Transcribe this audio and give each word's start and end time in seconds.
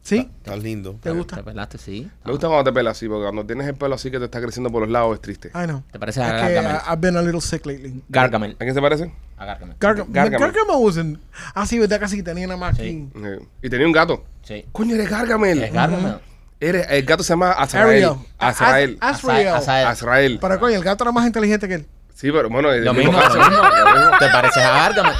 ¿Sí? 0.02 0.28
Estás 0.38 0.60
lindo. 0.60 0.96
¿Te 1.00 1.10
gusta? 1.12 1.36
¿Te 1.36 1.42
pelaste? 1.44 1.78
Sí. 1.78 2.10
Me 2.24 2.32
gusta 2.32 2.48
cuando 2.48 2.64
te 2.64 2.72
pelas 2.74 2.96
así, 2.96 3.06
porque 3.08 3.22
cuando 3.22 3.46
tienes 3.46 3.68
el 3.68 3.74
pelo 3.74 3.94
así 3.94 4.10
que 4.10 4.18
te 4.18 4.24
está 4.24 4.40
creciendo 4.40 4.68
por 4.70 4.82
los 4.82 4.90
lados 4.90 5.14
es 5.14 5.20
triste. 5.20 5.48
I 5.54 5.64
know. 5.66 5.82
¿Te 5.92 5.98
parece 5.98 6.20
a 6.22 6.26
que 6.48 6.54
Gargamel? 6.54 6.76
I've 6.88 6.96
been 7.00 7.16
a 7.16 7.22
little 7.22 7.40
sick 7.40 7.64
lately. 7.64 8.02
Gargamel. 8.08 8.52
¿A 8.52 8.58
quién 8.58 8.74
se 8.74 8.80
parece? 8.80 9.12
A 9.36 9.44
Gargamel. 9.44 9.76
Gargam 9.78 10.06
Gargamel. 10.10 10.40
Gargamel 10.40 10.76
wasn't... 10.78 11.20
Ah, 11.54 11.66
sí, 11.66 11.78
¿verdad? 11.78 12.00
Casi 12.00 12.16
que 12.16 12.22
tenía 12.24 12.48
Sí. 12.48 12.62
aquí. 12.64 13.08
Eh, 13.24 13.38
y 13.62 13.70
tenía 13.70 13.86
un 13.86 13.92
gato. 13.92 14.24
Sí. 14.42 14.64
Coño, 14.72 14.94
eres 14.96 15.08
Gargamel. 15.08 15.62
Es 15.62 15.72
Gargamel. 15.72 16.16
Eres, 16.58 16.86
el 16.90 17.04
gato 17.04 17.22
se 17.22 17.30
llama 17.32 17.52
Azrael. 17.52 18.08
Azrael. 18.38 18.98
Az- 19.00 19.16
Azrael. 19.18 19.48
Azrael. 19.48 19.86
Azrael. 19.86 20.38
Pero 20.40 20.58
coño, 20.60 20.76
el 20.76 20.82
gato 20.84 21.04
era 21.04 21.12
más 21.12 21.26
inteligente 21.26 21.68
que 21.68 21.74
él. 21.74 21.86
Sí, 22.14 22.30
pero 22.30 22.48
bueno, 22.50 22.70
Lo 22.72 22.94
mismo 22.94 23.12
lo 23.12 23.18
mismo. 23.18 23.40
Lo 23.40 23.94
mismo. 23.96 24.18
¿Te 24.18 24.28
pareces 24.28 24.62
a 24.64 24.70
Gargamel? 24.70 25.14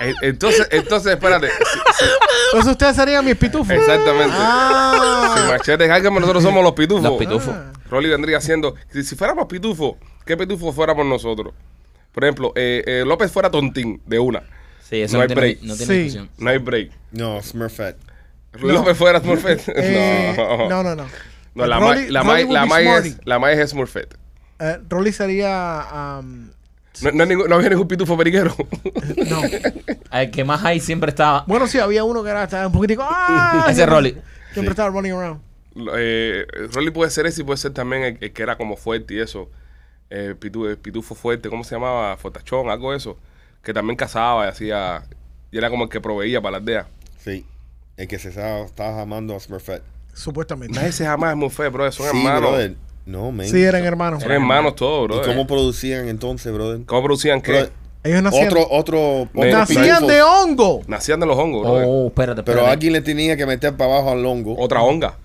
Eh, 0.00 0.12
Entonces, 0.22 0.66
entonces, 0.70 1.12
espérate. 1.12 1.48
Si- 1.48 2.04
Entonces 2.52 2.72
ustedes 2.72 2.96
serían 2.96 3.24
mis 3.24 3.36
pitufos. 3.36 3.70
exactamente. 3.70 4.34
Ah. 4.36 5.34
Si 5.36 5.52
Machete 5.52 5.84
es 5.84 5.88
Gargamel, 5.88 6.20
nosotros 6.20 6.42
somos 6.42 6.62
los 6.64 6.72
pitufos. 6.72 7.04
Los 7.04 7.18
pitufos. 7.18 7.54
Ah. 7.54 7.72
Rolly 7.88 8.08
vendría 8.08 8.40
siendo. 8.40 8.74
Si, 8.92 9.02
si 9.04 9.14
fuéramos 9.14 9.46
pitufos, 9.46 9.94
¿qué 10.26 10.36
pitufos 10.36 10.74
fuéramos 10.74 11.06
nosotros? 11.06 11.54
Por 12.12 12.24
ejemplo, 12.24 12.52
eh, 12.56 12.82
eh, 12.86 13.04
López 13.06 13.30
fuera 13.30 13.50
tontín 13.50 14.00
de 14.06 14.18
una. 14.18 14.42
Sí, 14.82 15.00
eso 15.02 15.14
No 15.14 15.18
no, 15.18 15.22
hay 15.22 15.26
tiene, 15.28 15.40
break. 15.40 15.62
no 15.62 15.76
tiene 15.76 15.94
Sí. 15.94 15.98
discusión. 16.02 16.30
No 16.38 16.50
hay 16.50 16.58
break. 16.58 16.90
No, 17.12 17.42
Smurfette. 17.42 17.98
López 18.60 18.96
fuera 18.96 19.20
Smurfette. 19.20 19.62
Eh, 19.76 20.34
no. 20.36 20.68
no, 20.68 20.82
no, 20.82 20.94
no. 20.96 21.06
No, 21.54 21.66
la, 21.66 21.78
Rolly- 21.78 22.06
ma- 22.06 22.10
la, 22.10 22.22
Rolly 22.22 22.52
la, 22.52 22.64
Smarty. 22.66 23.08
es, 23.08 23.18
la 23.24 23.52
es 23.52 23.70
Smurfette. 23.70 24.16
Rolly 24.88 25.12
sería... 25.12 26.18
um, 26.20 26.50
No, 27.02 27.10
no, 27.12 27.22
hay 27.24 27.28
ningún- 27.28 27.48
no 27.48 27.56
había 27.56 27.70
ningún 27.70 27.88
pitufo 27.88 28.16
periquero. 28.16 28.54
no. 29.28 29.40
El 30.12 30.30
que 30.30 30.44
más 30.44 30.64
hay 30.64 30.80
siempre 30.80 31.10
estaba. 31.10 31.44
Bueno, 31.46 31.66
sí, 31.66 31.78
había 31.78 32.04
uno 32.04 32.22
que 32.22 32.30
era 32.30 32.44
estaba 32.44 32.66
un 32.66 32.72
poquitico... 32.72 33.02
¡Ah! 33.08 33.66
Ese 33.70 33.84
Rolly. 33.86 34.10
Siempre 34.52 34.62
Sí. 34.66 34.70
estaba 34.70 34.88
running 34.90 35.12
around. 35.12 35.40
eh, 35.96 36.46
Rolly 36.72 36.90
puede 36.90 37.10
ser 37.10 37.26
ese 37.26 37.40
y 37.40 37.44
puede 37.44 37.56
ser 37.56 37.72
también 37.72 38.02
el, 38.04 38.18
el 38.20 38.32
que 38.32 38.42
era 38.42 38.56
como 38.56 38.76
fuerte 38.76 39.14
y 39.14 39.20
eso. 39.20 39.50
Eh, 40.10 40.36
pitu- 40.38 40.68
el 40.68 40.78
pitufo 40.78 41.16
fuerte, 41.16 41.48
¿cómo 41.48 41.64
se 41.64 41.74
llamaba? 41.74 42.16
Fortachón, 42.16 42.70
algo 42.70 42.92
de 42.92 42.98
eso. 42.98 43.18
Que 43.64 43.72
también 43.74 43.96
cazaba 43.96 44.46
y 44.46 44.48
hacía. 44.48 45.02
Y 45.50 45.58
era 45.58 45.70
como 45.70 45.84
el 45.84 45.90
que 45.90 46.00
proveía 46.00 46.40
para 46.40 46.52
la 46.52 46.58
aldea. 46.58 46.86
Sí. 47.18 47.44
El 47.96 48.06
que 48.06 48.18
se 48.20 48.28
estaba, 48.28 48.60
estaba 48.60 49.02
amando 49.02 49.34
a 49.34 49.40
Smurfette. 49.40 49.82
Supuestamente. 50.12 50.74
Nadie 50.78 50.92
se 50.92 51.04
jamás 51.06 51.30
es 51.32 51.36
muy 51.36 51.50
feo, 51.50 51.70
bro. 51.72 51.90
Son 51.90 52.06
Sí, 52.10 52.16
hermanos. 52.18 52.50
brother. 52.50 52.74
No, 53.06 53.30
man. 53.32 53.46
Sí, 53.46 53.62
eran 53.62 53.84
hermanos. 53.84 54.22
Son 54.22 54.32
hermanos 54.32 54.76
todos, 54.76 55.04
¿Y 55.10 55.20
bro. 55.20 55.22
cómo 55.26 55.46
producían 55.46 56.08
entonces, 56.08 56.52
brother? 56.52 56.80
¿Cómo 56.86 57.02
producían 57.02 57.42
qué? 57.42 57.52
Brother, 57.52 57.72
Ellos 58.02 58.22
nacían, 58.22 58.46
otro, 58.48 58.66
otro, 58.70 59.22
otro 59.34 59.50
nacían 59.52 60.06
de 60.06 60.22
hongo. 60.22 60.82
Nacían 60.86 61.20
de 61.20 61.26
los 61.26 61.36
hongos, 61.38 61.62
bro. 61.62 61.72
Oh, 61.88 62.06
espérate, 62.08 62.42
Pero 62.42 62.58
espérate. 62.58 62.72
alguien 62.72 62.92
le 62.94 63.00
tenía 63.02 63.36
que 63.36 63.46
meter 63.46 63.76
para 63.76 63.92
abajo 63.94 64.10
al 64.12 64.24
hongo. 64.24 64.56
Otra 64.58 64.82
honga. 64.82 65.16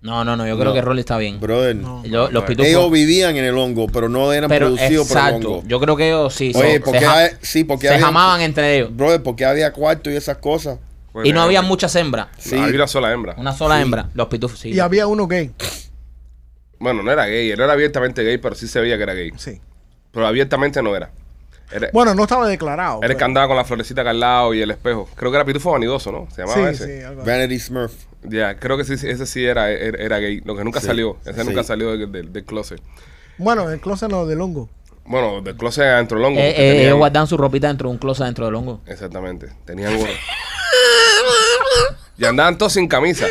No, 0.00 0.24
no, 0.24 0.36
no. 0.36 0.46
Yo 0.46 0.54
creo 0.56 0.68
No. 0.68 0.74
que 0.74 0.80
Rolly 0.80 1.00
está 1.00 1.18
bien. 1.18 1.40
Brother. 1.40 1.74
No. 1.74 2.04
Yo- 2.04 2.30
los 2.30 2.44
pitufos. 2.44 2.68
Ellos 2.68 2.90
vivían 2.90 3.36
en 3.36 3.44
el 3.44 3.58
hongo, 3.58 3.88
pero 3.88 4.08
no 4.08 4.32
eran 4.32 4.48
pero 4.48 4.66
producidos 4.66 5.08
por 5.08 5.18
el 5.18 5.34
hongo. 5.34 5.62
Yo 5.66 5.80
creo 5.80 5.96
que 5.96 6.06
ellos 6.08 6.32
sí. 6.34 6.52
Oye, 6.54 6.74
se- 6.74 6.80
porque 6.80 7.00
se, 7.00 7.36
sí, 7.40 7.64
porque 7.64 7.88
se 7.88 7.94
había- 7.94 8.06
jamaban 8.06 8.40
entre 8.42 8.76
ellos. 8.76 8.94
Brother, 8.96 9.22
porque 9.22 9.44
había 9.44 9.72
cuarto 9.72 10.10
y 10.10 10.14
esas 10.16 10.36
cosas. 10.38 10.78
Y 11.24 11.32
no 11.32 11.42
había 11.42 11.62
muchas 11.62 11.96
hembras. 11.96 12.28
Sí. 12.38 12.54
Había 12.56 12.76
una 12.76 12.86
sola 12.86 13.12
hembra. 13.12 13.34
Una 13.38 13.52
sola 13.52 13.76
Sí. 13.76 13.82
hembra. 13.82 14.08
Los 14.14 14.28
pitufos, 14.28 14.60
sí. 14.60 14.70
Y 14.70 14.78
había 14.78 15.08
uno 15.08 15.26
gay. 15.26 15.50
Bueno, 16.78 17.02
no 17.02 17.10
era 17.10 17.26
gay. 17.26 17.50
Él 17.50 17.60
era 17.60 17.72
abiertamente 17.72 18.22
gay, 18.22 18.38
pero 18.38 18.54
sí 18.54 18.68
se 18.68 18.80
veía 18.80 18.96
que 18.96 19.02
era 19.02 19.14
gay. 19.14 19.32
Sí. 19.36 19.60
Pero 20.12 20.26
abiertamente 20.26 20.82
no 20.82 20.94
era. 20.96 21.10
Era, 21.70 21.90
Bueno, 21.92 22.14
no 22.14 22.22
estaba 22.22 22.48
declarado. 22.48 22.98
era 23.02 23.06
el 23.08 23.12
que 23.12 23.16
pero- 23.16 23.26
andaba 23.26 23.48
con 23.48 23.56
la 23.56 23.64
florecita 23.64 24.00
acá 24.00 24.10
al 24.10 24.20
lado 24.20 24.54
y 24.54 24.62
el 24.62 24.70
espejo. 24.70 25.06
Creo 25.16 25.30
que 25.30 25.36
era 25.36 25.44
pitufo 25.44 25.72
vanidoso, 25.72 26.10
¿no? 26.10 26.26
Se 26.34 26.40
llamaba 26.42 26.68
Sí, 26.72 26.82
ese. 26.84 26.98
sí, 27.00 27.04
algo 27.04 27.20
así. 27.22 27.30
Vanity 27.30 27.58
Smurf. 27.58 27.92
Ya, 28.22 28.56
creo 28.58 28.76
que 28.78 28.84
sí, 28.84 28.96
sí, 28.96 29.06
ese 29.08 29.26
sí 29.26 29.44
era, 29.44 29.70
era, 29.70 30.02
era 30.02 30.18
gay. 30.18 30.40
Lo 30.44 30.56
que 30.56 30.64
nunca 30.64 30.80
Sí, 30.80 30.86
salió. 30.86 31.18
Ese 31.26 31.40
sí. 31.42 31.46
nunca 31.46 31.62
salió 31.64 31.90
del, 31.96 32.10
del- 32.10 32.32
del 32.32 32.44
closet. 32.44 32.80
Bueno, 33.36 33.70
el 33.70 33.80
closet 33.80 34.08
no, 34.10 34.24
del 34.26 34.40
hongo. 34.40 34.68
Bueno, 35.04 35.40
del 35.42 35.56
closet 35.56 35.84
adentro 35.84 36.16
del 36.18 36.26
hongo. 36.26 36.40
Eh, 36.40 36.44
porque 36.48 36.62
eh, 36.62 36.68
tenían- 36.70 36.86
ellos 36.86 36.98
guardaban 36.98 37.26
su 37.28 37.36
ropita 37.36 37.68
dentro 37.68 37.88
de 37.88 37.92
un 37.92 37.98
closet 37.98 38.24
dentro 38.26 38.46
del 38.46 38.54
hongo. 38.54 38.80
Exactamente. 38.86 39.48
Tenían 39.66 39.96
gorro. 39.96 40.10
y 42.16 42.24
andaban 42.24 42.58
todos 42.58 42.72
sin 42.72 42.88
camisa. 42.88 43.26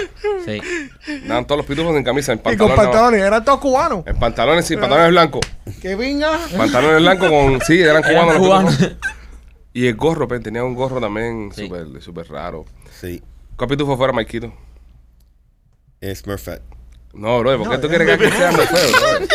Sí. 0.45 0.61
Andaban 1.07 1.45
todos 1.47 1.57
los 1.59 1.65
pitufos 1.65 1.93
sin 1.95 2.03
camisa. 2.03 2.33
En 2.33 2.39
Y 2.39 2.41
con 2.41 2.53
pantalones. 2.55 2.77
pantalones, 2.85 3.21
eran 3.21 3.45
todos 3.45 3.59
cubanos. 3.59 4.03
En 4.07 4.17
pantalones, 4.19 4.65
sí, 4.65 4.75
pantalones 4.77 5.11
blancos. 5.11 5.41
Que 5.81 5.95
venga. 5.95 6.37
Pantalones 6.55 7.01
blancos 7.01 7.29
con. 7.29 7.61
Sí, 7.61 7.81
eran 7.81 8.03
Eran 8.03 8.25
cubanos. 8.37 8.69
los 8.79 8.89
pitufos. 8.89 9.13
Y 9.73 9.87
el 9.87 9.95
gorro, 9.95 10.27
pues, 10.27 10.41
tenía 10.41 10.63
un 10.63 10.73
gorro 10.75 10.99
también 10.99 11.51
Sí. 11.53 11.65
súper 11.67 12.01
súper 12.01 12.27
raro. 12.29 12.65
Sí. 12.99 13.21
¿Cuál 13.55 13.69
pitufo 13.69 13.95
fuera, 13.97 14.11
Maikito? 14.13 14.51
Es 16.01 16.19
Smurfette. 16.19 16.61
No, 17.13 17.39
bro, 17.39 17.57
¿por 17.57 17.69
qué 17.69 17.75
No, 17.75 17.79
tú 17.81 17.87
quieres 17.87 18.17
que 18.17 18.31
sea 18.31 18.51
muy 18.51 18.65
feo, 18.65 18.89
bro? 19.19 19.27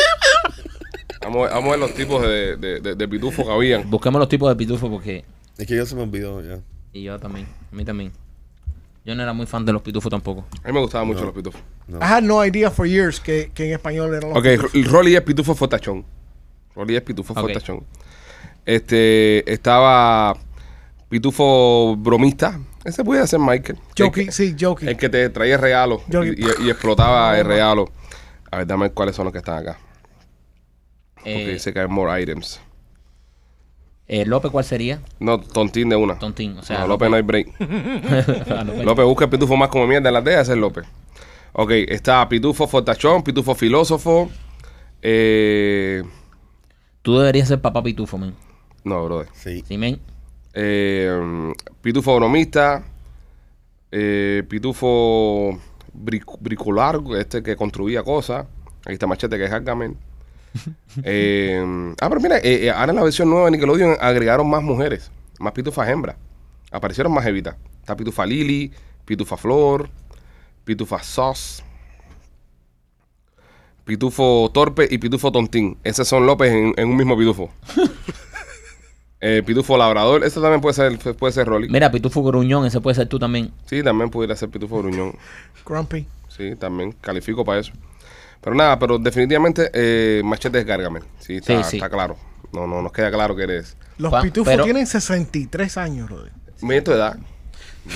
Vamos, 1.22 1.50
a- 1.50 1.54
vamos 1.54 1.68
a 1.68 1.70
ver 1.70 1.78
los 1.80 1.94
tipos 1.94 2.22
de, 2.22 2.56
de, 2.56 2.80
de, 2.80 2.94
de 2.96 3.08
pitufos 3.08 3.44
que 3.46 3.52
habían. 3.52 3.88
Busquemos 3.90 4.18
los 4.18 4.28
tipos 4.28 4.48
de 4.48 4.56
pitufos 4.56 4.90
porque. 4.90 5.25
Es 5.58 5.66
que 5.66 5.76
yo 5.76 5.86
se 5.86 5.94
me 5.94 6.02
olvidó 6.02 6.40
ya. 6.42 6.58
Y 6.92 7.04
yo 7.04 7.18
también. 7.18 7.46
A 7.72 7.75
mí 7.75 7.84
también. 7.84 8.12
Yo 9.04 9.14
no 9.16 9.22
era 9.22 9.32
muy 9.32 9.46
fan 9.46 9.64
de 9.64 9.72
los 9.72 9.82
pitufos 9.82 10.10
tampoco. 10.10 10.46
A 10.62 10.69
mí 10.69 10.72
me 10.75 10.81
gustaban 10.81 11.08
mucho 11.08 11.20
No. 11.20 11.26
los 11.26 11.34
pitufos. 11.34 11.60
No. 11.88 11.99
I 11.99 12.02
had 12.04 12.22
no 12.22 12.44
idea 12.44 12.70
for 12.70 12.87
years 12.87 13.19
que, 13.20 13.50
que 13.52 13.66
en 13.66 13.72
español 13.72 14.14
eran 14.14 14.31
los 14.31 14.38
Ok, 14.38 14.44
R- 14.46 14.82
Rolly 14.84 15.16
es 15.16 15.22
pitufo 15.22 15.54
fortachón. 15.56 16.04
Rolly 16.76 16.96
es 16.96 17.02
pitufo 17.02 17.32
Ok. 17.32 17.40
fortachón. 17.40 17.84
Este, 18.64 19.50
estaba 19.52 20.37
pitufo 21.08 21.96
bromista. 21.96 22.60
Ese 22.84 23.02
podía 23.04 23.26
ser 23.26 23.40
Michael. 23.40 23.78
Jokey, 23.99 24.22
El 24.22 24.26
que, 24.28 24.32
sí, 24.32 24.56
Jokey. 24.58 24.88
el 24.88 24.96
que 24.96 25.08
te 25.08 25.28
traía 25.31 25.56
regalo 25.56 26.02
y, 26.08 26.12
Jokey. 26.12 26.34
y- 26.37 26.66
y 26.66 26.70
explotaba 26.70 27.37
el 27.38 27.44
regalo. 27.46 27.90
A 28.52 28.58
ver, 28.58 28.66
dame 28.66 28.90
cuáles 28.90 29.16
son 29.16 29.25
los 29.25 29.32
que 29.32 29.38
están 29.38 29.58
acá. 29.58 29.78
Porque 31.16 31.44
Eh, 31.50 31.52
dice 31.54 31.72
que 31.72 31.81
hay 31.81 31.88
more 31.88 32.20
items. 32.22 32.60
Eh, 34.14 34.26
López, 34.26 34.50
¿cuál 34.50 34.64
sería? 34.64 35.00
No, 35.20 35.41
tontín 35.41 35.88
de 35.88 35.97
una. 35.97 36.19
Tontín. 36.19 36.56
O 36.59 36.62
sea, 36.62 36.81
no, 36.81 36.87
López 36.88 37.09
no 37.11 37.17
hay 37.17 37.23
break. 37.23 37.49
Ah, 38.50 38.64
López. 38.64 38.85
López 38.85 39.05
busca 39.06 39.25
el 39.25 39.31
pitufo 39.31 39.56
más 39.56 39.69
como 39.70 39.87
mierda 39.87 40.09
en 40.09 40.12
la 40.12 40.19
aldea, 40.19 40.41
ese 40.43 40.53
es 40.53 40.59
López. 40.59 40.85
Ok, 41.55 41.70
está 41.88 42.29
Pitufo 42.29 42.67
Fortachón, 42.67 43.23
Pitufo 43.23 43.55
Filósofo. 43.55 44.31
Eh, 45.03 46.03
Tú 47.03 47.19
deberías 47.19 47.49
ser 47.49 47.61
papá 47.61 47.82
pitufo, 47.82 48.17
men. 48.19 48.35
no, 48.85 49.05
brother. 49.05 49.29
Sí. 49.35 49.64
Sí, 49.67 49.76
men. 49.79 49.99
Eh, 50.55 51.53
Pitufo 51.81 52.14
Bromista. 52.17 52.85
Eh, 53.91 54.43
Pitufo 54.49 55.59
bric- 55.93 56.38
Bricular, 56.41 57.00
este 57.19 57.43
que 57.43 57.56
construía 57.56 58.03
cosas. 58.03 58.47
Ahí 58.87 58.94
está 58.94 59.06
Machete, 59.06 59.37
que 59.37 59.44
es. 59.44 59.53
Eh, 61.04 61.94
ah, 62.02 62.08
pero 62.10 62.20
mira, 62.20 62.37
eh, 62.37 62.66
eh, 62.66 62.70
ahora 62.70 62.90
en 62.90 62.96
la 62.96 63.02
versión 63.02 63.31
nueva 63.31 63.46
de 63.46 63.52
Nickelodeon 63.52 63.96
agregaron 63.99 64.49
más 64.49 64.62
mujeres, 64.62 65.10
más 65.38 65.54
pitufas 65.54 65.88
hembras. 65.88 66.16
Aparecieron 66.70 67.14
más 67.14 67.25
evitas. 67.25 67.56
Está 67.81 67.96
Pitufa 67.96 68.26
Lily, 68.26 68.70
Pitufa 69.06 69.38
Flor, 69.38 69.88
Pitufa 70.64 71.02
Sauce, 71.02 71.62
Pitufo 73.84 74.50
Torpe 74.52 74.87
y 74.90 74.99
Pitufo 74.99 75.32
Tontín. 75.32 75.78
Esos 75.82 76.06
son 76.06 76.26
López 76.26 76.52
en, 76.52 76.75
en 76.76 76.88
un 76.88 76.96
mismo 76.96 77.16
pitufo. 77.16 77.50
Eh, 79.25 79.40
pitufo 79.46 79.76
Labrador, 79.78 80.25
ese 80.25 80.40
también 80.40 80.60
puede 80.60 80.75
ser, 80.75 80.99
puede 81.14 81.32
ser 81.32 81.46
Rolly. 81.46 81.69
Mira, 81.69 81.93
pitufo 81.93 82.25
gruñón, 82.25 82.66
ese 82.66 82.81
puede 82.81 82.96
ser 82.96 83.06
tú 83.08 83.20
también. 83.20 83.52
Sí, 83.66 83.81
también 83.81 84.10
pudiera 84.10 84.34
ser 84.34 84.49
Pitufo 84.49 84.78
Gruñón. 84.78 85.14
Grumpy. 85.64 86.08
Sí, 86.26 86.56
también 86.56 86.90
califico 86.90 87.44
para 87.44 87.60
eso. 87.60 87.72
Pero 88.42 88.56
nada, 88.56 88.78
pero 88.78 88.98
definitivamente 88.98 89.70
eh, 89.72 90.20
Machete 90.24 90.58
es 90.58 90.66
Gargamel. 90.66 91.04
Sí, 91.20 91.36
está, 91.36 91.62
Sí, 91.62 91.70
sí. 91.70 91.76
está 91.76 91.88
claro. 91.88 92.16
No, 92.52 92.66
no, 92.66 92.82
nos 92.82 92.92
queda 92.92 93.10
claro 93.10 93.34
que 93.34 93.44
eres. 93.44 93.76
Los 93.98 94.10
Pa- 94.10 94.20
pitufos 94.22 94.52
pero- 94.52 94.64
tienen 94.64 94.86
63 94.86 95.76
años, 95.78 96.08
brother. 96.08 96.32
Mira 96.60 96.84
tu 96.84 96.92
edad. 96.92 97.16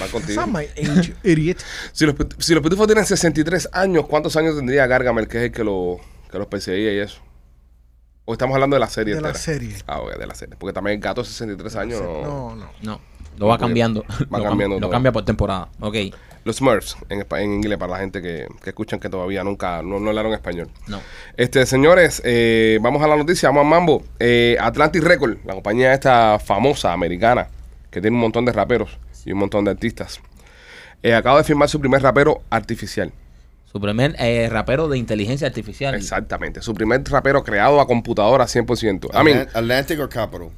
Va 0.02 0.06
contigo. 0.08 0.40
not 0.44 0.50
my 0.50 0.64
age, 0.64 1.14
idiot. 1.24 1.58
Si 1.92 2.06
los, 2.06 2.14
pit- 2.16 2.34
si 2.40 2.54
los 2.54 2.62
pitufos 2.62 2.86
tienen 2.86 3.04
63 3.06 3.68
años, 3.72 4.06
¿cuántos 4.06 4.34
años 4.36 4.56
tendría 4.56 4.86
Gargamel, 4.86 5.28
que 5.28 5.38
es 5.38 5.44
el 5.44 5.52
que, 5.52 5.62
lo, 5.62 5.98
que 6.30 6.38
los 6.38 6.46
perseguía 6.48 6.92
y 6.92 6.98
eso? 6.98 7.20
¿O 8.24 8.32
estamos 8.32 8.54
hablando 8.54 8.74
de 8.74 8.80
la 8.80 8.88
serie 8.88 9.14
De 9.14 9.20
la 9.20 9.28
entera? 9.28 9.44
serie. 9.44 9.76
Ah, 9.86 10.00
ok, 10.00 10.16
de 10.16 10.26
la 10.26 10.34
serie. 10.34 10.56
Porque 10.58 10.72
también 10.72 10.96
el 10.96 11.00
gato 11.00 11.22
de 11.22 11.28
63 11.28 11.76
años. 11.76 12.02
no- 12.02 12.22
No, 12.22 12.56
no. 12.56 12.68
No, 12.82 13.00
lo 13.36 13.46
va 13.48 13.58
cambiando. 13.58 14.02
Va 14.32 14.38
lo, 14.38 14.44
cam- 14.44 14.48
cambiando 14.48 14.80
lo 14.80 14.90
cambia 14.90 15.12
por 15.12 15.24
temporada. 15.24 15.68
Ok, 15.80 15.94
Los 16.46 16.58
Smurfs, 16.58 16.96
en, 17.08 17.52
inglés, 17.52 17.76
para 17.76 17.94
la 17.94 17.98
gente 17.98 18.22
que, 18.22 18.46
que 18.62 18.70
escuchan 18.70 19.00
que 19.00 19.08
todavía 19.08 19.42
nunca 19.42 19.82
no, 19.82 19.98
no 19.98 20.10
hablaron 20.10 20.32
español. 20.32 20.70
no. 20.86 21.00
Este, 21.36 21.66
señores, 21.66 22.22
eh, 22.24 22.78
vamos 22.80 23.02
a 23.02 23.08
la 23.08 23.16
noticia, 23.16 23.48
vamos 23.48 23.62
a 23.62 23.68
Mambo. 23.68 24.04
Eh, 24.20 24.56
Atlantic 24.60 25.02
Record, 25.02 25.38
la 25.44 25.54
compañía 25.54 25.92
esta 25.92 26.38
famosa 26.38 26.92
americana, 26.92 27.48
que 27.90 28.00
tiene 28.00 28.14
un 28.14 28.20
montón 28.20 28.44
de 28.44 28.52
raperos 28.52 28.96
y 29.24 29.32
un 29.32 29.38
montón 29.40 29.64
de 29.64 29.72
artistas, 29.72 30.20
eh, 31.02 31.14
acaba 31.14 31.38
de 31.38 31.44
firmar 31.44 31.68
su 31.68 31.80
primer 31.80 32.00
rapero 32.00 32.42
artificial. 32.48 33.12
Su 33.64 33.80
primer 33.80 34.14
eh, 34.20 34.48
rapero 34.48 34.88
de 34.88 34.98
inteligencia 34.98 35.48
artificial. 35.48 35.96
Exactamente, 35.96 36.62
su 36.62 36.72
primer 36.74 37.02
rapero 37.10 37.42
creado 37.42 37.80
a 37.80 37.88
computadora 37.88 38.44
100%. 38.46 39.10
I 39.12 39.24
mean, 39.24 39.38
Atlant- 39.38 39.50
Atlantic 39.56 39.98
or 39.98 40.08
Capital. 40.08 40.50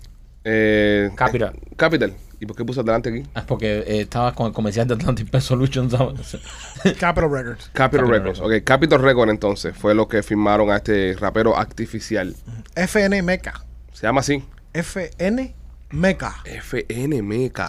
Eh, 0.44 1.10
Capital. 1.14 1.54
eh, 1.54 1.74
Capital. 1.76 2.14
¿Y 2.40 2.46
por 2.46 2.54
qué 2.56 2.64
puso 2.64 2.82
adelante 2.82 3.08
aquí? 3.10 3.22
Es 3.34 3.42
porque 3.42 3.80
eh, 3.80 4.00
estabas 4.02 4.32
con 4.34 4.46
el 4.46 4.52
comercial 4.52 4.86
de 4.86 4.94
Atlantic 4.94 5.28
Pest 5.28 5.48
Solutions. 5.48 5.92
Capital 6.98 7.30
Records. 7.30 7.70
Capital, 7.72 7.72
Capital 7.72 8.08
Records. 8.08 8.38
Records. 8.38 8.58
Ok, 8.60 8.64
Capital 8.64 9.02
Records 9.02 9.30
entonces 9.32 9.76
fue 9.76 9.94
lo 9.94 10.06
que 10.06 10.22
firmaron 10.22 10.70
a 10.70 10.76
este 10.76 11.16
rapero 11.18 11.56
artificial. 11.56 12.36
FN 12.76 13.22
Meca. 13.22 13.64
Se 13.92 14.06
llama 14.06 14.20
así. 14.20 14.44
FN 14.72 15.54
Meca. 15.90 16.36
FNMK. 16.44 17.60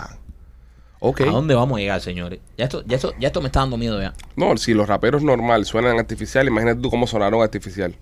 Ok. 1.00 1.21
¿A 1.21 1.25
dónde 1.25 1.56
vamos 1.56 1.77
a 1.77 1.80
llegar, 1.80 2.01
señores? 2.01 2.39
Ya 2.57 2.66
esto, 2.66 2.83
ya, 2.86 2.98
esto, 2.98 3.13
ya 3.19 3.27
esto 3.27 3.39
me 3.42 3.48
está 3.48 3.62
dando 3.62 3.77
miedo 3.77 4.00
ya. 4.01 4.13
No, 4.36 4.56
si 4.57 4.74
los 4.74 4.88
raperos 4.88 5.24
normal 5.24 5.66
suenan 5.66 5.98
artificial, 5.98 6.45
imagínate 6.48 6.81
tú 6.81 6.89
cómo 6.89 7.07
sonaron 7.07 7.42
artificial. 7.42 7.95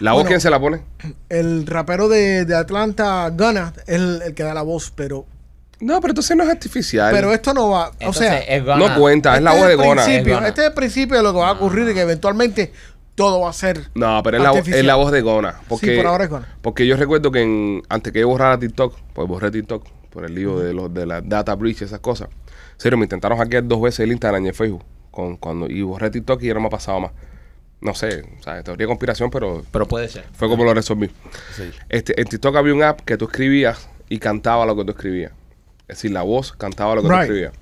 ¿La 0.00 0.12
voz 0.12 0.18
Bueno. 0.22 0.28
quién 0.28 0.40
se 0.40 0.50
la 0.50 0.58
pone? 0.58 0.80
El 1.28 1.66
rapero 1.66 2.08
de, 2.08 2.44
de 2.44 2.54
Atlanta, 2.56 3.28
Gunna, 3.30 3.72
es 3.86 3.94
el, 3.94 4.22
el 4.22 4.34
que 4.34 4.42
da 4.42 4.54
la 4.54 4.62
voz, 4.62 4.92
pero, 4.94 5.26
No, 5.80 6.00
pero 6.00 6.12
entonces 6.12 6.36
no 6.36 6.42
es 6.42 6.48
artificial. 6.50 7.12
pero 7.14 7.32
esto 7.32 7.54
no 7.54 7.68
va. 7.70 7.92
o 8.06 8.12
sea, 8.12 8.38
es 8.38 8.64
no 8.64 8.94
cuenta, 8.98 9.36
es 9.36 9.42
la 9.42 9.50
este 9.50 9.60
voz 9.60 9.68
de 9.68 9.74
el 9.74 9.78
Gona. 9.88 10.02
principio, 10.04 10.32
Es 10.32 10.36
Ghana. 10.38 10.48
Este 10.48 10.60
es 10.62 10.66
el 10.68 10.74
principio 10.74 11.16
de 11.16 11.22
lo 11.22 11.32
que 11.32 11.38
va 11.38 11.48
a 11.50 11.52
ocurrir 11.52 11.88
y 11.88 11.94
que 11.94 12.00
eventualmente 12.00 12.72
todo 13.14 13.40
va 13.40 13.50
a 13.50 13.52
ser. 13.52 13.88
No, 13.94 14.22
pero 14.22 14.38
es 14.38 14.42
la, 14.42 14.58
es 14.78 14.84
la 14.84 14.94
voz 14.94 15.12
de 15.12 15.20
Gona. 15.20 15.60
Porque, 15.68 15.86
Sí, 15.90 15.96
por 15.96 16.06
ahora 16.06 16.24
es 16.24 16.30
Gona. 16.30 16.48
Porque 16.62 16.86
yo 16.86 16.96
recuerdo 16.96 17.30
que 17.30 17.42
en- 17.42 17.82
antes 17.90 18.12
que 18.12 18.20
yo 18.20 18.28
borrara 18.28 18.58
TikTok, 18.58 18.94
pues 19.12 19.28
borré 19.28 19.50
TikTok 19.50 19.86
por 20.10 20.24
el 20.24 20.34
lío 20.34 20.58
de 20.58 20.72
los 20.72 20.92
de 20.94 21.04
la 21.06 21.20
data 21.20 21.54
breach 21.54 21.82
y 21.82 21.84
esas 21.84 22.00
cosas. 22.00 22.28
En 22.30 22.80
serio, 22.80 22.96
me 22.96 23.04
intentaron 23.04 23.36
hackear 23.36 23.66
dos 23.68 23.82
veces 23.82 24.00
el 24.00 24.12
Instagram 24.12 24.44
y 24.46 24.48
el 24.48 24.54
Facebook. 24.54 24.82
Con, 25.10 25.36
cuando, 25.36 25.66
y 25.66 25.82
borré 25.82 26.10
TikTok 26.10 26.42
y 26.42 26.46
ya 26.46 26.54
no 26.54 26.60
me 26.60 26.68
ha 26.68 26.70
pasado 26.70 27.00
más. 27.00 27.10
No 27.80 27.94
sé, 27.94 28.22
o 28.38 28.42
sea, 28.42 28.62
teoría 28.62 28.84
de 28.84 28.88
conspiración, 28.88 29.30
pero 29.30 29.64
Pero 29.72 29.86
puede 29.88 30.08
ser. 30.08 30.24
fue 30.34 30.48
como 30.48 30.64
lo 30.64 30.74
resolví. 30.74 31.10
Sí. 31.56 31.70
Este, 31.88 32.20
en 32.20 32.26
TikTok 32.28 32.54
había 32.56 32.74
un 32.74 32.82
app 32.82 33.00
que 33.00 33.16
tú 33.16 33.24
escribías 33.24 33.88
y 34.08 34.18
cantaba 34.18 34.66
lo 34.66 34.76
que 34.76 34.84
tú 34.84 34.90
escribías. 34.90 35.32
Es 35.88 35.96
decir, 35.96 36.10
la 36.10 36.22
voz 36.22 36.52
cantaba 36.52 36.94
lo 36.94 37.02
que 37.02 37.08
tú 37.08 37.12
Right. 37.14 37.22
escribías. 37.22 37.52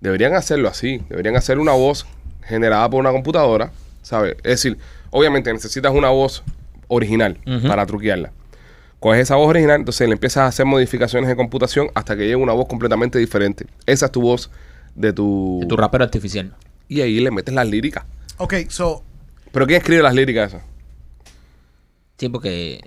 Deberían 0.00 0.34
hacerlo 0.34 0.68
así. 0.68 1.02
Deberían 1.10 1.36
hacer 1.36 1.58
una 1.58 1.72
voz 1.72 2.06
generada 2.42 2.88
por 2.88 3.00
una 3.00 3.10
computadora, 3.12 3.70
¿sabes? 4.02 4.36
Es 4.38 4.62
decir, 4.62 4.78
obviamente 5.10 5.52
necesitas 5.52 5.92
una 5.92 6.08
voz 6.08 6.42
original 6.88 7.38
para 7.68 7.84
truquearla. 7.86 8.32
Coges 8.98 9.20
esa 9.22 9.36
voz 9.36 9.48
original, 9.48 9.76
entonces 9.80 10.06
le 10.08 10.14
empiezas 10.14 10.38
a 10.42 10.46
hacer 10.46 10.66
modificaciones 10.66 11.28
de 11.28 11.36
computación 11.36 11.90
hasta 11.94 12.16
que 12.16 12.22
llegue 12.22 12.36
una 12.36 12.52
voz 12.54 12.66
completamente 12.66 13.18
diferente. 13.18 13.66
Esa 13.86 14.06
es 14.06 14.12
tu 14.12 14.20
voz 14.22 14.50
de 14.94 15.12
tu... 15.12 15.64
Tu 15.68 15.76
rapero 15.76 16.02
artificial. 16.04 16.54
Y 16.88 17.00
ahí 17.02 17.20
le 17.20 17.30
metes 17.30 17.54
las 17.54 17.66
líricas. 17.68 18.04
Ok, 18.38 18.54
so, 18.68 19.04
¿Pero 19.52 19.66
quién 19.66 19.78
escribe 19.78 20.02
las 20.02 20.14
líricas 20.14 20.48
esas? 20.54 20.62
Sí, 22.18 22.28
porque 22.28 22.80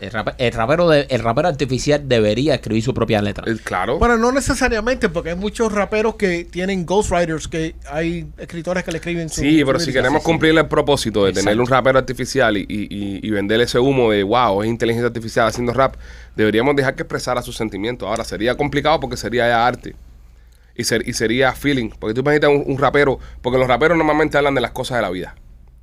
el, 0.00 0.10
rape- 0.12 0.34
el 0.38 0.52
rapero 0.52 0.88
de- 0.90 1.06
el 1.08 1.20
rapero 1.20 1.48
artificial 1.48 2.06
debería 2.06 2.54
escribir 2.54 2.82
su 2.82 2.92
propia 2.92 3.22
letra. 3.22 3.44
Eh, 3.50 3.56
claro. 3.64 3.98
bueno, 3.98 4.18
no 4.18 4.30
necesariamente, 4.30 5.08
porque 5.08 5.30
hay 5.30 5.36
muchos 5.36 5.72
raperos 5.72 6.16
que 6.16 6.44
tienen 6.44 6.84
ghostwriters, 6.84 7.48
que 7.48 7.74
hay 7.90 8.26
escritores 8.36 8.84
que 8.84 8.92
le 8.92 8.98
escriben 8.98 9.28
su 9.30 9.40
Sí, 9.40 9.60
su 9.60 9.66
pero 9.66 9.80
si 9.80 9.92
queremos 9.92 10.22
cumplir 10.22 10.56
el 10.58 10.66
propósito 10.68 11.24
de 11.24 11.32
tener 11.32 11.54
Exacto. 11.54 11.62
un 11.62 11.66
rapero 11.68 11.98
artificial 11.98 12.56
y, 12.58 12.66
y, 12.68 12.82
y- 12.90 13.20
y 13.26 13.30
vender 13.30 13.62
ese 13.62 13.78
humo 13.78 14.10
de 14.10 14.22
wow, 14.22 14.62
es 14.62 14.68
inteligencia 14.68 15.06
artificial 15.06 15.46
haciendo 15.48 15.72
rap, 15.72 15.96
deberíamos 16.36 16.76
dejar 16.76 16.94
que 16.94 17.02
expresara 17.02 17.40
sus 17.40 17.56
sentimientos. 17.56 18.06
Ahora, 18.08 18.24
sería 18.24 18.54
complicado 18.56 19.00
porque 19.00 19.16
sería 19.16 19.48
ya 19.48 19.66
arte. 19.66 19.96
Y, 20.78 20.84
ser- 20.84 21.08
y 21.08 21.14
sería 21.14 21.52
feeling. 21.52 21.88
Porque 21.98 22.12
tú 22.12 22.20
imaginas 22.20 22.50
un, 22.50 22.62
un 22.66 22.76
rapero, 22.78 23.18
porque 23.40 23.58
los 23.58 23.66
raperos 23.66 23.96
normalmente 23.96 24.36
hablan 24.36 24.54
de 24.54 24.60
las 24.60 24.72
cosas 24.72 24.98
de 24.98 25.02
la 25.02 25.08
vida, 25.10 25.34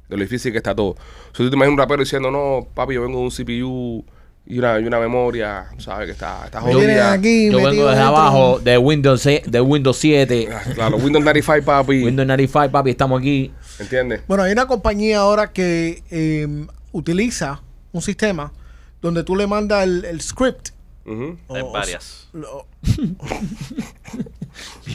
de 0.09 0.17
lo 0.17 0.23
difícil 0.23 0.51
que 0.51 0.57
está 0.57 0.75
todo. 0.75 0.95
Si 1.31 1.43
tú 1.43 1.49
te 1.49 1.55
imaginas 1.55 1.73
un 1.73 1.77
rapero 1.79 1.99
diciendo, 2.03 2.29
no, 2.31 2.67
papi, 2.73 2.93
yo 2.95 3.01
vengo 3.03 3.19
de 3.19 3.23
un 3.25 3.31
CPU 3.31 4.05
y 4.45 4.59
una, 4.59 4.77
y 4.79 4.83
una 4.85 4.99
memoria, 4.99 5.67
¿sabes? 5.77 6.05
Que 6.07 6.11
está, 6.11 6.41
está 6.45 6.59
jodida. 6.61 7.13
aquí 7.13 7.49
Yo 7.49 7.57
vengo 7.57 7.69
desde 7.69 7.79
dentro. 7.85 8.01
abajo 8.05 8.59
de 8.59 8.77
Windows, 8.77 9.23
de 9.23 9.61
Windows 9.61 9.97
7, 9.97 10.49
Ah, 10.51 10.61
Claro, 10.73 10.97
Windows 10.97 11.23
95, 11.23 11.65
papi. 11.65 12.03
Windows 12.03 12.27
95, 12.27 12.71
papi, 12.71 12.89
estamos 12.89 13.19
aquí. 13.21 13.51
¿Entiendes? 13.79 14.21
Bueno, 14.27 14.43
hay 14.43 14.51
una 14.51 14.65
compañía 14.67 15.19
ahora 15.19 15.51
que 15.53 16.03
eh, 16.11 16.67
utiliza 16.91 17.61
un 17.93 18.01
sistema 18.01 18.51
donde 19.01 19.23
tú 19.23 19.35
le 19.35 19.47
mandas 19.47 19.83
el, 19.85 20.03
el 20.05 20.19
script. 20.21 20.69
O- 21.05 21.55
Hay 21.55 21.61
o- 21.61 21.71
varias. 21.71 22.27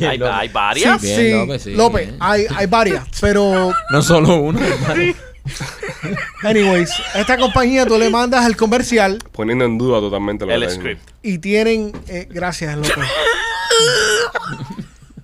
Hay, 0.01 0.19
López. 0.19 0.35
hay 0.35 0.49
varias. 0.49 1.01
Sí, 1.01 1.07
Bien, 1.09 1.19
sí, 1.21 1.33
López, 1.33 1.63
sí, 1.63 1.73
López, 1.75 2.07
bien. 2.07 2.17
hay, 2.21 2.47
hay 2.55 2.67
varias, 2.67 3.07
pero 3.21 3.73
No 3.91 4.03
solo 4.03 4.37
uno. 4.37 4.61
anyways, 6.43 6.91
esta 7.15 7.37
compañía 7.39 7.85
tú 7.87 7.99
le 7.99 8.09
mandas 8.11 8.47
el 8.47 8.55
comercial 8.57 9.19
Poniendo 9.33 9.65
en 9.65 9.79
duda 9.79 9.99
totalmente 9.99 10.45
lo 10.47 10.53
El 10.53 10.71
script. 10.71 11.01
y 11.23 11.39
tienen, 11.39 11.93
eh, 12.07 12.29
gracias 12.31 12.77
López, 12.77 12.93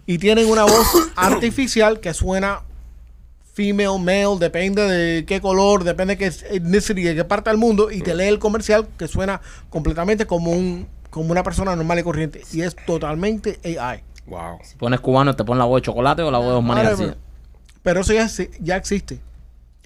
y 0.07 0.19
tienen 0.19 0.49
una 0.51 0.65
voz 0.65 0.87
artificial 1.17 2.01
que 2.01 2.13
suena 2.15 2.63
female, 3.55 3.99
male, 4.01 4.37
depende 4.39 4.83
de 4.83 5.25
qué 5.25 5.41
color, 5.41 5.85
depende 5.85 6.17
de 6.17 6.19
qué 6.19 6.27
ethnicity, 6.27 7.03
de 7.03 7.15
qué 7.15 7.25
parte 7.25 7.49
del 7.51 7.59
mundo, 7.59 7.91
y 7.91 8.01
te 8.03 8.15
lee 8.15 8.25
el 8.27 8.39
comercial 8.39 8.87
que 8.99 9.09
suena 9.09 9.41
completamente 9.71 10.27
como 10.27 10.51
un 10.51 10.87
como 11.11 11.31
una 11.31 11.45
persona 11.45 11.77
normal 11.77 12.01
y 12.01 12.03
corriente, 12.03 12.43
y 12.53 12.63
es 12.63 12.75
totalmente 12.87 13.61
AI. 13.65 14.03
Wow. 14.27 14.59
Si 14.65 14.75
pones 14.77 14.99
cubano, 14.99 15.37
te 15.37 15.45
pones 15.45 15.61
la 15.61 15.65
voz 15.65 15.81
de 15.81 15.87
chocolate 15.87 16.23
o 16.23 16.31
la 16.33 16.39
voz 16.39 16.49
de 16.49 16.55
Osmani 16.55 16.81
Whatever. 16.81 17.07
García. 17.07 17.23
Pero 17.85 18.01
eso 18.01 18.13
ya, 18.13 18.29
ya 18.61 18.77
existe. 18.77 19.21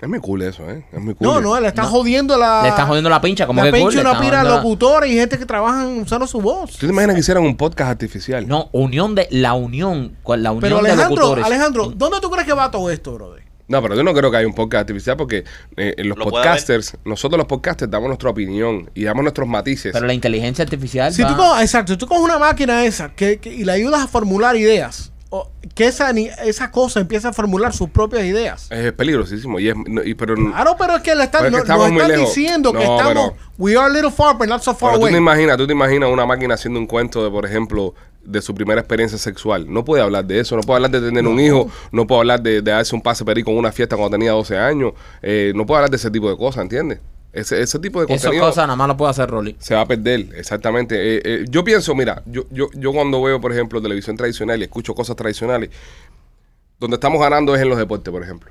Es 0.00 0.08
muy 0.08 0.20
cool 0.20 0.40
eso, 0.42 0.70
¿eh? 0.70 0.86
Es 0.92 1.00
muy 1.00 1.14
cool. 1.16 1.26
No, 1.26 1.40
no, 1.40 1.60
le 1.60 1.68
están 1.68 1.84
No. 1.86 1.90
jodiendo 1.90 2.38
la. 2.38 2.62
Le 2.62 2.68
están 2.68 2.86
jodiendo 2.86 3.10
la 3.10 3.20
pincha, 3.20 3.46
como 3.48 3.62
la 3.62 3.70
que 3.70 3.78
cool, 3.78 3.90
pincha 3.90 4.04
le 4.04 4.10
una 4.10 4.20
pira 4.20 4.42
la- 4.44 4.56
locutores 4.56 5.10
y 5.10 5.16
gente 5.16 5.38
que 5.38 5.44
trabajan 5.44 5.98
usando 5.98 6.26
su 6.26 6.40
voz. 6.40 6.70
¿Tú 6.78 6.86
te 6.86 6.92
imaginas 6.92 7.14
que 7.14 7.20
hicieran 7.20 7.42
un 7.42 7.56
podcast 7.56 7.90
artificial? 7.90 8.46
No, 8.48 8.70
unión 8.72 9.14
de 9.16 9.26
la 9.32 9.52
unión, 9.54 10.16
con 10.22 10.42
la 10.42 10.52
unión 10.52 10.62
Pero 10.62 10.76
de 10.82 10.92
Alejandro, 10.92 11.16
locutores. 11.16 11.44
Alejandro, 11.44 11.92
¿dónde 11.94 12.20
tú 12.20 12.30
crees 12.30 12.46
que 12.46 12.54
va 12.54 12.70
todo 12.70 12.90
esto, 12.90 13.12
brother? 13.12 13.42
No, 13.68 13.82
pero 13.82 13.94
yo 13.94 14.02
no 14.02 14.14
creo 14.14 14.30
que 14.30 14.38
haya 14.38 14.46
un 14.46 14.54
podcast 14.54 14.80
artificial 14.82 15.16
porque 15.16 15.44
eh, 15.76 15.94
los 15.98 16.16
Lo 16.18 16.24
podcasters, 16.24 16.96
nosotros 17.04 17.36
los 17.38 17.46
podcasters 17.46 17.90
damos 17.90 18.08
nuestra 18.08 18.30
opinión 18.30 18.90
y 18.94 19.04
damos 19.04 19.22
nuestros 19.22 19.46
matices. 19.46 19.92
Pero 19.92 20.06
la 20.06 20.14
inteligencia 20.14 20.62
artificial 20.64 21.12
Si 21.12 21.22
va- 21.22 21.28
tú 21.28 21.36
coges, 21.36 21.62
exacto, 21.64 21.92
si 21.92 21.98
tú 21.98 22.06
coges 22.06 22.24
una 22.24 22.38
máquina 22.38 22.84
esa 22.84 23.10
que, 23.14 23.38
que- 23.38 23.52
y 23.54 23.64
le 23.64 23.72
ayudas 23.72 24.00
a 24.02 24.08
formular 24.08 24.56
ideas, 24.56 25.12
o 25.30 25.50
que 25.74 25.84
esa, 25.86 26.10
ni- 26.14 26.30
esa 26.46 26.70
cosa 26.70 27.00
empiece 27.00 27.28
a 27.28 27.34
formular 27.34 27.74
sus 27.74 27.90
propias 27.90 28.24
ideas. 28.24 28.68
Es 28.70 28.90
peligrosísimo. 28.94 29.60
Y 29.60 29.68
es, 29.68 29.74
no- 29.76 30.02
y, 30.02 30.14
pero, 30.14 30.34
Claro, 30.34 30.74
pero 30.78 30.96
es 30.96 31.02
que 31.02 31.14
le 31.14 31.24
están, 31.24 31.42
Pero 31.44 31.58
es 31.58 31.62
que 31.64 31.68
no- 31.68 31.74
estamos 31.74 31.92
nos 31.92 32.02
están 32.02 32.10
lejos. 32.18 32.34
diciendo 32.34 32.72
que 32.72 32.78
No, 32.86 32.96
estamos, 32.96 33.32
pero- 33.32 33.36
we 33.58 33.76
are 33.76 33.84
a 33.84 33.88
little 33.90 34.10
far, 34.10 34.38
but 34.38 34.48
not 34.48 34.62
so 34.62 34.74
far 34.74 34.92
pero 34.92 35.00
tú 35.00 35.04
away. 35.04 35.12
te 35.12 35.18
imaginas, 35.18 35.58
tú 35.58 35.66
te 35.66 35.74
imaginas 35.74 36.10
una 36.10 36.24
máquina 36.24 36.54
haciendo 36.54 36.80
un 36.80 36.86
cuento 36.86 37.22
de, 37.22 37.30
por 37.30 37.44
ejemplo, 37.44 37.94
de 38.28 38.42
su 38.42 38.54
primera 38.54 38.80
experiencia 38.80 39.18
sexual. 39.18 39.72
No 39.72 39.84
puede 39.84 40.02
hablar 40.02 40.24
de 40.24 40.40
eso, 40.40 40.54
no 40.56 40.62
puede 40.62 40.76
hablar 40.76 40.90
de 40.90 41.00
tener 41.00 41.26
un 41.26 41.40
hijo, 41.40 41.70
no 41.90 42.06
puede 42.06 42.20
hablar 42.20 42.42
de, 42.42 42.62
de 42.62 42.70
darse 42.70 42.94
un 42.94 43.02
pase 43.02 43.24
perico 43.24 43.50
en 43.50 43.58
una 43.58 43.72
fiesta 43.72 43.96
cuando 43.96 44.16
tenía 44.16 44.32
12 44.32 44.56
años, 44.56 44.92
eh, 45.22 45.52
no 45.54 45.66
puede 45.66 45.78
hablar 45.78 45.90
de 45.90 45.96
ese 45.96 46.10
tipo 46.10 46.28
de 46.30 46.36
cosas, 46.36 46.62
¿entiendes? 46.62 47.00
Ese, 47.32 47.60
ese 47.60 47.78
tipo 47.78 48.00
de 48.00 48.06
Esas 48.06 48.22
contenido 48.22 48.46
cosas 48.46 48.66
nada 48.66 48.76
más 48.76 48.88
lo 48.88 48.96
puede 48.96 49.10
hacer 49.10 49.28
Rolly. 49.28 49.56
se 49.58 49.74
va 49.74 49.82
a 49.82 49.86
perder, 49.86 50.28
exactamente. 50.34 50.96
Eh, 50.96 51.22
eh, 51.24 51.44
yo 51.48 51.62
pienso, 51.62 51.94
mira, 51.94 52.22
yo, 52.26 52.44
yo, 52.50 52.68
yo 52.74 52.92
cuando 52.92 53.22
veo, 53.22 53.40
por 53.40 53.52
ejemplo, 53.52 53.80
televisión 53.80 54.16
tradicional 54.16 54.60
y 54.60 54.64
escucho 54.64 54.94
cosas 54.94 55.16
tradicionales, 55.16 55.70
donde 56.78 56.96
estamos 56.96 57.20
ganando 57.20 57.54
es 57.54 57.62
en 57.62 57.68
los 57.68 57.78
deportes, 57.78 58.10
por 58.10 58.22
ejemplo. 58.22 58.50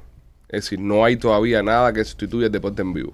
Es 0.49 0.63
decir, 0.63 0.79
no 0.79 1.03
hay 1.03 1.17
todavía 1.17 1.61
nada 1.61 1.91
que 1.91 2.03
sustituya 2.05 2.47
el 2.47 2.51
deporte 2.51 2.81
en 2.81 2.93
vivo. 2.93 3.13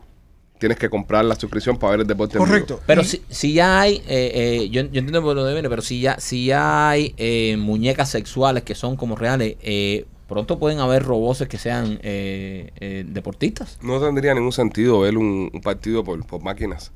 Tienes 0.64 0.78
que 0.78 0.90
comprar 0.90 1.26
la 1.26 1.36
suscripción 1.36 1.78
para 1.78 1.92
ver 1.92 2.00
el 2.02 2.08
deporte 2.08 2.38
en 2.38 2.46
Correcto. 2.46 2.76
vivo. 2.76 2.84
Pero 2.88 3.04
si, 3.04 3.22
si 3.30 3.52
ya 3.52 3.82
hay, 3.82 3.96
eh, 4.08 4.32
eh, 4.64 4.70
yo, 4.70 4.80
yo 4.84 5.00
entiendo 5.00 5.22
por 5.22 5.36
lo 5.36 5.44
de 5.44 5.52
viene, 5.52 5.68
pero 5.68 5.82
si 5.82 6.00
ya, 6.00 6.18
si 6.22 6.46
ya 6.46 6.88
hay 6.90 7.14
eh, 7.18 7.58
muñecas 7.60 8.10
sexuales 8.10 8.64
que 8.64 8.74
son 8.74 8.96
como 8.96 9.18
reales, 9.18 9.58
eh, 9.62 10.06
pronto 10.30 10.58
pueden 10.60 10.80
haber 10.80 11.04
robots 11.04 11.46
que 11.50 11.58
sean 11.58 12.00
eh, 12.02 12.72
eh, 12.80 13.04
deportistas. 13.06 13.78
No 13.82 14.00
tendría 14.00 14.34
ningún 14.34 14.54
sentido 14.54 15.02
ver 15.02 15.18
un, 15.18 15.50
un 15.54 15.60
partido 15.62 16.02
por, 16.06 16.26
por 16.26 16.42
máquinas. 16.42 16.94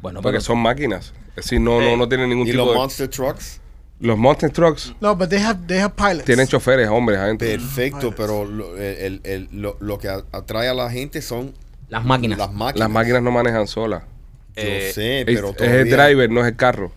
Bueno, 0.00 0.22
Porque 0.22 0.36
pero 0.36 0.44
son 0.44 0.58
máquinas. 0.60 1.12
Es 1.36 1.44
decir, 1.44 1.60
no, 1.60 1.78
no, 1.78 1.88
Eh, 1.88 1.96
no 1.98 2.08
tienen 2.08 2.30
ningún 2.30 2.46
Y 2.48 2.52
tipo 2.52 2.64
los 2.64 2.72
de... 2.72 2.78
monster 2.78 3.08
trucks, 3.08 3.60
Los 4.00 4.16
Monster 4.16 4.50
Trucks 4.50 4.94
No, 5.02 5.14
but 5.14 5.28
they 5.28 5.38
have, 5.42 5.58
they 5.66 5.76
have 5.78 5.92
pilots. 5.94 6.24
tienen 6.24 6.46
choferes, 6.46 6.88
hombres, 6.88 7.18
adentro. 7.18 7.46
perfecto, 7.46 8.14
pero 8.16 8.46
lo, 8.46 8.78
el, 8.78 9.20
el- 9.24 9.48
lo, 9.52 9.76
lo 9.78 9.98
que 9.98 10.08
atrae 10.08 10.68
a 10.70 10.74
la 10.74 10.88
gente 10.90 11.20
son 11.20 11.52
las 11.90 12.04
máquinas. 12.04 12.38
las 12.38 12.52
máquinas. 12.52 12.78
Las 12.80 12.90
máquinas 12.90 13.22
no 13.22 13.30
manejan 13.30 13.66
solas. 13.66 14.02
Yo 14.56 14.62
Eh, 14.62 14.90
sé, 14.94 15.20
Es, 15.20 15.24
pero 15.26 15.50
es 15.50 15.60
el 15.60 15.88
todavía- 15.88 16.06
driver, 16.06 16.30
no 16.30 16.40
es 16.40 16.46
el 16.48 16.56
carro. 16.56 16.90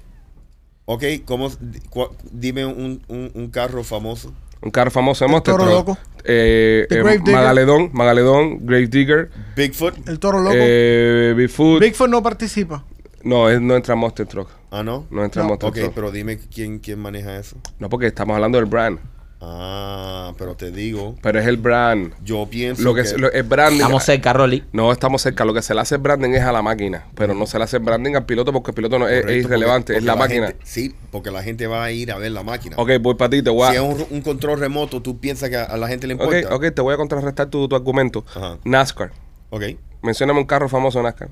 Ok, 0.85 1.03
¿cómo, 1.25 1.49
cua- 1.89 2.11
dime 2.31 2.65
un, 2.65 3.01
un, 3.07 3.31
un 3.33 3.49
carro 3.49 3.83
famoso. 3.83 4.33
Un 4.61 4.71
carro 4.71 4.91
famoso 4.91 5.23
de 5.23 5.27
El 5.27 5.31
Monster 5.31 5.53
Toro 5.55 5.63
Truck. 5.65 5.75
Loco. 5.87 5.97
Eh, 6.25 6.85
The 6.89 6.95
eh, 6.95 6.99
Grave 6.99 7.17
Digger. 7.19 7.33
Magaledón, 7.35 7.89
Magaledón, 7.93 8.65
Grave 8.65 8.87
Digger, 8.87 9.29
Bigfoot. 9.55 10.07
El 10.07 10.19
toro 10.19 10.39
loco. 10.39 10.55
eh, 10.57 11.33
Bigfoot. 11.35 11.81
Bigfoot 11.81 12.09
no 12.09 12.23
participa. 12.23 12.83
No, 13.23 13.49
él 13.49 13.65
no 13.65 13.75
entra 13.75 13.93
en 13.93 13.99
Monster 14.01 14.25
Truck. 14.25 14.49
Ah, 14.71 14.83
no. 14.83 15.05
No 15.09 15.23
entra 15.23 15.43
No. 15.43 15.49
Monster 15.49 15.69
Ok, 15.69 15.75
Truck. 15.75 15.93
pero 15.93 16.11
dime 16.11 16.37
quién, 16.53 16.79
quién 16.79 16.99
maneja 16.99 17.37
eso. 17.37 17.57
No, 17.79 17.89
porque 17.89 18.07
estamos 18.07 18.35
hablando 18.35 18.57
del 18.57 18.65
brand. 18.65 18.99
Ah, 19.45 20.33
pero 20.37 20.55
te 20.55 20.71
digo, 20.71 21.15
Pero 21.21 21.37
es 21.37 21.45
el 21.47 21.57
brand. 21.57 22.13
yo 22.23 22.47
pienso 22.49 22.81
Lo 22.81 22.93
que, 22.95 23.01
que, 23.01 23.07
es- 23.09 23.19
lo- 23.19 23.29
el 23.31 23.43
branding. 23.43 23.81
Estamos 23.81 24.03
cerca, 24.05 24.31
Rolly. 24.31 24.63
No 24.71 24.89
estamos 24.91 25.21
cerca. 25.21 25.43
Lo 25.43 25.53
que 25.53 25.61
se 25.61 25.73
le 25.73 25.81
hace 25.81 25.97
branding 25.97 26.29
es 26.29 26.43
a 26.43 26.53
la 26.53 26.61
máquina. 26.61 27.07
Pero 27.15 27.33
no 27.33 27.45
se 27.45 27.57
le 27.57 27.65
hace 27.65 27.77
branding 27.79 28.15
al 28.15 28.25
piloto 28.25 28.53
porque 28.53 28.71
el 28.71 28.75
piloto 28.75 28.97
no 28.99 29.07
es, 29.09 29.23
irrelevante. 29.29 29.93
porque- 29.93 29.97
es 29.99 30.03
la 30.05 30.15
máquina. 30.15 30.47
gente- 30.47 30.65
sí, 30.65 30.95
porque 31.11 31.29
la 31.29 31.43
gente 31.43 31.67
va 31.67 31.83
a 31.83 31.91
ir 31.91 32.11
a 32.13 32.17
ver 32.17 32.31
la 32.31 32.43
máquina. 32.43 32.77
Ok, 32.79 32.91
voy 33.01 33.15
para 33.15 33.31
ti. 33.31 33.43
Te 33.43 33.49
voy 33.49 33.67
a, 33.67 33.71
Si 33.71 33.75
es 33.75 33.81
un, 33.81 34.05
un 34.09 34.21
control 34.21 34.59
remoto, 34.59 35.01
tú 35.01 35.19
piensas 35.19 35.49
que 35.49 35.57
a, 35.57 35.63
a 35.65 35.75
la 35.77 35.89
gente 35.89 36.07
le 36.07 36.13
importa. 36.13 36.55
ok, 36.55 36.65
te 36.73 36.81
voy 36.81 36.93
a 36.93 36.97
contrarrestar 36.97 37.47
tu, 37.49 37.67
tu 37.67 37.75
argumento. 37.75 38.23
Ajá. 38.33 38.57
NASCAR. 38.63 39.11
Ok. 39.49 39.63
Mencióname 40.01 40.39
un 40.39 40.45
carro 40.45 40.69
famoso 40.69 40.99
de 40.99 41.03
NASCAR. 41.03 41.29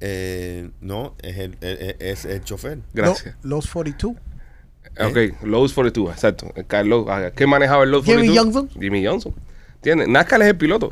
Eh, 0.00 0.70
no, 0.80 1.14
es 1.22 1.38
el, 1.38 1.56
es, 1.60 1.94
es 2.00 2.24
el 2.24 2.42
chofer. 2.42 2.78
Gracias. 2.92 3.36
Lo- 3.42 3.56
Los 3.56 3.68
42. 3.70 4.16
Ok, 5.00 5.42
Lowe's 5.44 5.72
42, 5.72 6.12
exacto. 6.12 6.52
El 6.54 6.66
Carlos, 6.66 7.06
ah, 7.08 7.30
¿Qué 7.34 7.46
manejaba 7.46 7.84
el 7.84 7.90
Lowe's 7.90 8.04
Jimmy 8.04 8.28
42? 8.28 8.44
Johnson. 8.44 8.80
Jimmy 8.80 9.04
Johnson. 9.04 9.34
¿Entiendes? 9.76 10.08
NASCAR 10.08 10.42
es 10.42 10.48
el 10.48 10.56
piloto. 10.56 10.90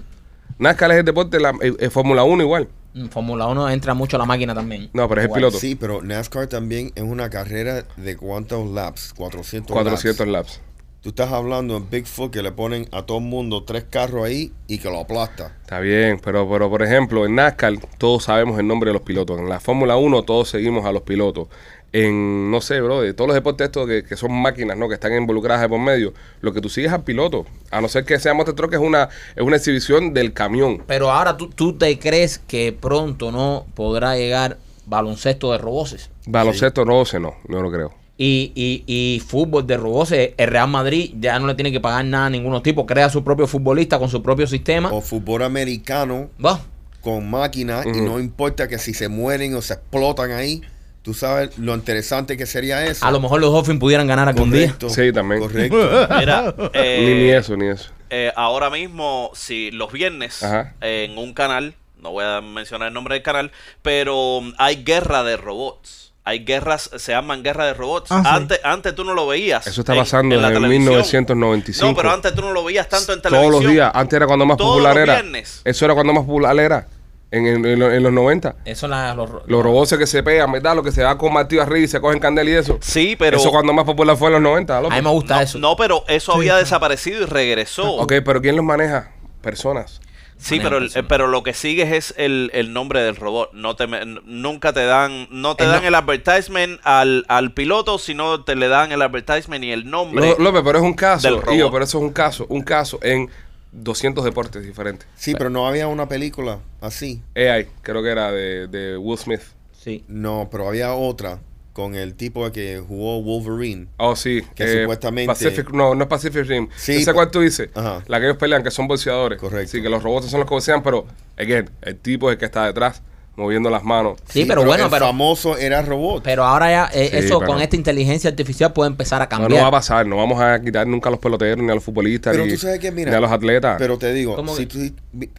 NASCAR 0.59 0.91
es 0.93 0.99
el 0.99 1.05
deporte, 1.05 1.39
la 1.39 1.51
eh, 1.61 1.75
eh, 1.79 1.91
Fórmula 1.91 2.25
1 2.25 2.43
igual. 2.43 2.69
En 2.95 3.09
Fórmula 3.09 3.47
1 3.47 3.71
entra 3.71 3.95
mucho 3.95 4.19
la 4.19 4.25
máquina 4.25 4.55
también. 4.55 4.91
No, 4.93 5.09
pero 5.09 5.21
es 5.21 5.29
el 5.29 5.33
piloto. 5.33 5.59
Sí, 5.59 5.75
pero 5.77 6.03
NASCAR 6.03 6.49
también 6.49 6.93
es 6.95 7.05
una 7.05 7.31
carrera 7.31 7.85
de 7.97 8.17
cuántos 8.17 8.69
laps? 8.69 9.15
400, 9.17 9.73
400 9.73 10.27
laps. 10.27 10.59
laps. 10.59 10.71
Tú 11.03 11.09
estás 11.09 11.33
hablando 11.33 11.79
en 11.79 11.89
Bigfoot 11.89 12.31
que 12.31 12.43
le 12.43 12.53
ponen 12.53 12.87
a 12.93 13.07
todo 13.07 13.19
el 13.19 13.25
mundo 13.25 13.65
tres 13.65 13.87
carros 13.89 14.23
ahí 14.27 14.53
y 14.67 14.77
que 14.77 14.91
lo 14.91 15.01
aplasta. 15.01 15.57
Está 15.63 15.81
bien, 15.81 16.21
pero, 16.23 16.47
pero 16.51 16.69
por 16.69 16.83
ejemplo, 16.83 17.25
en 17.25 17.37
NASCAR 17.37 17.79
todos 17.97 18.25
sabemos 18.25 18.59
el 18.59 18.67
nombre 18.67 18.91
de 18.91 18.95
los 18.95 19.03
pilotos. 19.03 19.39
En 19.39 19.49
la 19.49 19.61
Fórmula 19.61 19.97
1 19.97 20.23
todos 20.25 20.51
seguimos 20.51 20.85
a 20.85 20.93
los 20.93 21.01
pilotos. 21.01 21.49
En, 21.93 22.51
no 22.53 22.61
sé, 22.61 22.81
bro, 22.81 23.01
de 23.03 23.15
todos 23.15 23.27
los 23.29 23.35
deportes 23.35 23.65
estos 23.67 23.89
que, 23.89 24.05
que 24.05 24.17
son 24.17 24.33
máquinas, 24.33 24.77
¿no? 24.77 24.89
Que 24.89 24.95
están 24.95 25.13
involucradas 25.13 25.63
de 25.63 25.69
por 25.69 25.81
medio, 25.81 26.15
lo 26.41 26.53
que 26.53 26.61
tú 26.61 26.69
sigues 26.69 26.93
al 26.93 27.03
piloto. 27.03 27.47
A 27.71 27.81
no 27.81 27.89
ser 27.89 28.05
que 28.05 28.19
sea 28.21 28.33
Monster 28.33 28.55
Truck, 28.55 28.73
es 28.75 28.79
una, 28.79 29.09
es 29.35 29.43
una 29.43 29.57
exhibición 29.57 30.15
del 30.15 30.33
camión. 30.33 30.85
Pero 30.87 31.11
ahora 31.11 31.37
tú, 31.37 31.49
tú 31.49 31.77
te 31.77 31.99
crees 31.99 32.39
que 32.39 32.73
pronto 32.73 33.33
no 33.33 33.67
podrá 33.75 34.17
llegar 34.17 34.59
baloncesto 34.87 35.51
de 35.53 35.59
robots. 35.59 36.11
Baloncesto 36.27 36.85
no 36.85 37.05
sé, 37.05 37.19
no, 37.19 37.35
no 37.49 37.61
lo 37.61 37.73
creo. 37.73 37.93
Y, 38.17 38.53
y, 38.55 38.85
y 38.87 39.21
fútbol 39.21 39.67
de 39.67 39.77
robots, 39.79 40.13
el 40.13 40.35
Real 40.37 40.69
Madrid 40.69 41.15
ya 41.19 41.39
no 41.39 41.47
le 41.47 41.55
tiene 41.55 41.73
que 41.73 41.81
pagar 41.81 42.05
nada 42.05 42.27
a 42.27 42.31
ninguno 42.31 42.61
tipo, 42.61 42.85
crea 42.85 43.09
su 43.09 43.25
propio 43.25 43.47
futbolista 43.47 43.99
con 43.99 44.11
su 44.11 44.23
propio 44.23 44.47
sistema. 44.47 44.93
O 44.93 45.01
fútbol 45.01 45.43
americano 45.43 46.29
Va. 46.45 46.61
con 47.01 47.31
máquinas 47.31 47.87
y 47.87 48.01
no 48.01 48.21
importa 48.21 48.69
que 48.69 48.79
si 48.79 48.93
se 48.95 49.09
mueren 49.09 49.55
o 49.55 49.63
se 49.63 49.73
explotan 49.75 50.33
ahí. 50.33 50.61
Tú 51.03 51.15
sabes 51.15 51.57
lo 51.59 51.75
interesante 51.75 52.37
que 52.37 52.45
sería 52.45 52.85
eso. 52.85 53.07
A 53.07 53.11
lo 53.11 53.21
mejor 53.21 53.41
los 53.41 53.53
Dolphins 53.53 53.81
pudieran 53.81 54.07
ganar 54.07 54.29
algún 54.29 54.51
día. 54.51 54.67
Correcto. 54.67 54.91
Sí, 54.91 55.13
también. 55.13 55.41
Correcto. 55.41 55.77
Mira, 56.19 56.55
eh, 56.75 57.05
Ni, 57.07 57.23
ni 57.25 57.31
eso, 57.31 57.57
ni 57.57 57.69
eso. 57.69 57.91
eh, 58.11 58.31
ahora 58.37 58.69
mismo, 58.69 59.31
si 59.35 59.71
los 59.71 59.91
viernes 59.93 60.43
Ajá. 60.43 60.75
en 60.83 61.17
un 61.17 61.33
canal, 61.33 61.75
no 62.03 62.11
voy 62.13 62.25
a 62.27 62.41
mencionar 62.43 62.89
el 62.89 62.95
nombre 62.95 63.15
del 63.15 63.23
canal, 63.23 63.51
pero 63.81 64.41
mm, 64.43 64.53
hay 64.59 64.85
guerra 64.85 65.23
de 65.23 65.37
robots. 65.39 66.13
Hay 66.23 66.41
guerras, 66.45 66.91
se 66.99 67.13
llaman 67.13 67.43
guerra 67.43 67.65
de 67.65 67.73
robots. 67.73 68.13
Ah, 68.13 68.21
sí. 68.23 68.29
antes, 68.31 68.61
antes 68.63 68.95
tú 68.95 69.05
no 69.05 69.15
lo 69.15 69.27
veías. 69.27 69.67
Eso 69.67 69.81
está 69.81 69.95
en- 69.95 70.01
pasando 70.01 70.35
en 70.35 70.43
la 70.43 70.49
desde 70.51 70.61
televisión. 70.61 70.85
1995. 70.93 71.87
No, 71.91 71.97
pero 71.97 72.11
antes 72.13 72.35
tú 72.35 72.43
no 72.43 72.53
lo 72.53 72.63
veías 72.63 72.89
tanto 72.91 73.15
en 73.15 73.23
Todos 73.23 73.33
televisión. 73.33 73.63
los 73.65 73.73
días. 73.73 73.91
Antes 73.95 74.17
era 74.19 74.27
cuando 74.27 74.45
más 74.45 74.59
Todos 74.59 74.73
popular 74.73 74.95
los 74.97 75.03
era. 75.03 75.15
viernes. 75.15 75.63
Eso 75.65 75.85
era 75.87 75.95
cuando 75.95 76.13
más 76.13 76.25
popular 76.25 76.59
era. 76.61 76.87
En, 77.33 77.47
en- 77.47 77.65
en 77.65 77.79
lo- 77.79 77.93
en 77.93 78.03
los 78.03 78.13
90. 78.13 78.57
Eso 78.65 78.89
la, 78.89 79.15
los, 79.15 79.31
Los 79.47 79.63
robots 79.63 79.97
que 79.97 80.07
se 80.07 80.23
pegan, 80.23 80.51
¿verdad? 80.51 80.75
Los 80.75 80.85
que 80.85 80.91
se 80.93 81.03
van 81.05 81.17
con 81.17 81.33
martillo 81.33 81.63
arriba 81.63 81.85
y 81.85 81.89
se 81.89 82.01
cogen 82.01 82.19
candela 82.19 82.51
y 82.51 82.55
eso. 82.55 82.79
Sí, 82.81 83.15
pero. 83.17 83.37
eso 83.37 83.51
cuando 83.53 83.73
más 83.73 83.85
popular 83.85 84.17
fue 84.17 84.29
en 84.29 84.33
los 84.35 84.43
90. 84.43 84.81
López. 84.81 84.99
A 84.99 85.01
mí 85.01 85.05
me 85.07 85.13
gusta 85.13 85.37
no, 85.37 85.41
eso. 85.43 85.59
no, 85.61 85.77
pero 85.77 86.05
eso 86.09 86.33
Sí, 86.33 86.39
había 86.39 86.57
desaparecido 86.57 87.23
y 87.23 87.27
regresó. 87.27 87.89
Ok, 87.95 88.15
pero 88.25 88.41
¿quién 88.43 88.57
los 88.57 88.65
maneja? 88.65 89.13
Personas. 89.43 90.01
Sí, 90.39 90.59
pero, 90.59 90.79
el- 90.79 90.85
personas. 90.85 91.07
pero 91.09 91.27
lo 91.29 91.43
que 91.43 91.53
sigues 91.53 91.93
es 91.93 92.15
el, 92.17 92.51
el 92.55 92.73
nombre 92.73 93.03
del 93.03 93.15
robot. 93.15 93.53
No 93.53 93.77
te, 93.77 93.87
me- 93.87 94.05
nunca 94.25 94.73
te 94.73 94.85
dan, 94.87 95.29
no 95.31 95.55
te 95.55 95.65
El 95.65 95.71
dan 95.71 95.83
no- 95.83 95.89
el 95.89 95.95
advertisement 95.95 96.81
al, 96.83 97.27
al 97.29 97.53
piloto, 97.53 97.99
sino 97.99 98.43
te 98.43 98.57
le 98.57 98.69
dan 98.69 98.91
el 98.91 99.03
advertisement 99.03 99.63
y 99.63 99.71
el 99.71 99.89
nombre. 99.89 100.31
Ló- 100.31 100.37
López, 100.39 100.63
pero 100.65 100.79
es 100.79 100.85
un 100.85 100.95
caso. 100.95 101.29
del 101.29 101.41
robot. 101.43 101.55
Ío, 101.55 101.71
pero 101.71 101.85
eso 101.85 101.99
es 101.99 102.03
un 102.05 102.11
caso. 102.13 102.47
Un 102.49 102.63
caso 102.63 102.99
en 103.03 103.31
200 103.73 104.25
deportes 104.25 104.65
diferentes. 104.65 105.07
Sí, 105.17 105.35
pero 105.37 105.51
no 105.51 105.67
había 105.67 105.87
una 105.89 106.09
película 106.09 106.59
así. 106.81 107.23
AI, 107.37 107.69
creo 107.83 108.03
que 108.03 108.11
era 108.11 108.33
de, 108.33 108.67
de 108.69 108.97
Will 108.97 109.19
Smith. 109.19 109.41
Sí. 109.73 110.05
No, 110.09 110.49
pero 110.51 110.69
había 110.69 110.95
otra 110.95 111.39
con 111.73 111.95
el 111.95 112.15
tipo 112.15 112.51
que 112.51 112.83
jugó 112.87 113.23
Wolverine. 113.23 113.87
Oh, 113.97 114.17
sí. 114.17 114.43
Que 114.57 114.81
supuestamente- 114.83 115.29
Pacific, 115.29 115.71
no, 115.71 115.95
no 115.95 116.03
es 116.03 116.09
Pacific 116.09 116.45
Rim. 116.47 116.69
Sí, 116.77 116.97
¿Ese 116.97 117.13
po- 117.13 117.15
cuál 117.15 117.31
tú 117.31 117.41
dices? 117.41 117.71
Ajá. 117.75 118.03
La 118.09 118.19
que 118.19 118.27
ellos 118.27 118.37
pelean, 118.39 118.63
que 118.63 118.71
son 118.73 118.89
bolseadores. 118.89 119.39
Correcto. 119.39 119.71
Sí, 119.71 119.81
que 119.81 119.89
los 119.89 120.03
robots 120.03 120.27
son 120.31 120.41
los 120.41 120.49
que 120.49 120.55
bolsean, 120.55 120.83
pero, 120.83 121.07
again, 121.39 121.71
el 121.83 121.97
tipo 121.97 122.29
es 122.29 122.35
el 122.35 122.39
que 122.39 122.47
está 122.47 122.67
detrás, 122.67 123.03
moviendo 123.41 123.71
las 123.71 123.83
manos. 123.83 124.19
Sí, 124.29 124.45
pero 124.45 124.65
bueno, 124.65 124.85
el 124.85 124.91
pero- 124.91 125.07
famoso 125.07 125.57
era 125.59 125.83
robot. 125.83 126.23
Pero 126.23 126.45
ahora 126.45 126.71
ya 126.71 126.91
eh, 126.93 127.09
Sí, 127.11 127.17
eso 127.27 127.39
pero- 127.41 127.53
con 127.53 127.61
esta 127.63 127.75
inteligencia 127.77 128.31
artificial 128.31 128.73
puede 128.73 128.91
empezar 128.91 129.21
a 129.23 129.25
No, 129.25 129.29
cambiar. 129.31 129.51
no 129.51 129.57
va 129.63 129.69
a 129.69 129.71
pasar, 129.71 130.07
no 130.07 130.17
vamos 130.17 130.41
a 130.41 130.61
quitar 130.61 130.87
nunca 130.87 131.09
a 131.09 131.13
los 131.13 131.21
peloteros, 131.21 131.65
ni 131.65 131.71
a 131.71 131.75
los 131.75 131.83
futbolistas, 131.85 132.33
Pero 132.33 132.45
ni, 132.47 132.53
tú 132.53 132.59
sabes 132.59 132.79
que, 132.79 132.93
mira, 132.93 133.11
ni 133.11 133.17
a 133.17 133.21
los 133.21 133.31
atletas. 133.33 133.77
Pero 133.79 133.99
te 133.99 134.13
digo, 134.13 134.37
¿Cómo 134.37 134.55
si 134.55 134.67
tú- 134.67 134.79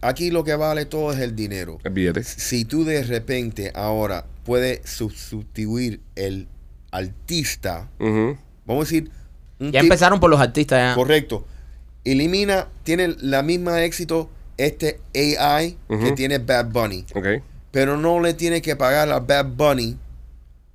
aquí 0.01 0.31
lo 0.31 0.43
que 0.43 0.55
vale 0.55 0.85
todo 0.85 1.13
es 1.13 1.19
el 1.19 1.35
dinero. 1.35 1.77
el 1.83 1.91
billete. 1.93 2.23
Si 2.23 2.65
tú 2.65 2.83
de 2.83 3.03
repente 3.03 3.71
ahora 3.75 4.25
puedes 4.43 4.81
sustituir 4.89 6.01
el 6.15 6.47
artista, 6.91 7.87
vamos 7.99 8.37
a 8.67 8.79
decir, 8.79 9.11
un 9.59 9.71
ya 9.71 9.79
tip- 9.81 9.83
empezaron 9.85 10.19
por 10.19 10.29
los 10.29 10.39
artistas 10.39 10.79
ya. 10.91 10.95
correcto, 10.95 11.45
elimina, 12.03 12.67
tiene 12.83 13.15
la 13.19 13.43
misma 13.43 13.83
éxito 13.83 14.29
este 14.57 14.99
AI 15.15 15.77
que 15.89 16.11
tiene 16.11 16.37
Bad 16.39 16.67
Bunny, 16.67 17.05
Ok. 17.15 17.25
Pero 17.71 17.97
no 17.97 18.19
le 18.19 18.33
tiene 18.33 18.61
que 18.61 18.75
pagar 18.75 19.11
a 19.11 19.19
Bad 19.19 19.45
Bunny 19.55 19.97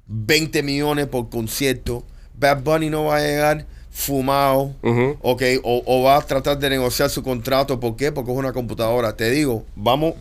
20 0.08 0.62
millones 0.62 1.06
por 1.06 1.28
concierto. 1.28 2.04
Bad 2.38 2.62
Bunny 2.62 2.90
no 2.90 3.04
va 3.04 3.16
a 3.16 3.20
llegar 3.20 3.66
fumado. 3.90 4.72
Ujú. 4.82 5.16
Ok, 5.22 5.42
o, 5.62 5.82
o 5.86 6.02
va 6.02 6.16
a 6.16 6.20
tratar 6.22 6.58
de 6.58 6.70
negociar 6.70 7.10
su 7.10 7.22
contrato. 7.22 7.80
¿Por 7.80 7.96
qué? 7.96 8.12
Porque 8.12 8.30
es 8.32 8.36
una 8.38 8.52
computadora. 8.52 9.16
Te 9.16 9.30
digo, 9.30 9.64
vamos, 9.74 10.14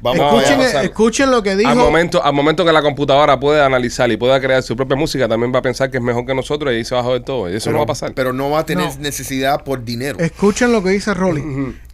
Vamos 0.00 0.34
escuchen, 0.34 0.60
a 0.60 0.64
pasar. 0.64 0.84
escuchen 0.84 1.30
lo 1.30 1.42
que 1.42 1.56
dijo. 1.56 1.70
Al 1.70 1.76
momento, 1.78 2.22
al 2.22 2.34
momento 2.34 2.64
que 2.64 2.72
la 2.72 2.82
computadora 2.82 3.40
puede 3.40 3.62
analizar 3.62 4.10
y 4.12 4.18
pueda 4.18 4.38
crear 4.40 4.62
su 4.62 4.76
propia 4.76 4.96
música, 4.96 5.26
también 5.26 5.54
va 5.54 5.60
a 5.60 5.62
pensar 5.62 5.90
que 5.90 5.96
es 5.96 6.02
mejor 6.02 6.26
que 6.26 6.34
nosotros 6.34 6.70
y 6.72 6.76
ahí 6.76 6.84
se 6.84 6.94
va 6.94 7.00
a 7.00 7.04
joder 7.04 7.22
todo. 7.24 7.50
Y 7.50 7.56
eso 7.56 7.70
no 7.70 7.78
va 7.78 7.84
a 7.84 7.86
pasar. 7.86 8.12
Pero 8.12 8.32
no 8.34 8.50
va 8.50 8.58
a 8.60 8.66
tener 8.66 8.84
No. 8.86 8.96
necesidad 8.98 9.64
por 9.64 9.82
dinero. 9.84 10.18
Escuchen 10.18 10.72
lo 10.72 10.82
que 10.82 10.90
dice 10.90 11.14
Rolly. 11.14 11.42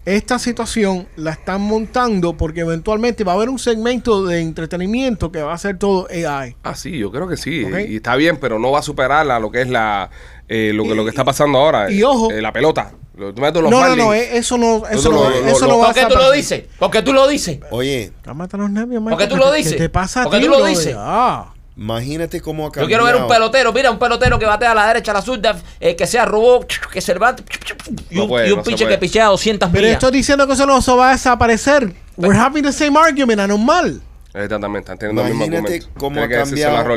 Esta 0.07 0.39
situación 0.39 1.07
la 1.17 1.33
están 1.33 1.61
montando 1.61 2.35
porque 2.37 2.61
eventualmente 2.61 3.23
va 3.23 3.33
a 3.33 3.35
haber 3.35 3.51
un 3.51 3.59
segmento 3.59 4.25
de 4.25 4.41
entretenimiento 4.41 5.31
que 5.31 5.43
va 5.43 5.53
a 5.53 5.59
ser 5.59 5.77
todo 5.79 6.09
AI. 6.11 6.57
Ah, 6.63 6.75
sí, 6.75 6.97
yo 6.99 7.11
creo 7.13 7.29
que 7.29 7.37
sí. 7.37 7.67
Y 7.89 7.97
está 7.97 8.17
bien, 8.17 8.39
pero 8.39 8.59
no 8.59 8.71
va 8.71 8.79
a 8.79 8.83
superar 8.83 9.31
a 9.31 9.39
lo 9.39 9.51
que 9.51 9.61
es 9.61 9.69
la 9.69 10.09
eh, 10.49 10.73
lo, 10.75 10.85
que, 10.85 10.95
lo 10.95 11.05
que 11.05 11.11
está 11.11 11.23
pasando 11.25 11.59
ahora. 11.59 11.91
y 11.93 12.03
ojo. 12.03 12.31
Eh, 12.31 12.41
la 12.41 12.53
pelota. 12.53 12.93
Lo- 13.15 13.35
Tú 13.35 13.43
metes 13.43 13.61
los 13.61 13.71
No, 13.71 13.83
no, 13.83 13.95
no, 13.95 14.07
Marlins. 14.07 14.31
eh, 14.33 14.39
eso 14.39 14.57
no, 14.57 14.87
eso 14.89 15.11
no, 15.13 15.25
lo- 15.25 15.31
lo- 15.31 15.47
eso 15.47 15.67
lo- 15.67 15.73
no 15.73 15.79
va 15.79 15.91
a 15.91 15.93
¿Por 15.93 15.95
qué 16.03 16.07
tú 16.15 16.19
lo 16.19 16.31
dices? 16.33 16.65
¿Por 16.79 16.91
qué 16.91 17.03
tú 17.03 17.13
lo 17.13 17.29
dices? 17.29 17.61
Oye, 17.71 18.13
Cálmate 18.23 18.57
los 18.57 18.71
nervios, 18.71 19.03
¿Por 19.03 19.19
qué 19.19 19.27
tú 19.27 19.37
lo 19.37 19.51
¿qué- 19.51 19.59
dices? 19.59 19.73
¿Qué 19.75 19.79
te 19.79 19.89
pasa 19.91 20.23
a 20.23 20.25
¿Por 20.25 20.33
qué 20.33 20.41
tú 20.47 20.49
lo 20.51 20.65
dices? 20.65 20.95
Ah. 20.99 21.53
Imagínate 21.77 22.41
cómo 22.41 22.65
ha 22.65 22.69
Yo 22.69 22.73
cambiado. 22.73 22.89
quiero 22.89 23.05
ver 23.05 23.23
un 23.23 23.29
pelotero, 23.29 23.73
mira, 23.73 23.91
un 23.91 23.99
pelotero 23.99 24.39
que 24.39 24.47
batea 24.47 24.73
a 24.73 24.75
la 24.75 24.87
derecha, 24.89 25.11
a 25.13 25.15
la 25.15 25.23
zurda, 25.23 25.57
eh, 25.81 25.97
que 25.97 26.07
sea 26.07 26.25
robot, 26.25 26.67
que 26.93 27.01
se 27.01 27.13
levante, 27.15 27.43
y 28.11 28.17
No 28.17 28.23
un, 28.25 28.29
puede, 28.29 28.49
y 28.49 28.53
un 28.53 28.59
no 28.59 28.63
pinche 28.63 28.87
que 28.87 28.99
pichea 28.99 29.27
200 29.27 29.69
Pero 29.71 29.83
millas. 29.83 29.95
estoy 29.95 30.13
diciendo 30.13 30.47
que 30.47 30.53
eso 30.55 30.67
no 30.67 30.81
se 30.83 30.93
va 30.93 31.11
a 31.11 31.13
desaparecer. 31.13 31.93
We're 32.17 32.39
having 32.39 32.63
the 32.65 32.73
same 32.73 32.99
argument, 32.99 33.41
anormal. 33.41 34.01
Exactamente, 34.35 34.79
están 34.93 34.99
teniendo 34.99 35.23
el 35.23 35.29
mismo 35.29 35.45
Imagínate 35.47 35.75
argumento. 35.77 35.99
cómo 36.01 36.23
ha 36.23 36.29
cambiado. 36.29 36.95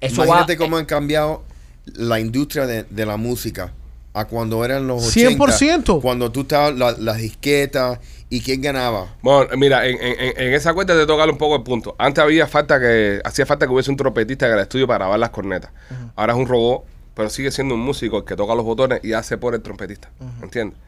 Eso 0.00 0.20
va, 0.20 0.26
Imagínate 0.26 0.52
eh, 0.54 0.56
cómo 0.56 0.76
han 0.76 0.84
cambiado 0.86 1.42
la 1.86 2.18
industria 2.18 2.66
de, 2.66 2.84
de 2.84 3.06
la 3.06 3.16
música 3.16 3.72
a 4.14 4.24
cuando 4.26 4.64
eran 4.64 4.86
los 4.86 5.06
80. 5.08 5.44
100%. 5.58 6.00
Cuando 6.00 6.30
tú 6.32 6.42
estabas 6.42 6.74
la- 6.76 6.92
las 6.92 7.18
disquetas 7.18 7.98
y 8.30 8.40
quién 8.40 8.62
ganaba. 8.62 9.14
Bueno, 9.22 9.50
mira, 9.56 9.86
en, 9.86 9.96
en- 10.00 10.54
esa 10.54 10.72
cuenta 10.72 10.94
te 10.94 11.04
toca 11.06 11.24
un 11.24 11.36
poco 11.36 11.56
el 11.56 11.62
punto. 11.62 11.94
Antes 11.98 12.22
había 12.24 12.46
falta 12.46 12.80
que, 12.80 13.20
hacía 13.24 13.44
falta 13.44 13.66
que 13.66 13.72
hubiese 13.72 13.90
un 13.90 13.96
trompetista 13.96 14.46
en 14.46 14.52
el 14.54 14.60
estudio 14.60 14.86
para 14.86 15.00
grabar 15.00 15.18
las 15.18 15.30
cornetas. 15.30 15.70
Ahora 16.16 16.32
es 16.32 16.38
un 16.38 16.46
robot, 16.46 16.84
pero 17.14 17.28
sigue 17.28 17.50
siendo 17.50 17.74
un 17.74 17.80
músico 17.80 18.18
el 18.18 18.24
que 18.24 18.34
toca 18.36 18.54
los 18.54 18.64
botones 18.64 19.00
y 19.04 19.12
hace 19.12 19.36
por 19.36 19.54
el 19.54 19.62
trompetista. 19.62 20.10
¿Entiendes? 20.42 20.78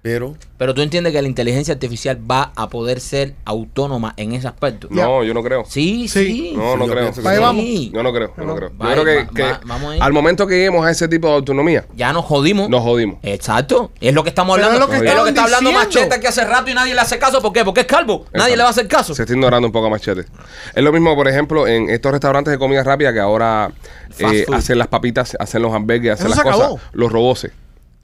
Pero 0.00 0.36
Pero 0.56 0.74
tú 0.74 0.80
entiendes 0.82 1.12
que 1.12 1.20
la 1.20 1.26
inteligencia 1.26 1.74
artificial 1.74 2.18
va 2.30 2.52
a 2.54 2.68
poder 2.68 3.00
ser 3.00 3.34
autónoma 3.44 4.14
en 4.16 4.32
ese 4.32 4.46
aspecto. 4.46 4.86
No, 4.90 5.24
yo 5.24 5.34
no 5.34 5.42
creo. 5.42 5.64
Sí, 5.66 6.06
Sí. 6.08 6.24
sí. 6.26 6.52
No, 6.56 6.76
no 6.76 6.86
yo 6.86 6.92
creo. 6.92 7.12
que 7.12 7.28
Ahí 7.28 7.38
vamos. 7.40 7.64
Sí. 7.64 7.90
Yo 7.92 8.02
no 8.04 8.12
creo, 8.12 8.32
yo 8.36 8.44
no 8.44 8.54
creo. 8.54 8.70
Yo 8.70 9.04
que, 9.04 9.16
va- 9.16 9.26
que 9.28 9.42
va- 9.42 9.60
vamos 9.64 9.96
al 10.00 10.12
momento 10.12 10.46
que 10.46 10.54
lleguemos 10.54 10.86
a 10.86 10.90
ese 10.92 11.08
tipo 11.08 11.26
de 11.26 11.34
autonomía, 11.34 11.84
Ya 11.96 12.12
nos 12.12 12.24
jodimos. 12.24 12.68
nos 12.70 12.82
jodimos. 12.82 13.18
Exacto. 13.24 13.90
Es 14.00 14.14
lo 14.14 14.22
que 14.22 14.28
estamos 14.28 14.56
Pero 14.56 14.66
hablando. 14.68 14.86
es 14.86 14.98
lo 14.98 15.02
que 15.04 15.08
es 15.10 15.16
lo 15.16 15.22
que 15.24 15.28
está 15.30 15.44
hablando. 15.44 15.72
Machete 15.72 16.20
que 16.20 16.28
hace 16.28 16.44
rato 16.44 16.70
y 16.70 16.74
nadie 16.74 16.94
le 16.94 17.00
hace 17.00 17.18
caso. 17.18 17.42
¿Por 17.42 17.52
qué? 17.52 17.64
Porque 17.64 17.80
es 17.80 17.86
calvo. 17.86 18.24
Nadie 18.32 18.56
le 18.56 18.62
va 18.62 18.68
a 18.68 18.72
hacer 18.72 18.86
caso. 18.86 19.14
Se 19.16 19.22
está 19.22 19.34
ignorando 19.34 19.66
un 19.66 19.72
poco 19.72 19.88
a 19.88 19.90
Machete. 19.90 20.26
Es 20.74 20.82
lo 20.82 20.92
mismo, 20.92 21.14
por 21.16 21.26
ejemplo, 21.26 21.66
en 21.66 21.90
estos 21.90 22.12
restaurantes 22.12 22.52
de 22.52 22.58
comida 22.58 22.84
rápida 22.84 23.12
que 23.12 23.20
ahora 23.20 23.72
eh, 24.20 24.46
hacen 24.52 24.78
las 24.78 24.86
papitas, 24.86 25.36
hacen 25.40 25.60
los 25.60 25.74
hamburgues, 25.74 26.12
hacen 26.12 26.26
Eso 26.28 26.36
las 26.36 26.44
se 26.56 26.66
cosas. 26.66 26.82
Los 26.92 27.10
roboces. 27.12 27.50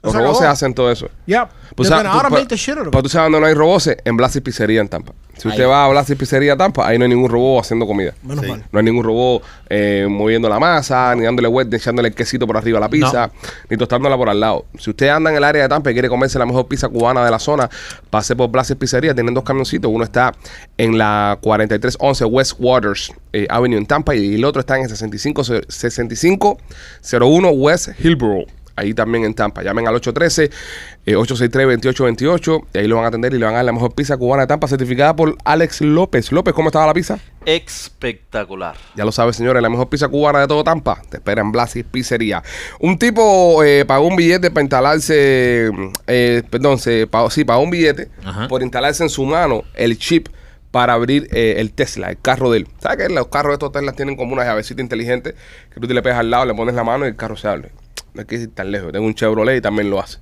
Los 0.05 0.13
se 0.13 0.19
roboces 0.19 0.41
acabó. 0.41 0.53
hacen 0.53 0.73
todo 0.73 0.91
eso. 0.91 1.09
Yeah. 1.25 1.49
Pues, 1.75 1.89
They're 1.89 2.01
sa- 2.01 2.07
gonna 2.07 2.11
tú- 2.11 2.17
automate 2.27 2.47
the 2.47 2.55
shit 2.55 2.77
out 2.77 2.87
of 2.87 2.95
it. 2.95 3.01
tú 3.03 3.09
sabes 3.09 3.25
dónde 3.25 3.39
no 3.41 3.45
hay 3.47 3.53
roboces, 3.53 3.97
en 4.05 4.15
Blas 4.17 4.35
y 4.35 4.41
Pizzería 4.41 4.81
en 4.81 4.87
Tampa. 4.87 5.13
Si 5.37 5.49
usted 5.49 5.63
Ahí. 5.63 5.69
va 5.69 5.85
a 5.85 5.89
Blas 5.89 6.09
y 6.09 6.15
Pizzería 6.15 6.55
Tampa, 6.55 6.87
ahí 6.87 6.97
no 6.97 7.03
hay 7.03 7.09
ningún 7.09 7.29
robot 7.29 7.65
haciendo 7.65 7.85
comida. 7.85 8.13
Menos 8.23 8.45
Sí. 8.45 8.51
mal. 8.51 8.63
No 8.71 8.79
hay 8.79 8.85
ningún 8.85 9.03
robot 9.03 9.43
eh, 9.69 10.07
moviendo 10.09 10.47
la 10.47 10.59
masa, 10.59 11.13
ni 11.15 11.23
dándole 11.23 11.49
vuelta, 11.49 11.75
echándole 11.75 12.07
el 12.07 12.15
quesito 12.15 12.47
por 12.47 12.55
arriba 12.55 12.77
a 12.77 12.81
la 12.81 12.89
pizza, 12.89 13.29
ni 13.69 13.75
tostándola 13.75 14.15
por 14.15 14.29
al 14.29 14.39
lado. 14.39 14.65
Si 14.79 14.89
usted 14.91 15.09
anda 15.09 15.29
en 15.31 15.35
el 15.37 15.43
área 15.43 15.63
de 15.63 15.69
Tampa 15.69 15.91
y 15.91 15.93
quiere 15.93 16.07
comerse 16.07 16.39
la 16.39 16.45
mejor 16.45 16.67
pizza 16.69 16.87
cubana 16.87 17.25
de 17.25 17.31
la 17.31 17.39
zona, 17.39 17.69
pase 18.09 18.33
por 18.35 18.49
Blas 18.49 18.69
y 18.71 18.75
Pizzería. 18.75 19.13
Tienen 19.13 19.33
dos 19.33 19.43
camioncitos. 19.43 19.91
Uno 19.93 20.05
está 20.05 20.33
en 20.77 20.97
la 20.97 21.37
4311 21.41 22.23
West 22.25 22.53
Waters 22.57 23.11
eh, 23.33 23.45
Avenue 23.49 23.77
en 23.77 23.85
Tampa 23.87 24.15
y 24.15 24.35
el 24.35 24.45
otro 24.45 24.61
está 24.61 24.77
en 24.77 24.83
el 24.83 24.89
65, 24.89 25.43
6501 25.43 27.49
West 27.51 27.89
Hillborough. 27.99 28.45
Ahí 28.75 28.93
también 28.93 29.23
en 29.23 29.33
Tampa. 29.33 29.63
Llamen 29.63 29.87
al 29.87 29.95
813-863-2828 29.95 32.65
y 32.73 32.77
ahí 32.77 32.87
lo 32.87 32.97
van 32.97 33.05
a 33.05 33.07
atender 33.07 33.33
y 33.33 33.39
le 33.39 33.45
van 33.45 33.53
a 33.53 33.57
dar 33.57 33.65
la 33.65 33.71
mejor 33.71 33.95
pizza 33.95 34.17
cubana 34.17 34.43
de 34.43 34.47
Tampa 34.47 34.67
certificada 34.67 35.15
por 35.15 35.37
Alex 35.45 35.81
López. 35.81 36.31
López, 36.31 36.53
¿cómo 36.53 36.69
estaba 36.69 36.85
la 36.85 36.93
pizza? 36.93 37.17
Espectacular. 37.45 38.75
Ya 38.95 39.05
lo 39.05 39.11
sabes, 39.13 39.37
señores, 39.37 39.61
la 39.61 39.69
mejor 39.69 39.87
pizza 39.87 40.09
cubana 40.09 40.41
de 40.41 40.47
todo 40.47 40.63
Tampa. 40.63 41.01
Te 41.09 41.17
espera 41.17 41.41
en 41.41 41.51
Blasis 41.51 41.85
Pizzería. 41.85 42.43
Un 42.79 42.99
tipo 42.99 43.63
eh, 43.63 43.85
pagó 43.85 44.07
un 44.07 44.15
billete 44.15 44.51
para 44.51 44.63
instalarse, 44.63 45.71
eh, 46.07 46.43
perdón, 46.49 46.77
se 46.77 47.07
pagó, 47.07 47.29
sí, 47.29 47.45
pagó 47.45 47.61
un 47.61 47.69
billete 47.69 48.09
Ajá. 48.25 48.47
por 48.49 48.61
instalarse 48.61 49.03
en 49.03 49.09
su 49.09 49.25
mano 49.25 49.63
el 49.75 49.97
chip 49.97 50.27
para 50.71 50.91
abrir 50.91 51.29
eh, 51.31 51.55
el 51.59 51.71
Tesla, 51.71 52.09
el 52.09 52.19
carro 52.19 52.51
de 52.51 52.57
él. 52.57 52.67
¿Sabes 52.79 53.07
que 53.07 53.13
los 53.13 53.27
carros 53.27 53.51
de 53.51 53.53
estos 53.53 53.71
Tesla 53.71 53.93
tienen 53.93 54.17
como 54.17 54.33
una 54.33 54.43
llavecita 54.43 54.81
inteligente 54.81 55.33
que 55.73 55.79
tú 55.79 55.87
te 55.87 55.93
le 55.93 56.01
pegas 56.01 56.19
al 56.19 56.29
lado, 56.29 56.45
le 56.45 56.53
pones 56.53 56.75
la 56.75 56.83
mano 56.83 57.05
y 57.05 57.07
el 57.07 57.15
carro 57.15 57.37
se 57.37 57.47
abre? 57.47 57.69
No 58.15 58.21
hay 58.21 58.25
que 58.27 58.35
ir 58.35 58.53
tan 58.55 58.71
lejos. 58.71 58.87
Yo 58.87 58.91
tengo 58.93 59.05
un 59.05 59.13
Chevrolet 59.13 59.57
y 59.57 59.61
también 59.61 59.89
lo 59.91 59.99
hace. 59.99 60.17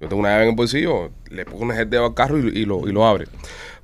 Yo 0.00 0.08
tengo 0.08 0.20
una 0.20 0.28
llave 0.30 0.42
en 0.44 0.50
el 0.50 0.54
bolsillo, 0.54 1.10
le 1.30 1.44
pones 1.44 1.78
el 1.78 1.88
dedo 1.90 2.04
al 2.06 2.14
carro 2.14 2.38
y, 2.38 2.48
y 2.48 2.64
lo, 2.66 2.86
y 2.88 2.92
lo 2.92 3.06
abre. 3.06 3.26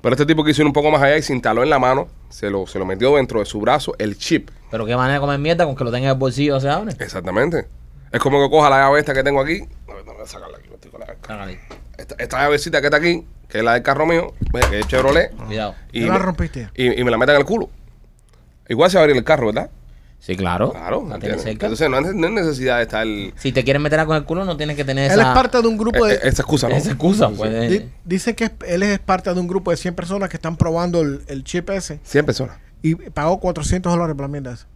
Pero 0.01 0.13
este 0.15 0.25
tipo 0.25 0.43
quiso 0.43 0.61
ir 0.61 0.67
un 0.67 0.73
poco 0.73 0.91
más 0.91 1.01
allá 1.01 1.17
y 1.17 1.21
se 1.21 1.33
instaló 1.33 1.63
en 1.63 1.69
la 1.69 1.79
mano, 1.79 2.07
se 2.29 2.49
lo, 2.49 2.67
se 2.67 2.77
lo 2.79 2.85
metió 2.85 3.15
dentro 3.15 3.39
de 3.39 3.45
su 3.45 3.59
brazo 3.59 3.95
el 3.97 4.17
chip. 4.17 4.49
Pero 4.69 4.85
qué 4.85 4.95
manera 4.95 5.15
de 5.15 5.19
comer 5.19 5.39
mierda 5.39 5.65
con 5.65 5.75
que 5.75 5.83
lo 5.83 5.91
tenga 5.91 6.07
en 6.07 6.13
el 6.13 6.17
bolsillo 6.19 6.59
se 6.59 6.69
abre. 6.69 6.93
Exactamente. 6.99 7.67
Es 8.11 8.19
como 8.19 8.41
que 8.43 8.49
coja 8.49 8.69
la 8.69 8.77
llave 8.79 8.99
esta 8.99 9.13
que 9.13 9.23
tengo 9.23 9.41
aquí. 9.41 9.63
A 9.89 9.93
ver, 9.95 10.05
no 10.05 10.13
voy 10.13 10.21
a 10.23 10.27
sacarla 10.27 10.57
aquí. 10.57 10.69
estoy 10.73 10.91
con 10.91 10.99
la- 11.01 11.15
Cágale. 11.21 11.59
Esta, 11.97 12.15
esta 12.19 12.37
llavecita 12.43 12.81
que 12.81 12.87
está 12.87 12.97
aquí, 12.97 13.25
que 13.47 13.57
es 13.59 13.63
la 13.63 13.73
del 13.73 13.83
carro 13.83 14.05
mío, 14.05 14.33
ve, 14.53 14.59
que 14.69 14.79
es 14.81 14.87
Chevrolet. 14.87 15.33
Cuidado. 15.35 15.75
Y 15.91 16.01
Ya 16.01 16.07
la 16.07 16.13
me, 16.13 16.19
rompiste. 16.19 16.69
y, 16.75 16.99
y 16.99 17.03
me 17.03 17.09
la 17.11 17.17
meten 17.17 17.35
en 17.35 17.41
el 17.41 17.47
culo. 17.47 17.69
Igual 18.67 18.89
se 18.91 18.97
va 18.97 19.01
a 19.01 19.03
abrir 19.03 19.17
el 19.17 19.23
carro, 19.23 19.47
¿verdad? 19.47 19.69
Sí, 20.21 20.35
claro. 20.35 20.71
Claro. 20.71 21.03
La 21.09 21.17
tienes 21.17 21.39
¿entiendes? 21.39 21.43
cerca. 21.43 21.65
Entonces 21.65 21.89
no 21.89 21.97
hay, 21.97 22.15
no 22.15 22.27
hay 22.27 22.33
necesidad 22.33 22.77
de 22.77 22.83
estar. 22.83 23.07
Si 23.37 23.51
te 23.51 23.63
quieren 23.63 23.81
meter 23.81 24.05
con 24.05 24.15
el 24.15 24.23
culo, 24.23 24.45
no 24.45 24.55
tienes 24.55 24.75
que 24.75 24.85
tener 24.85 25.11
Él 25.11 25.19
esa, 25.19 25.29
es 25.29 25.35
parte 25.35 25.59
de 25.59 25.67
un 25.67 25.77
grupo 25.77 26.05
de... 26.05 26.13
esa 26.13 26.43
excusa, 26.43 26.69
¿no? 26.69 26.75
esa 26.75 26.91
excusa. 26.91 27.29
pues, 27.29 27.69
di-. 27.71 27.89
Dicen 28.05 28.35
que 28.35 28.51
él 28.67 28.83
es 28.83 28.99
parte 28.99 29.33
de 29.33 29.39
un 29.39 29.47
grupo 29.47 29.71
de 29.71 29.77
100 29.77 29.95
personas 29.95 30.29
que 30.29 30.37
están 30.37 30.57
probando 30.57 31.01
el, 31.01 31.23
el 31.25 31.43
chip 31.43 31.71
ese 31.71 31.99
100 32.03 32.25
personas. 32.25 32.59
y 32.83 32.93
pagó 32.93 33.39
400 33.39 33.91
dólares 33.91 34.15
por 34.15 34.25
la 34.25 34.27
mierda 34.27 34.53
esa. 34.53 34.67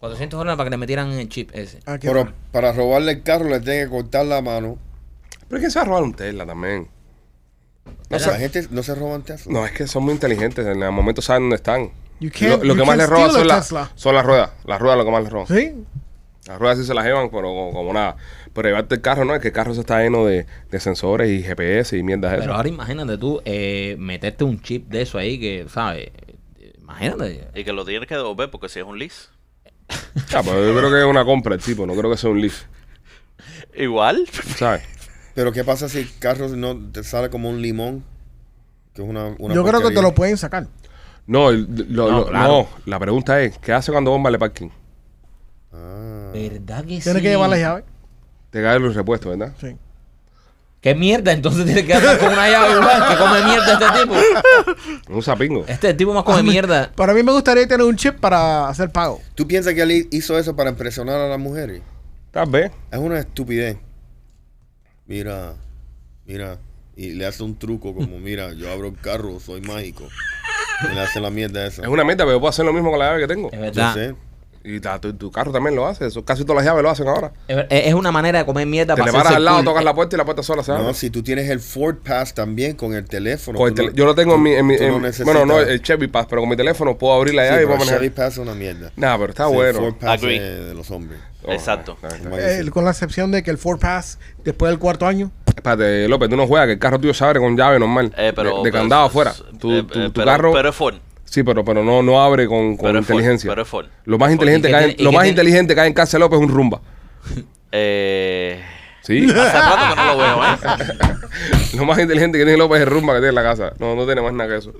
400 0.00 0.36
dólares 0.36 0.56
para 0.58 0.66
que 0.66 0.70
le 0.72 0.76
metieran 0.76 1.12
el 1.12 1.28
chip 1.30 1.50
ese. 1.54 1.78
Ah, 1.86 1.96
pero 1.98 2.24
bueno. 2.24 2.32
para 2.50 2.72
robarle 2.72 3.12
el 3.12 3.22
carro 3.22 3.48
le 3.48 3.58
tienen 3.60 3.86
que 3.86 3.90
cortar 3.90 4.26
la 4.26 4.42
mano. 4.42 4.76
Pero 5.48 5.60
es 5.60 5.64
que 5.64 5.70
se 5.70 5.78
va 5.78 5.84
a 5.84 5.88
robar 5.88 6.02
un 6.02 6.12
Tesla 6.12 6.44
también. 6.44 6.88
No, 8.10 8.18
la 8.18 8.38
gente 8.38 8.66
no 8.70 8.82
se 8.82 8.94
roban 8.94 9.22
Tesla. 9.22 9.50
No, 9.50 9.64
es 9.64 9.72
que 9.72 9.86
son 9.86 10.04
muy 10.04 10.12
inteligentes. 10.12 10.66
En 10.66 10.82
el 10.82 10.92
momento 10.92 11.22
saben 11.22 11.44
dónde 11.44 11.56
están. 11.56 11.90
You 12.22 12.30
can't- 12.30 12.58
Lo, 12.62 12.64
lo 12.64 12.74
you 12.74 12.80
que 12.80 12.86
más 12.86 12.96
les 12.96 13.08
roban 13.08 13.30
son, 13.32 13.46
la- 13.48 13.62
son 13.94 14.14
las 14.14 14.24
ruedas. 14.24 14.50
Las 14.64 14.80
ruedas 14.80 14.98
lo 14.98 15.04
que 15.04 15.10
más 15.10 15.22
les 15.24 15.32
roban. 15.32 15.46
Sí. 15.48 15.72
Las 16.46 16.58
ruedas 16.58 16.78
sí 16.78 16.84
se 16.84 16.94
las 16.94 17.04
llevan, 17.04 17.30
pero 17.30 17.42
como, 17.48 17.72
como 17.72 17.92
nada. 17.92 18.16
Pero 18.52 18.68
llevarte 18.68 18.96
el 18.96 19.00
carro, 19.00 19.24
¿no? 19.24 19.34
Es 19.34 19.40
que 19.40 19.48
el 19.48 19.54
carro 19.54 19.74
se 19.74 19.80
está 19.80 20.00
lleno 20.02 20.26
de, 20.26 20.46
de 20.70 20.80
sensores 20.80 21.30
y 21.30 21.42
GPS 21.42 21.96
y 21.96 22.02
mierdas 22.02 22.32
de 22.32 22.38
Pero 22.38 22.54
ahora 22.54 22.68
imagínate 22.68 23.16
tú 23.18 23.40
eh, 23.44 23.96
meterte 23.98 24.44
un 24.44 24.60
chip 24.60 24.88
de 24.88 25.02
eso 25.02 25.18
ahí 25.18 25.38
que, 25.38 25.66
¿sabes? 25.72 26.10
Imagínate. 26.80 27.48
Y 27.54 27.64
que 27.64 27.72
lo 27.72 27.84
tienes 27.84 28.08
que 28.08 28.14
devolver 28.16 28.50
porque 28.50 28.68
si 28.68 28.80
es 28.80 28.84
un 28.84 28.98
lease. 28.98 29.28
Ah, 30.34 30.42
pero 30.44 30.66
yo 30.66 30.76
creo 30.78 30.90
que 30.90 30.98
es 31.00 31.04
una 31.04 31.24
compra 31.24 31.54
el 31.54 31.60
tipo, 31.60 31.86
no 31.86 31.94
creo 31.94 32.10
que 32.10 32.16
sea 32.16 32.30
un 32.30 32.40
lease. 32.40 32.64
Igual. 33.74 34.26
¿Sabes? 34.56 34.82
Pero 35.34 35.52
¿qué 35.52 35.64
pasa 35.64 35.88
si 35.88 35.98
el 36.00 36.10
carro 36.18 36.48
no 36.48 36.76
te 36.92 37.02
sale 37.04 37.30
como 37.30 37.48
un 37.48 37.62
limón? 37.62 38.04
Que 38.94 39.02
es 39.02 39.08
una, 39.08 39.34
una 39.38 39.54
Yo 39.54 39.64
creo 39.64 39.80
que 39.80 39.90
te 39.94 40.02
lo 40.02 40.14
pueden 40.14 40.36
sacar. 40.36 40.66
No, 41.26 41.50
el- 41.50 41.66
lo- 41.88 42.10
No, 42.10 42.18
lo- 42.20 42.26
claro. 42.28 42.48
no, 42.48 42.68
la 42.86 42.98
pregunta 42.98 43.40
es, 43.40 43.58
¿qué 43.58 43.72
hace 43.72 43.92
cuando 43.92 44.10
bomba 44.10 44.30
el 44.30 44.38
parking? 44.38 44.68
Ah. 45.72 46.30
¿Verdad 46.34 46.84
que 46.84 46.96
sí? 46.96 47.02
Tienes 47.02 47.22
que 47.22 47.28
llevar 47.28 47.50
la 47.50 47.58
llave. 47.58 47.84
Te 48.50 48.62
cae 48.62 48.78
los 48.78 48.94
repuestos, 48.94 49.36
¿verdad? 49.36 49.54
Sí. 49.60 49.76
¿Qué 50.80 50.94
mierda? 50.96 51.30
Entonces 51.32 51.64
tienes 51.64 51.84
que 51.84 51.94
andar 51.94 52.18
con 52.18 52.32
una 52.32 52.50
llave 52.50 52.72
igual 52.72 53.08
que 53.08 53.16
come 53.16 53.44
mierda 53.44 53.72
este 53.74 54.02
tipo. 54.02 55.12
Un 55.14 55.22
sapingo. 55.22 55.64
Este 55.68 55.94
tipo 55.94 56.12
más 56.12 56.24
come 56.24 56.42
mierda. 56.42 56.90
Para 56.96 57.14
mí 57.14 57.22
me 57.22 57.30
gustaría 57.30 57.66
tener 57.68 57.86
un 57.86 57.94
chip 57.96 58.18
para 58.18 58.68
hacer 58.68 58.90
pago. 58.90 59.20
¿Tú 59.36 59.46
piensas 59.46 59.74
que 59.74 59.82
él 59.82 60.08
hizo 60.10 60.36
eso 60.36 60.56
para 60.56 60.70
impresionar 60.70 61.20
a 61.20 61.28
las 61.28 61.38
mujeres? 61.38 61.82
Tal 62.32 62.50
vez. 62.50 62.72
Es 62.90 62.98
una 62.98 63.20
estupidez. 63.20 63.78
Mira, 65.06 65.54
mira. 66.26 66.58
Y 66.96 67.10
le 67.12 67.26
hace 67.26 67.42
un 67.42 67.56
truco 67.56 67.94
como, 67.94 68.18
mira, 68.18 68.52
yo 68.52 68.70
abro 68.70 68.88
el 68.88 68.96
carro, 68.98 69.38
soy 69.40 69.60
mágico. 69.62 70.08
Le 70.94 71.00
hace 71.00 71.20
la 71.20 71.30
mierda 71.30 71.66
esa. 71.66 71.82
Es 71.82 71.88
una 71.88 72.04
mierda, 72.04 72.24
pero 72.24 72.32
yo 72.36 72.40
puedo 72.40 72.50
hacer 72.50 72.64
lo 72.64 72.72
mismo 72.72 72.90
con 72.90 72.98
la 72.98 73.06
llave 73.06 73.20
que 73.22 73.28
tengo. 73.28 73.48
Es 73.50 73.54
Yo 73.58 73.60
verdad. 73.60 73.94
sé. 73.94 74.14
Y 74.64 74.78
ta- 74.78 75.00
tu, 75.00 75.12
tu 75.14 75.28
carro 75.32 75.50
también 75.50 75.74
lo 75.74 75.84
hace. 75.88 76.06
Eso, 76.06 76.24
casi 76.24 76.44
todas 76.44 76.58
las 76.62 76.66
llaves 76.70 76.84
lo 76.84 76.90
hacen 76.90 77.08
ahora. 77.08 77.32
Es 77.48 77.56
ver- 77.56 77.66
Es 77.68 77.94
una 77.94 78.12
manera 78.12 78.38
de 78.38 78.46
comer 78.46 78.64
mierda 78.64 78.94
Te 78.94 79.00
para 79.00 79.10
le 79.10 79.12
paras 79.12 79.26
hacerse 79.26 79.36
al 79.38 79.44
lado, 79.44 79.56
cool. 79.56 79.64
tocas 79.64 79.82
la 79.84 79.92
puerta 79.94 80.14
y 80.14 80.18
la 80.18 80.24
puerta 80.24 80.42
sola 80.44 80.62
se 80.62 80.70
abre. 80.70 80.84
No, 80.84 80.94
si 80.94 81.10
tú 81.10 81.20
tienes 81.20 81.50
el 81.50 81.58
Ford 81.58 81.96
Pass 81.96 82.32
también 82.32 82.76
con 82.76 82.94
el 82.94 83.04
teléfono. 83.06 83.58
Con 83.58 83.66
el 83.68 83.74
tú 83.74 83.82
tele- 83.82 83.90
no- 83.90 83.96
yo 83.96 84.04
lo 84.04 84.14
tengo 84.14 84.36
en 84.36 84.42
mi... 84.42 84.52
en 84.52 84.64
mi- 84.66 84.76
tú 84.76 84.84
en- 84.84 84.90
no 84.92 85.00
necesitas- 85.00 85.24
bueno, 85.24 85.46
no 85.46 85.58
el 85.58 85.82
Chevy 85.82 86.06
Pass, 86.06 86.26
pero 86.30 86.42
con 86.42 86.48
mi 86.48 86.56
teléfono 86.56 86.96
puedo 86.96 87.12
abrir 87.14 87.34
la 87.34 87.42
Sí, 87.42 87.48
llave 87.50 87.62
y 87.62 87.66
pero 87.66 87.76
puedo 87.78 87.82
el 87.82 87.88
Chevy 87.96 88.08
manejar. 88.10 88.24
Pass 88.26 88.32
es 88.34 88.38
una 88.38 88.54
mierda. 88.54 88.92
Nah, 88.94 89.18
pero 89.18 89.30
está 89.30 89.48
Sí, 89.48 89.52
bueno. 89.52 89.68
El 89.80 89.84
Ford 89.84 89.94
Pass 89.96 90.22
Agree. 90.22 90.36
es 90.36 90.66
de 90.66 90.74
los 90.74 90.90
hombres. 90.92 91.18
Oh, 91.44 91.52
Exacto. 91.52 91.98
está 92.00 92.16
bien, 92.16 92.32
Eh, 92.66 92.70
con 92.70 92.84
la 92.84 92.92
excepción 92.92 93.32
de 93.32 93.42
que 93.42 93.50
el 93.50 93.58
Ford 93.58 93.80
Pass, 93.80 94.20
después 94.44 94.70
del 94.70 94.78
cuarto 94.78 95.08
año, 95.08 95.32
Espérate, 95.56 96.08
López, 96.08 96.28
tú 96.28 96.36
no 96.36 96.46
juegas, 96.46 96.66
que 96.66 96.72
el 96.74 96.78
carro 96.78 96.98
tuyo 96.98 97.14
se 97.14 97.24
abre 97.24 97.38
con 97.40 97.56
llave 97.56 97.78
normal. 97.78 98.12
Eh, 98.16 98.32
pero, 98.34 98.50
de, 98.50 98.56
de 98.64 98.70
pero- 98.70 98.78
candado 98.82 99.04
afuera. 99.06 99.32
Tu, 99.58 99.72
eh, 99.72 99.82
tu- 99.84 99.98
eh, 100.00 100.04
tu 100.06 100.12
pero- 100.12 100.26
carro. 100.26 100.52
Pero 100.52 100.68
es 100.70 100.74
Ford. 100.74 100.94
sí, 101.24 101.42
pero, 101.42 101.64
pero 101.64 101.82
no, 101.84 102.02
no 102.02 102.22
abre 102.22 102.46
con, 102.46 102.76
con 102.76 102.86
Pero 102.86 102.98
es 103.00 103.06
Ford, 103.06 103.14
inteligencia. 103.16 103.50
pero 103.50 103.62
es 103.62 103.68
Ford. 103.68 103.86
Lo 104.04 104.18
más 104.18 104.32
inteligente 104.32 104.68
¿Y 104.68 104.70
que 104.72 104.76
hay, 104.76 104.96
lo 104.98 105.12
más 105.12 105.26
inteligente 105.26 105.74
que 105.74 105.80
hay 105.80 105.88
en 105.88 105.94
casa 105.94 106.16
de 106.16 106.20
López 106.20 106.38
es 106.40 106.46
un 106.46 106.52
rumba. 106.52 106.80
Eh, 107.74 108.60
Sí. 109.00 109.24
hace 109.28 109.58
rato 109.58 109.94
que 109.94 109.96
no 109.96 110.06
lo 110.12 110.18
veo, 110.18 110.44
¿eh? 110.44 110.56
lo 111.76 111.84
más 111.86 111.98
inteligente 111.98 112.36
que 112.38 112.44
tiene 112.44 112.58
López 112.58 112.76
es 112.80 112.86
el 112.86 112.92
rumba 112.92 113.14
que 113.14 113.20
tiene 113.20 113.30
en 113.30 113.34
la 113.34 113.42
casa. 113.42 113.72
No, 113.78 113.96
no 113.96 114.04
tiene 114.04 114.20
más 114.20 114.32
nada 114.34 114.48
que 114.50 114.56
eso. 114.58 114.72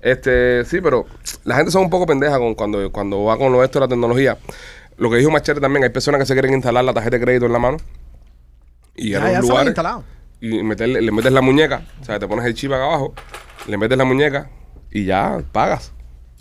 Este, 0.00 0.64
sí, 0.64 0.80
pero 0.80 1.04
la 1.44 1.56
gente 1.56 1.70
son 1.72 1.82
un 1.82 1.90
poco 1.90 2.06
pendeja 2.06 2.38
con 2.38 2.54
cuando, 2.54 2.90
cuando 2.92 3.24
va 3.24 3.36
con 3.36 3.52
lo 3.52 3.62
esto 3.64 3.78
de 3.80 3.86
la 3.86 3.88
tecnología. 3.88 4.38
Lo 4.96 5.10
que 5.10 5.16
dijo 5.16 5.30
Machete 5.30 5.60
también, 5.60 5.82
hay 5.84 5.90
personas 5.90 6.20
que 6.20 6.26
se 6.26 6.32
quieren 6.34 6.54
instalar 6.54 6.82
la 6.84 6.94
tarjeta 6.94 7.18
de 7.18 7.24
crédito 7.24 7.46
en 7.46 7.52
la 7.52 7.58
mano 7.58 7.76
y 8.98 9.10
Ya, 9.10 9.24
a 9.24 9.32
ya 9.32 9.40
lugares 9.40 9.68
instalado. 9.68 10.04
y 10.40 10.62
meterle, 10.62 11.00
le 11.00 11.10
metes 11.12 11.32
la 11.32 11.40
muñeca, 11.40 11.82
o 12.00 12.04
sea, 12.04 12.18
te 12.18 12.26
pones 12.28 12.44
el 12.44 12.54
chip 12.54 12.72
acá 12.72 12.84
abajo, 12.84 13.14
le 13.66 13.76
metes 13.78 13.96
la 13.96 14.04
muñeca 14.04 14.50
y 14.90 15.04
ya 15.04 15.38
pagas. 15.52 15.92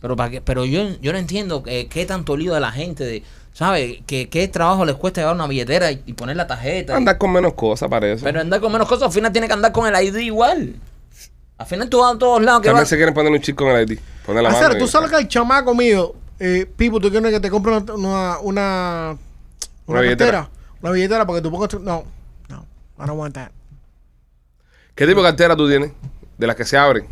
Pero, 0.02 0.15
para 0.15 0.30
qué- 0.30 0.41
pero 0.41 0.65
yo, 0.65 0.84
yo 1.02 1.12
no 1.12 1.17
entiendo 1.17 1.63
eh, 1.65 1.88
qué 1.89 2.06
tanto 2.06 2.38
lío 2.38 2.54
de 2.54 2.60
la 2.60 2.72
gente, 2.72 3.04
de, 3.04 3.24
¿sabes? 3.54 4.00
Que, 4.06 4.30
¿Qué 4.30 4.48
trabajo 4.48 4.86
les 4.86 4.96
cuesta 4.96 5.22
llevar 5.22 5.36
una 5.36 5.48
billetera 5.48 5.91
y, 5.91 6.04
y 6.06 6.13
poner 6.13 6.36
la 6.38 6.46
tarjeta? 6.46 6.96
Andar 6.96 7.17
con 7.17 7.32
menos 7.32 7.54
cosas, 7.56 7.89
parece. 7.89 8.24
Pero 8.24 8.41
andar 8.41 8.60
con 8.62 8.72
menos 8.72 8.88
cosas, 8.88 9.08
al 9.08 9.12
final 9.12 9.32
tiene 9.32 9.48
que 9.48 9.54
andar 9.54 9.72
con 9.72 9.88
el 9.93 10.04
ID 10.04 10.17
igual. 10.17 10.76
Al 11.58 11.65
final 11.65 11.89
tú 11.89 12.00
vas 12.02 12.13
a 12.15 12.17
todos 12.20 12.39
lados 12.43 12.62
que 12.62 12.67
También 12.67 12.84
vas. 12.84 12.89
se 12.89 12.96
quieren 12.98 13.15
poner 13.15 13.32
un 13.32 13.41
chip 13.41 13.56
con 13.56 13.70
el 13.70 13.89
ID. 13.91 13.98
Poner 14.26 14.43
la 14.43 14.52
mano. 14.52 14.78
tú 14.78 14.88
sabes 14.88 15.10
que 15.10 15.17
el 15.17 15.28
chamaco 15.28 15.74
mío, 15.74 16.13
eh, 16.39 16.67
Pipo, 16.78 17.00
tú 17.00 17.10
quieres 17.10 17.32
que 17.32 17.39
te 17.39 17.50
compre 17.50 17.72
una, 17.78 17.93
una, 17.96 18.38
una, 18.41 19.17
Una 19.88 20.02
billetera. 20.02 20.32
cartera, 20.43 20.50
una 20.84 20.91
billetera 20.91 21.26
para 21.26 21.39
que 21.39 21.41
tú 21.41 21.50
pongas 21.50 21.74
no, 21.82 22.04
I 22.99 23.05
don't 23.05 23.17
want 23.19 23.33
that. 23.36 23.51
¿Qué 24.95 25.05
tipo 25.05 25.21
de 25.21 25.27
cartera 25.29 25.55
tú 25.55 25.67
tienes? 25.67 25.91
De 26.38 26.47
las 26.47 26.55
que 26.55 26.65
se 26.65 26.77
abren. 26.77 27.05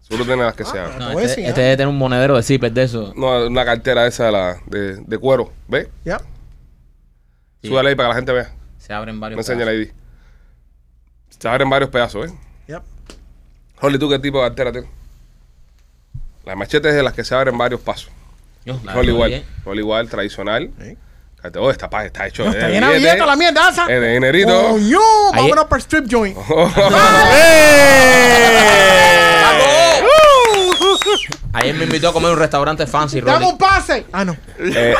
Seguro 0.00 0.24
tienes 0.24 0.44
las 0.46 0.54
que 0.54 0.64
se 0.64 0.78
Ah, 0.78 0.84
abren. 0.86 0.98
No, 0.98 1.20
este, 1.20 1.46
este 1.46 1.60
debe 1.60 1.76
tener 1.76 1.88
un 1.88 1.98
monedero 1.98 2.36
de 2.36 2.42
zipper 2.42 2.72
de 2.72 2.82
eso. 2.82 3.12
No, 3.16 3.46
una 3.46 3.64
cartera 3.64 4.06
esa 4.06 4.26
de, 4.26 4.32
la, 4.32 4.56
de, 4.66 4.96
de 4.96 5.18
cuero. 5.18 5.52
¿Ves? 5.68 5.88
Ya. 6.04 6.18
Sí. 7.62 7.68
Súbale 7.68 7.90
ahí 7.90 7.94
para 7.94 8.08
que 8.08 8.10
la 8.10 8.16
gente 8.16 8.32
vea. 8.32 8.52
Se 8.78 8.92
abren 8.92 9.18
varios. 9.20 9.36
No 9.36 9.40
enseña 9.40 9.66
pedazos. 9.66 9.74
el 9.74 9.88
ID. 9.88 11.38
Se 11.40 11.48
abren 11.48 11.68
varios 11.70 11.90
pedazos, 11.90 12.30
¿eh? 12.30 12.34
ya. 12.68 12.82
Holly, 13.80 13.98
¿tú 13.98 14.08
qué 14.08 14.18
tipo 14.18 14.42
de 14.42 14.48
cartera 14.48 14.72
tienes? 14.72 14.90
La 16.44 16.56
machete 16.56 16.88
es 16.88 16.94
de 16.94 17.02
las 17.02 17.12
que 17.12 17.24
se 17.24 17.34
abren 17.34 17.56
varios 17.58 17.80
pasos. 17.80 18.10
Yo, 18.64 18.80
la 18.84 18.96
Holly 18.96 19.10
igual. 19.12 19.30
bien. 19.30 19.44
Holly 19.64 19.80
igual, 19.80 20.08
tradicional. 20.08 20.70
Sí. 20.80 20.96
Oh, 21.56 21.70
esta 21.70 21.88
pa- 21.88 22.04
está 22.04 22.26
hecho 22.26 22.44
No, 22.44 22.50
está 22.50 22.68
llena 22.68 22.88
de 22.88 22.94
billete, 22.96 23.12
billetes 23.14 23.26
la 23.26 23.36
mierda 23.36 23.70
esa. 23.70 23.82
Es 23.84 24.00
de 24.00 24.12
dinerito. 24.14 24.70
Coño, 24.70 24.98
vámonos 25.34 25.64
para 25.66 25.80
strip 25.80 26.06
joint. 26.10 26.36
Ayer 31.52 31.74
me 31.74 31.84
invitó 31.84 32.08
a 32.08 32.12
comer 32.12 32.30
un 32.32 32.38
restaurante 32.38 32.86
fancy, 32.86 33.20
Dame 33.20 33.32
Rolly. 33.38 33.46
un 33.52 33.58
pase. 33.58 34.06
Ah, 34.12 34.24
no. 34.24 34.36
Eh, 34.58 34.94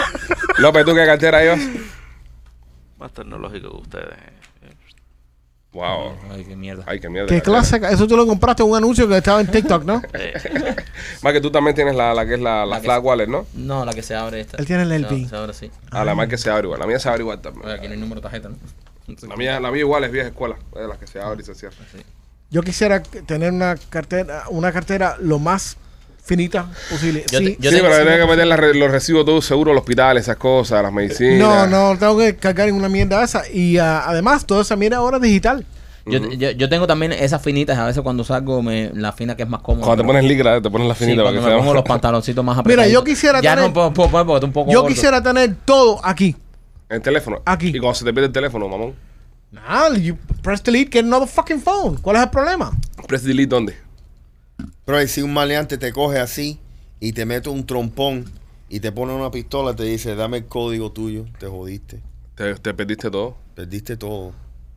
López, 0.58 0.84
¿tú 0.84 0.94
qué 0.94 1.04
cartera 1.06 1.40
llevas? 1.42 1.60
Más 2.98 3.12
tecnológico 3.12 3.70
que 3.70 3.76
ustedes. 3.82 4.18
Wow. 5.72 6.14
Ay, 6.32 6.44
qué 6.44 6.56
mierda. 6.56 6.82
Ay, 6.86 6.98
qué 6.98 7.08
mierda. 7.10 7.28
¿Qué 7.28 7.42
clase? 7.42 7.78
Eso 7.90 8.06
tú 8.06 8.16
lo 8.16 8.26
compraste 8.26 8.62
en 8.62 8.70
un 8.70 8.76
anuncio 8.76 9.06
que 9.06 9.18
estaba 9.18 9.40
en 9.40 9.48
TikTok, 9.48 9.84
¿no? 9.84 10.00
Más 11.22 11.32
que 11.32 11.40
tú 11.40 11.50
también 11.50 11.74
tienes 11.76 11.94
la, 11.94 12.14
la 12.14 12.26
que 12.26 12.34
es 12.34 12.40
la, 12.40 12.60
la, 12.60 12.66
La 12.66 12.76
que 12.76 12.84
Flag 12.84 13.00
se- 13.02 13.06
Wallet, 13.06 13.26
¿no? 13.26 13.46
No, 13.54 13.84
la 13.84 13.92
que 13.92 14.02
se 14.02 14.14
abre 14.14 14.40
esta. 14.40 14.56
Él 14.56 14.66
tiene 14.66 14.82
el 14.84 15.04
abre- 15.04 15.28
Se 15.28 15.36
abre 15.36 15.50
así. 15.50 15.70
Ah, 15.90 16.04
la 16.04 16.14
más 16.14 16.28
que 16.28 16.38
se 16.38 16.48
abre 16.50 16.64
igual. 16.66 16.80
La 16.80 16.86
mía 16.86 16.98
se 16.98 17.08
abre 17.08 17.20
igual 17.22 17.40
también. 17.40 17.66
Oye, 17.66 17.74
aquí 17.74 17.86
no 17.86 17.92
hay 17.92 18.00
número 18.00 18.20
de 18.20 18.22
tarjeta, 18.22 18.48
¿no? 18.48 18.56
La 19.28 19.36
mía, 19.36 19.60
la 19.60 19.70
mía 19.70 19.80
igual 19.80 20.04
es 20.04 20.12
vieja 20.12 20.28
escuela. 20.28 20.56
Es 20.74 20.80
de 20.80 20.88
las 20.88 20.98
que 20.98 21.06
se 21.06 21.20
abre 21.20 21.42
y 21.42 21.44
se 21.44 21.54
cierra. 21.54 21.76
Yo 22.50 22.62
quisiera 22.62 23.02
tener 23.02 23.52
una 23.52 23.76
cartera, 23.90 24.44
una 24.48 24.72
cartera 24.72 25.16
lo 25.20 25.38
más 25.38 25.76
finita 26.28 26.66
posible. 26.90 27.24
Yo 27.32 27.38
Sí, 27.38 27.44
te- 27.44 27.56
yo 27.62 27.70
sí, 27.70 27.76
pero 27.80 27.94
sí, 27.94 28.00
tienes 28.02 28.16
que 28.18 28.22
sí. 28.22 28.28
meter 28.28 28.46
la 28.46 28.56
los 28.56 28.90
recibos 28.90 29.24
todos 29.24 29.44
seguros 29.44 29.72
al 29.72 29.78
hospital, 29.78 30.16
esas 30.18 30.36
cosas, 30.36 30.82
las 30.82 30.92
medicinas. 30.92 31.38
No, 31.38 31.66
no, 31.66 31.98
tengo 31.98 32.18
que 32.18 32.36
cargar 32.36 32.68
en 32.68 32.74
una 32.76 32.88
mierda 32.88 33.24
esa. 33.24 33.42
Y 33.50 33.78
ah, 33.78 34.04
además, 34.06 34.44
toda 34.46 34.62
esa 34.62 34.76
mierda 34.76 34.98
ahora 34.98 35.16
es 35.16 35.22
digital. 35.22 35.64
Yo, 36.06 36.26
yo, 36.32 36.52
yo 36.52 36.68
tengo 36.70 36.86
también 36.86 37.12
esas 37.12 37.42
finitas, 37.42 37.76
a 37.76 37.84
veces 37.84 38.02
cuando 38.02 38.24
salgo, 38.24 38.62
me, 38.62 38.90
la 38.94 39.12
fina 39.12 39.36
que 39.36 39.42
es 39.42 39.48
más 39.48 39.60
cómoda. 39.60 39.84
Cuando 39.84 40.02
te 40.02 40.06
pones 40.06 40.24
ligra, 40.24 40.58
te 40.62 40.70
pones 40.70 40.88
la 40.88 40.94
Sí, 40.94 41.00
finita 41.04 41.22
para 41.22 41.24
cuando 41.34 41.40
que 41.42 41.44
me 41.46 41.50
sea 41.52 41.58
pongo 41.58 41.74
los 41.74 41.84
pantaloncitos 41.84 42.42
más 42.44 42.56
Mira, 42.56 42.60
apretados. 42.62 42.92
yo 42.92 43.04
quisiera 43.04 43.40
Ya 43.42 43.54
tener- 43.56 43.68
no 43.74 43.92
puedo, 43.92 44.10
puedo 44.10 44.40
un 44.46 44.52
poco 44.52 44.72
Yo 44.72 44.80
gordo. 44.82 44.94
quisiera 44.94 45.22
tener 45.22 45.54
todo 45.66 46.00
aquí. 46.02 46.34
El 46.88 47.02
teléfono. 47.02 47.42
Aquí. 47.44 47.68
Y 47.68 47.78
cuando 47.78 47.94
se 47.94 48.06
te 48.06 48.12
pierde 48.14 48.28
el 48.28 48.32
teléfono, 48.32 48.66
mamón. 48.68 48.94
Nah, 49.50 49.94
you 49.96 50.16
press 50.42 50.62
delete, 50.62 50.90
get 50.90 51.04
another 51.04 51.28
fucking 51.28 51.60
phone. 51.60 51.96
¿Cuál 52.00 52.16
es 52.16 52.22
el 52.22 52.30
problema? 52.30 52.72
Press 53.06 53.24
delete, 53.24 53.48
¿dónde? 53.48 53.76
Pero 54.84 55.06
si 55.06 55.22
un 55.22 55.32
maleante 55.32 55.78
te 55.78 55.92
coge 55.92 56.18
así 56.18 56.58
y 57.00 57.12
te 57.12 57.24
mete 57.26 57.48
un 57.48 57.64
trompón 57.66 58.24
y 58.68 58.80
te 58.80 58.90
pone 58.92 59.12
una 59.12 59.30
pistola, 59.30 59.74
te 59.74 59.84
dice, 59.84 60.14
dame 60.14 60.38
el 60.38 60.46
código 60.46 60.92
tuyo, 60.92 61.24
te 61.38 61.46
jodiste. 61.46 62.00
Te, 62.34 62.54
te 62.54 62.74
perdiste 62.74 63.10
todo. 63.10 63.36
Perdiste 63.54 63.96
todo. 63.96 64.32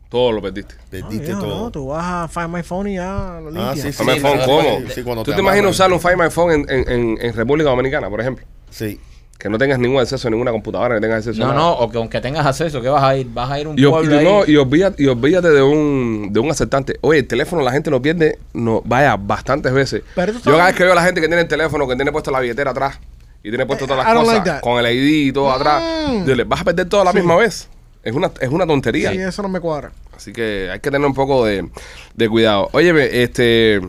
Todo 0.08 0.32
lo 0.32 0.42
perdiste. 0.42 0.74
Perdiste 0.90 1.32
Ah, 1.32 1.38
todo. 1.40 1.64
no, 1.64 1.70
tú 1.70 1.86
vas 1.86 2.04
a 2.04 2.28
Find 2.28 2.54
My 2.54 2.62
Phone 2.62 2.90
y 2.90 2.94
ya 2.96 3.40
lo 3.42 3.48
Ah, 3.48 3.72
limpias. 3.74 3.80
sí, 3.80 3.92
sí. 3.92 4.04
Find 4.04 4.10
My 4.16 4.20
Phone, 4.20 4.40
¿cómo? 4.44 4.90
sí, 4.94 5.02
cuando 5.02 5.22
¿Tú 5.24 5.30
te, 5.30 5.36
te 5.36 5.42
imaginas 5.42 5.70
usar 5.70 5.92
un 5.92 6.00
Find 6.00 6.16
My 6.20 6.30
Phone 6.30 6.52
en, 6.52 6.66
en, 6.68 6.88
en, 6.90 7.18
en 7.20 7.34
República 7.34 7.70
Dominicana, 7.70 8.10
por 8.10 8.20
ejemplo? 8.20 8.44
Sí. 8.70 9.00
Que 9.38 9.48
no 9.48 9.58
tengas 9.58 9.78
ningún 9.80 10.00
acceso 10.00 10.28
a 10.28 10.30
ninguna 10.30 10.52
computadora, 10.52 10.94
que 10.94 11.00
tengas 11.00 11.26
acceso 11.26 11.44
No, 11.44 11.52
no, 11.52 11.72
o 11.72 11.90
que 11.90 11.98
aunque 11.98 12.20
tengas 12.20 12.46
acceso, 12.46 12.80
que 12.80 12.88
vas 12.88 13.02
a 13.02 13.16
ir? 13.16 13.26
Vas 13.28 13.50
a 13.50 13.58
ir 13.58 13.66
a 13.66 13.70
un 13.70 13.78
Y, 13.78 13.84
pueblo 13.84 14.14
y 14.14 14.18
ahí. 14.18 14.24
no, 14.24 14.46
y, 14.46 14.56
olvídate, 14.56 15.02
y 15.02 15.06
olvídate 15.08 15.48
de 15.50 15.62
un, 15.62 16.28
de 16.32 16.38
un 16.38 16.48
aceptante. 16.50 16.96
Oye, 17.00 17.18
el 17.20 17.26
teléfono 17.26 17.60
la 17.62 17.72
gente 17.72 17.90
lo 17.90 18.00
pierde, 18.00 18.38
no, 18.52 18.82
vaya, 18.84 19.16
bastantes 19.16 19.72
veces. 19.72 20.02
Pero 20.14 20.30
eso 20.30 20.40
Yo 20.44 20.52
cada 20.52 20.66
vez 20.66 20.76
que 20.76 20.84
veo 20.84 20.92
a 20.92 20.96
la 20.96 21.02
gente 21.02 21.20
que 21.20 21.26
tiene 21.26 21.42
el 21.42 21.48
teléfono, 21.48 21.88
que 21.88 21.96
tiene 21.96 22.12
puesto 22.12 22.30
la 22.30 22.38
billetera 22.38 22.70
atrás 22.70 23.00
y 23.42 23.48
tiene 23.48 23.66
puesto 23.66 23.84
Eh, 23.86 23.88
todas 23.88 24.04
I 24.04 24.06
las 24.06 24.14
don't 24.14 24.26
cosas 24.26 24.38
like 24.46 24.50
that. 24.50 24.60
con 24.60 24.78
el 24.84 24.94
ID 24.96 25.26
y 25.28 25.32
todo 25.32 25.50
atrás, 25.50 25.82
Mm. 26.08 26.24
yo 26.24 26.34
le, 26.36 26.44
vas 26.44 26.60
a 26.60 26.64
perder 26.64 26.88
todo 26.88 27.00
a 27.00 27.04
la 27.06 27.10
Sí. 27.10 27.16
misma 27.18 27.34
vez. 27.34 27.68
Es 28.04 28.14
una, 28.14 28.30
es 28.40 28.48
una 28.48 28.64
tontería. 28.66 29.10
Sí, 29.10 29.18
eso 29.18 29.42
no 29.42 29.48
me 29.48 29.58
cuadra. 29.60 29.90
Así 30.16 30.32
que 30.32 30.68
hay 30.72 30.78
que 30.78 30.90
tener 30.90 31.04
un 31.06 31.14
poco 31.14 31.44
de, 31.44 31.68
de 32.14 32.28
cuidado. 32.28 32.68
Óyeme, 32.72 33.22
este. 33.22 33.80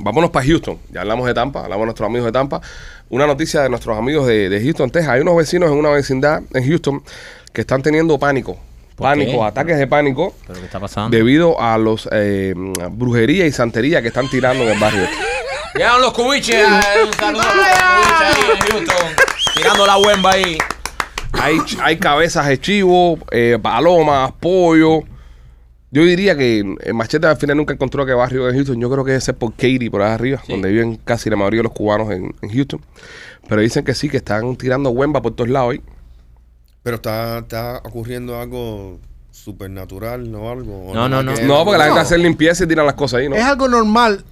Vámonos 0.00 0.30
para 0.30 0.46
Houston. 0.46 0.78
Ya 0.90 1.02
hablamos 1.02 1.26
de 1.26 1.34
Tampa, 1.34 1.60
hablamos 1.64 1.82
de 1.82 1.86
nuestros 1.86 2.06
amigos 2.08 2.26
de 2.26 2.32
Tampa. 2.32 2.60
Una 3.12 3.26
noticia 3.26 3.60
de 3.60 3.68
nuestros 3.68 3.98
amigos 3.98 4.26
de, 4.26 4.48
de 4.48 4.62
Houston, 4.62 4.90
Texas. 4.90 5.10
Hay 5.12 5.20
unos 5.20 5.36
vecinos 5.36 5.70
en 5.70 5.76
una 5.76 5.90
vecindad 5.90 6.40
en 6.54 6.66
Houston 6.66 7.02
que 7.52 7.60
están 7.60 7.82
teniendo 7.82 8.18
pánico. 8.18 8.56
¿Por 8.96 9.04
Pánico, 9.06 9.32
qué? 9.32 9.42
ataques 9.44 9.78
de 9.78 9.86
pánico 9.86 10.34
¿Pero 10.46 10.58
qué 10.60 10.64
está 10.64 10.80
pasando? 10.80 11.14
debido 11.14 11.60
a 11.60 11.76
los 11.76 12.08
eh, 12.10 12.54
brujería 12.90 13.44
y 13.46 13.52
santería 13.52 14.00
que 14.00 14.08
están 14.08 14.30
tirando 14.30 14.64
en 14.64 14.70
el 14.70 14.78
barrio. 14.78 15.06
Llegan 15.74 16.00
los 16.00 16.14
cubiches. 16.14 16.66
Un 16.66 17.12
saludo 17.12 17.42
a 17.42 17.98
los 17.98 18.06
cubiches 18.06 18.22
ahí 18.22 18.50
en 18.50 18.86
Houston. 18.86 19.06
Tirando 19.56 19.86
la 19.86 19.98
huemba 19.98 20.30
ahí. 20.32 20.56
Hay, 21.32 21.58
hay 21.82 21.98
cabezas 21.98 22.46
de 22.46 22.58
chivo, 22.58 23.18
eh, 23.30 23.58
palomas, 23.60 24.32
pollo. 24.40 25.00
Yo 25.94 26.02
diría 26.04 26.34
que 26.36 26.60
el 26.80 26.94
Machete 26.94 27.26
al 27.26 27.36
final 27.36 27.56
nunca 27.58 27.74
encontró 27.74 28.04
qué 28.06 28.14
barrio 28.14 28.48
es 28.48 28.54
Houston. 28.54 28.80
Yo 28.80 28.90
creo 28.90 29.04
que 29.04 29.14
ese 29.14 29.32
es 29.32 29.36
por 29.36 29.52
Katy, 29.52 29.90
por 29.90 30.00
allá 30.02 30.14
arriba, 30.14 30.42
donde 30.48 30.70
viven 30.70 30.96
casi 31.04 31.28
la 31.30 31.36
mayoría 31.36 31.58
de 31.58 31.64
los 31.64 31.72
cubanos 31.72 32.10
en, 32.10 32.34
en 32.40 32.48
Houston. 32.50 32.80
Pero 33.46 33.60
dicen 33.60 33.84
que 33.84 33.94
sí, 33.94 34.08
que 34.08 34.16
están 34.16 34.56
tirando 34.56 34.88
huemba 34.90 35.20
por 35.20 35.34
todos 35.36 35.50
lados 35.50 35.72
ahí. 35.74 35.82
Pero 36.82 36.96
está, 36.96 37.38
está 37.40 37.76
ocurriendo 37.84 38.40
algo 38.40 38.98
supernatural, 39.30 40.30
¿no? 40.32 40.50
Algo. 40.50 40.86
¿O 40.88 40.94
No, 40.94 41.08
no, 41.08 41.22
nada 41.22 41.22
no. 41.22 41.34
que- 41.34 41.42
No, 41.42 41.64
porque 41.64 41.78
la 41.78 41.84
No. 41.86 41.90
gente 41.94 42.00
hace 42.00 42.18
limpieza 42.18 42.64
y 42.64 42.66
tiran 42.66 42.86
las 42.86 42.94
cosas 42.94 43.20
ahí, 43.20 43.28
¿no? 43.28 43.36
Es 43.36 43.44
algo 43.44 43.68
normal 43.68 44.24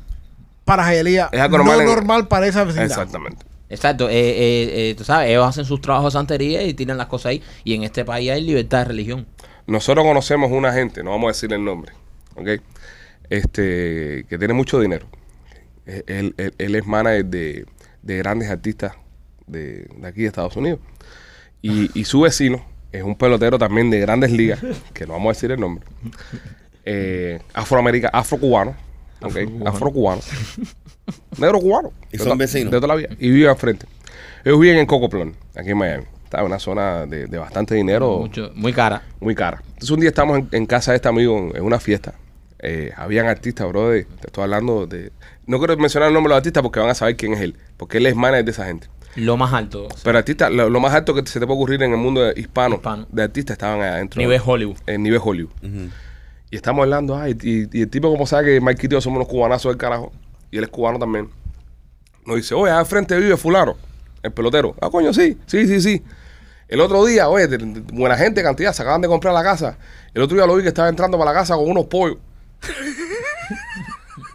para 0.65 0.85
Jaelía. 0.85 1.29
Es 1.33 1.41
algo 1.41 1.59
normal 1.59 1.77
No 1.77 1.83
en- 1.83 1.89
normal 1.89 2.29
para 2.29 2.47
esa 2.47 2.65
vecindad. 2.65 2.87
Exactamente. 2.87 3.45
Exacto, 3.69 4.09
eh, 4.09 4.13
eh, 4.15 4.71
eh, 4.91 4.95
tú 4.97 5.05
sabes, 5.05 5.29
ellos 5.31 5.47
hacen 5.47 5.65
sus 5.65 5.81
trabajos 5.81 6.13
de 6.13 6.19
santería 6.19 6.63
y 6.65 6.75
tiran 6.75 6.97
las 6.97 7.07
cosas 7.07 7.27
ahí. 7.31 7.43
Y 7.65 7.75
en 7.75 7.85
este 7.85 8.05
país 8.05 8.31
hay 8.31 8.41
libertad 8.43 8.79
de 8.79 8.85
religión. 8.87 9.27
Nosotros 9.71 10.05
conocemos 10.05 10.51
una 10.51 10.73
gente, 10.73 11.03
no 11.03 11.11
vamos 11.11 11.27
a 11.29 11.31
decir 11.33 11.53
el 11.53 11.65
nombre, 11.65 11.93
¿ok? 12.37 12.49
Este, 13.29 14.25
que 14.29 14.39
tiene 14.39 14.53
mucho 14.55 14.81
dinero. 14.81 15.07
Él, 15.87 16.35
él- 16.37 16.55
él 16.59 16.75
es 16.75 16.87
manager 16.87 17.25
de, 17.27 17.67
de 18.03 18.17
grandes 18.19 18.51
artistas 18.51 18.93
de, 19.47 19.87
de 19.97 20.07
aquí 20.09 20.23
de 20.23 20.27
Estados 20.29 20.57
Unidos. 20.57 20.81
Y, 21.63 21.91
y 21.99 22.05
su 22.05 22.21
vecino 22.23 22.65
es 22.93 23.03
un 23.03 23.15
pelotero 23.17 23.59
también 23.59 23.91
de 23.91 24.01
grandes 24.01 24.31
ligas, 24.33 24.61
que 24.95 25.07
no 25.07 25.13
vamos 25.15 25.29
a 25.31 25.33
decir 25.35 25.51
el 25.53 25.61
nombre. 25.61 25.85
Eh, 26.85 27.41
afroamericano, 27.55 28.11
afrocubano, 28.19 28.75
¿ok? 29.23 29.37
Afrocubano. 29.67 30.23
Negro 31.39 31.61
cubano. 31.61 31.93
¿Y 32.13 32.19
de 32.19 32.25
son 32.25 32.39
vecinos? 32.39 32.71
De 32.73 32.79
toda 32.79 32.89
la 32.89 32.95
vida. 32.97 33.09
Y 33.19 33.31
vive 33.31 33.49
al 33.49 33.57
frente. 33.57 33.87
Ellos 34.45 34.59
viven 34.61 34.79
en 34.79 34.87
Cocoplon, 34.87 35.35
aquí 35.57 35.71
en 35.71 35.79
Miami. 35.79 36.05
Está 36.31 36.39
en 36.43 36.47
una 36.47 36.61
zona 36.61 37.07
de, 37.07 37.27
de 37.27 37.39
bastante 37.39 37.75
dinero 37.75 38.19
Mucho, 38.21 38.53
muy 38.55 38.73
cara. 38.73 39.03
muy 39.19 39.35
cara. 39.35 39.61
Entonces 39.67 39.91
un 39.91 39.99
día 39.99 40.11
estamos 40.11 40.39
en, 40.39 40.49
en 40.53 40.65
casa 40.65 40.93
de 40.93 40.97
este 40.99 41.09
amigo 41.09 41.51
en, 41.53 41.61
una 41.65 41.81
fiesta. 41.81 42.15
Eh, 42.61 42.93
habían 42.97 43.27
artistas, 43.27 43.67
bro. 43.69 43.89
de- 43.91 44.05
te 44.05 44.29
estoy 44.29 44.45
hablando 44.45 44.87
de... 44.87 45.11
No 45.47 45.59
quiero 45.59 45.77
mencionar 45.77 46.07
el 46.07 46.15
nombre 46.15 46.29
de 46.29 46.35
los 46.35 46.37
artistas 46.37 46.63
porque 46.63 46.79
van 46.79 46.89
a 46.89 46.95
saber 46.95 47.17
quién 47.17 47.33
es 47.33 47.41
él. 47.41 47.57
Porque 47.77 47.99
él 47.99 48.07
es 48.07 48.15
manager 48.15 48.45
de 48.45 48.51
esa 48.53 48.65
gente. 48.67 48.87
Lo 49.17 49.37
más 49.37 49.53
alto. 49.53 49.89
Pero 50.05 50.19
artistas, 50.19 50.53
lo, 50.53 50.71
lo 50.71 50.79
más 50.79 50.95
alto 50.95 51.15
que 51.15 51.27
se 51.27 51.41
te 51.41 51.47
puede 51.47 51.57
ocurrir 51.57 51.83
en 51.83 51.91
el 51.91 51.97
mundo 51.99 52.21
de- 52.23 52.41
hispano, 52.41 52.77
Hispano. 52.77 53.09
de 53.11 53.23
artistas 53.25 53.55
estaban 53.55 53.81
allá 53.81 53.95
adentro. 53.95 54.21
Nivel 54.23 54.41
Hollywood. 54.47 54.77
En 54.87 55.03
nivel 55.03 55.21
Hollywood. 55.21 55.51
Y 56.53 56.55
estamos 56.55 56.85
hablando, 56.85 57.17
ay, 57.17 57.37
y, 57.43 57.77
y 57.77 57.83
el 57.83 57.91
tipo, 57.91 58.09
como 58.09 58.25
sabe 58.25 58.45
que 58.55 58.61
Mike 58.61 58.87
y 58.87 58.89
yo 58.89 59.01
somos 59.01 59.17
unos 59.17 59.29
cubanazos 59.29 59.71
del 59.73 59.79
carajo, 59.79 60.13
y 60.53 60.59
él 60.59 60.63
es 60.65 60.71
cubano 60.71 60.97
también, 61.01 61.29
nos 62.25 62.37
dice, 62.37 62.55
oye, 62.55 62.71
al 62.71 62.87
frente 62.87 63.17
vive 63.19 63.37
fulano, 63.37 63.77
el 64.23 64.31
pelotero. 64.33 64.77
Ah, 64.81 64.91
coño, 64.91 65.13
sí, 65.13 65.39
sí, 65.47 65.67
sí, 65.67 65.81
sí. 65.81 66.03
El 66.71 66.81
otro 66.81 67.05
día, 67.05 67.29
oye, 67.29 67.49
de- 67.49 67.59
de- 67.59 67.81
buena 67.93 68.17
gente, 68.17 68.43
cantidad, 68.43 68.73
se 68.73 68.81
acaban 68.83 69.01
de 69.03 69.09
comprar 69.09 69.35
la 69.35 69.43
casa. 69.43 69.77
El 70.15 70.23
otro 70.23 70.37
día 70.37 70.47
lo 70.47 70.55
vi 70.57 70.63
que 70.63 70.69
estaba 70.69 70.89
entrando 70.89 71.19
para 71.19 71.33
la 71.33 71.39
casa 71.39 71.55
con 71.57 71.69
unos 71.69 71.85
pollos. 71.87 72.17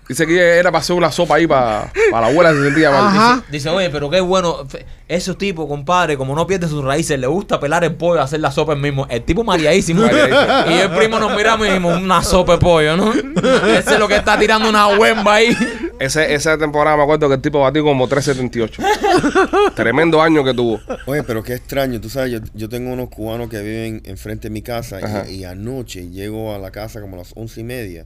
Dice 0.07 0.27
que 0.27 0.39
era 0.39 0.71
para 0.71 0.81
hacer 0.81 0.95
una 0.95 1.11
sopa 1.11 1.33
ahí 1.35 1.47
para, 1.47 1.91
para 2.11 2.27
la 2.27 2.31
abuela 2.31 2.51
que 2.51 2.57
se 2.57 2.63
sentía 2.65 2.91
mal. 2.91 3.05
Ajá. 3.07 3.43
Dice, 3.49 3.69
oye, 3.69 3.89
pero 3.89 4.07
qué 4.07 4.19
bueno. 4.21 4.63
fe- 4.67 4.85
Esos 5.07 5.35
tipos, 5.35 5.65
compadre, 5.67 6.15
como 6.15 6.35
no 6.35 6.45
pierde 6.45 6.67
sus 6.67 6.83
raíces, 6.83 7.17
le 7.19 7.25
gusta 7.25 7.59
pelar 7.59 7.83
el 7.83 7.95
pollo, 7.95 8.21
hacer 8.21 8.39
la 8.39 8.51
sopa 8.51 8.73
el 8.73 8.79
mismo. 8.79 9.07
El 9.09 9.23
tipo 9.23 9.43
mareadísimo. 9.43 10.01
Mareadísimo. 10.05 10.75
y 10.75 10.79
el 10.79 10.91
primo 10.91 11.17
nos 11.19 11.35
miramos 11.35 11.65
y 11.65 11.69
dijimos, 11.71 11.99
una 11.99 12.21
sopa 12.21 12.51
de 12.51 12.57
pollo, 12.59 12.95
¿no? 12.95 13.11
Ese 13.67 13.93
es 13.93 13.99
lo 13.99 14.07
que 14.07 14.17
está 14.17 14.37
tirando 14.37 14.69
una 14.69 14.89
huemba 14.89 15.33
ahí. 15.35 15.57
Ese, 15.99 16.33
esa 16.33 16.57
temporada 16.57 16.97
me 16.97 17.03
acuerdo 17.03 17.27
que 17.29 17.35
el 17.35 17.41
tipo 17.41 17.59
batió 17.61 17.83
como 17.83 18.07
3.78. 18.07 19.73
Tremendo 19.75 20.21
año 20.21 20.43
que 20.43 20.53
tuvo. 20.53 20.79
Oye, 21.05 21.23
pero 21.23 21.41
qué 21.43 21.53
extraño, 21.53 22.01
tú 22.01 22.09
sabes, 22.09 22.31
yo, 22.33 22.39
yo 22.53 22.67
tengo 22.69 22.91
unos 22.91 23.09
cubanos 23.09 23.49
que 23.49 23.61
viven 23.61 24.01
enfrente 24.05 24.49
de 24.49 24.53
mi 24.53 24.61
casa 24.61 25.27
y, 25.29 25.35
y 25.35 25.43
anoche 25.45 26.09
llego 26.09 26.53
a 26.53 26.59
la 26.59 26.71
casa 26.71 26.99
como 27.01 27.15
a 27.15 27.19
las 27.19 27.33
once 27.35 27.61
y 27.61 27.63
media 27.63 28.05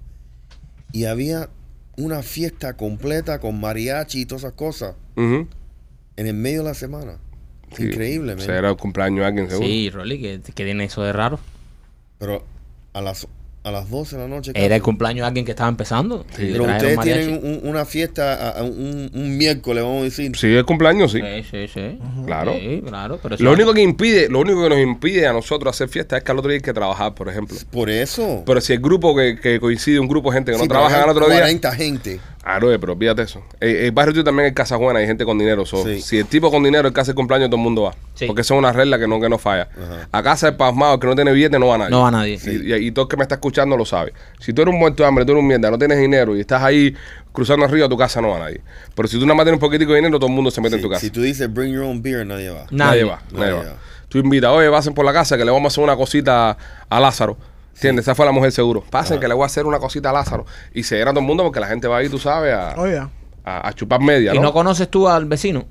y 0.91 1.05
había 1.05 1.49
una 1.97 2.21
fiesta 2.21 2.75
completa 2.77 3.39
con 3.39 3.59
mariachi 3.59 4.21
y 4.21 4.25
todas 4.25 4.43
esas 4.43 4.53
cosas 4.53 4.95
en 5.15 5.47
el 6.15 6.33
medio 6.33 6.59
de 6.59 6.69
la 6.69 6.73
semana. 6.73 7.17
Sí. 7.75 7.83
Increíble, 7.85 8.33
O 8.33 8.39
sea, 8.39 8.57
era 8.57 8.69
el 8.69 8.77
cumpleaños 8.77 9.19
de 9.19 9.25
alguien, 9.25 9.47
seguro. 9.49 9.67
Sí, 9.67 9.89
Rolly, 9.91 10.19
¿qué, 10.19 10.41
qué 10.55 10.63
tiene 10.65 10.85
eso 10.85 11.03
de 11.03 11.13
raro? 11.13 11.39
Pero 12.17 12.43
a 12.93 13.01
las, 13.01 13.27
a 13.61 13.71
las 13.71 13.89
12 13.89 14.15
de 14.15 14.21
la 14.21 14.27
noche. 14.27 14.51
Era 14.55 14.75
el 14.77 14.81
cumpleaños 14.81 15.23
de 15.23 15.27
alguien 15.27 15.45
que 15.45 15.51
estaba 15.51 15.69
empezando. 15.69 16.25
le 16.37 16.51
Pero 16.53 16.63
ustedes 16.63 16.95
mariachi. 16.97 17.25
tienen 17.25 17.45
un- 17.63 17.69
una 17.69 17.85
fiesta 17.85 18.55
un, 18.61 19.11
un 19.13 19.37
miércoles, 19.37 19.83
vamos 19.83 20.01
a 20.01 20.03
decir. 20.05 20.31
Sí, 20.37 20.47
el 20.55 20.65
cumpleaños, 20.65 21.11
sí. 21.11 21.19
Sí, 21.19 21.43
sí, 21.51 21.67
sí. 21.73 21.99
Claro. 22.25 22.53
Sí, 22.53 22.81
claro. 22.87 23.19
Pero 23.21 23.35
Lo 23.39 23.51
único 23.51 23.73
que 23.73 23.81
impide, 23.81 24.29
lo 24.29 24.39
único 24.39 24.63
que 24.63 24.69
nos 24.69 24.79
impide 24.79 25.27
a 25.27 25.33
nosotros 25.33 25.75
hacer 25.75 25.89
fiesta 25.89 26.17
es 26.17 26.23
que 26.23 26.31
al 26.31 26.39
otro 26.39 26.49
día 26.49 26.57
hay 26.57 26.61
que 26.61 26.73
trabajar, 26.73 27.13
por 27.13 27.27
ejemplo. 27.29 27.57
Por 27.69 27.89
eso. 27.89 28.43
Pero 28.45 28.61
si 28.61 28.73
el 28.73 28.79
grupo 28.79 29.15
que, 29.15 29.37
que 29.41 29.59
coincide, 29.59 29.99
un 29.99 30.07
grupo 30.07 30.31
de 30.31 30.37
gente 30.37 30.51
que 30.53 30.57
no 30.57 30.63
Sí, 30.63 30.69
trabaja 30.69 31.03
al 31.03 31.09
otro 31.09 31.25
día. 31.27 31.39
40 31.39 31.71
gente. 31.73 32.19
Ah, 32.51 32.59
no, 32.59 32.67
pero 32.79 32.93
olvídate 32.93 33.21
eso. 33.21 33.43
Eh, 33.61 33.85
el 33.85 33.91
barrio 33.91 34.13
tuyo 34.13 34.23
también 34.23 34.47
hay 34.47 34.53
casa 34.53 34.75
buena, 34.75 34.99
hay 34.99 35.05
gente 35.05 35.23
con 35.25 35.37
dinero. 35.37 35.65
so, 35.65 35.83
Sí. 35.83 36.01
Si 36.01 36.17
el 36.17 36.25
tipo 36.25 36.49
con 36.49 36.63
dinero 36.63 36.87
es 36.87 36.93
que 36.93 36.99
hace 37.01 37.11
el 37.11 37.15
cumpleaños, 37.15 37.49
todo 37.49 37.57
el 37.57 37.63
mundo 37.63 37.83
va. 37.83 37.95
Sí. 38.15 38.25
Porque 38.25 38.41
eso 38.41 38.55
es 38.55 38.57
una 38.57 38.73
regla 38.73 38.97
que 38.97 39.07
no, 39.07 39.19
que 39.19 39.29
no 39.29 39.37
falla. 39.37 39.69
Ajá. 39.75 40.07
A 40.11 40.23
casa 40.23 40.47
del 40.47 40.55
pasmado, 40.57 40.95
el 40.95 40.99
que 40.99 41.07
no 41.07 41.15
tiene 41.15 41.31
billete, 41.31 41.59
no 41.59 41.67
va 41.67 41.77
nadie. 41.77 41.91
No 41.91 42.01
va 42.01 42.11
nadie. 42.11 42.39
Y, 42.43 42.73
y- 42.73 42.87
y 42.87 42.91
todo 42.91 43.03
el 43.05 43.09
que 43.09 43.17
me 43.17 43.23
está 43.23 43.35
escuchando 43.35 43.77
lo 43.77 43.85
sabe. 43.85 44.13
Si 44.39 44.51
tú 44.53 44.61
eres 44.63 44.73
un 44.73 44.79
muerto 44.79 45.03
de 45.03 45.09
hambre, 45.09 45.25
tú 45.25 45.33
eres 45.33 45.41
un 45.41 45.47
mierda, 45.47 45.69
no 45.69 45.77
tienes 45.77 45.99
dinero 45.99 46.35
y 46.35 46.39
estás 46.39 46.63
ahí 46.63 46.95
cruzando 47.31 47.65
el 47.65 47.71
río, 47.71 47.85
a 47.85 47.89
tu 47.89 47.97
casa 47.97 48.19
no 48.21 48.29
va 48.29 48.39
nadie. 48.39 48.61
Pero 48.95 49.07
si 49.07 49.19
tú 49.19 49.25
nada 49.25 49.35
más 49.35 49.45
tienes 49.45 49.57
un 49.57 49.67
poquitico 49.67 49.91
de 49.91 49.97
dinero, 49.97 50.17
todo 50.17 50.29
el 50.29 50.35
mundo 50.35 50.49
se 50.49 50.59
mete 50.59 50.77
en 50.77 50.81
tu 50.81 50.89
casa. 50.89 51.01
Si 51.01 51.11
tú 51.11 51.21
dices 51.21 51.53
bring 51.53 51.71
your 51.73 51.83
own 51.83 52.01
beer, 52.01 52.25
nadie 52.25 52.49
va. 52.49 52.65
Nadie, 52.71 52.71
Nadie. 52.71 53.03
va, 53.03 53.21
nadie 53.31 53.51
Nadie 53.53 53.53
va. 53.67 53.73
va. 53.73 53.79
Tú 54.09 54.17
invitas, 54.17 54.49
oye, 54.49 54.71
pasen 54.71 54.95
por 54.95 55.05
la 55.05 55.13
casa 55.13 55.37
que 55.37 55.45
le 55.45 55.51
vamos 55.51 55.65
a 55.65 55.67
hacer 55.73 55.83
una 55.83 55.95
cosita 55.95 56.57
a 56.89 56.99
Lázaro. 56.99 57.37
¿Entiendes? 57.79 58.03
Esa 58.05 58.13
fue 58.15 58.25
la 58.25 58.31
mujer 58.31 58.51
seguro. 58.51 58.83
Pasen 58.89 59.19
que 59.19 59.27
le 59.27 59.33
voy 59.33 59.43
a 59.43 59.45
hacer 59.45 59.65
una 59.65 59.79
cosita 59.79 60.09
a 60.09 60.13
Lázaro. 60.13 60.45
Y 60.73 60.83
se 60.83 60.97
llena 60.97 61.11
todo 61.11 61.21
el 61.21 61.25
mundo 61.25 61.43
porque 61.43 61.59
la 61.61 61.67
gente 61.67 61.87
va 61.87 61.97
ahí, 61.97 62.09
tú 62.09 62.19
sabes, 62.19 62.53
a, 62.53 62.75
Oye, 62.77 62.97
a, 62.97 63.67
a 63.67 63.73
chupar 63.73 64.01
media, 64.01 64.33
¿Y 64.33 64.35
¿no? 64.35 64.43
no 64.43 64.53
conoces 64.53 64.89
tú 64.89 65.07
al 65.07 65.25
vecino? 65.25 65.65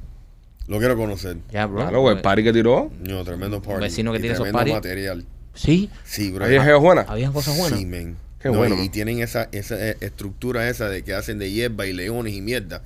Lo 0.66 0.78
quiero 0.78 0.96
conocer. 0.96 1.36
Ya, 1.50 1.66
bro. 1.66 1.80
Claro, 1.82 2.10
el 2.10 2.20
party 2.20 2.44
que 2.44 2.52
tiró. 2.52 2.90
No, 3.00 3.24
tremendo 3.24 3.60
party. 3.62 3.80
vecino 3.82 4.12
que 4.12 4.18
Y 4.18 4.20
tiene 4.22 4.34
esos 4.34 4.44
tremendo 4.44 4.58
parties. 4.72 4.74
material. 4.76 5.24
Sí, 5.54 5.90
Sí, 6.04 6.30
bro. 6.30 6.44
Ahí 6.46 6.54
es 6.56 6.62
Geo 6.64 6.80
buena. 6.80 7.04
habían 7.08 7.32
cosas 7.32 7.56
buenas. 7.58 7.78
Sí, 7.78 7.84
men. 7.86 8.16
Qué 8.40 8.48
No, 8.50 8.58
bueno, 8.58 8.74
Y, 8.74 8.78
man. 8.78 8.86
y 8.86 8.88
tienen 8.90 9.18
esa, 9.20 9.48
esa 9.52 9.74
eh, 9.78 9.96
estructura 10.00 10.68
esa 10.68 10.88
de 10.88 11.02
que 11.02 11.12
hacen 11.14 11.38
de 11.38 11.50
hierba 11.50 11.86
y 11.86 11.92
leones 11.92 12.32
y 12.34 12.40
mierda. 12.40 12.82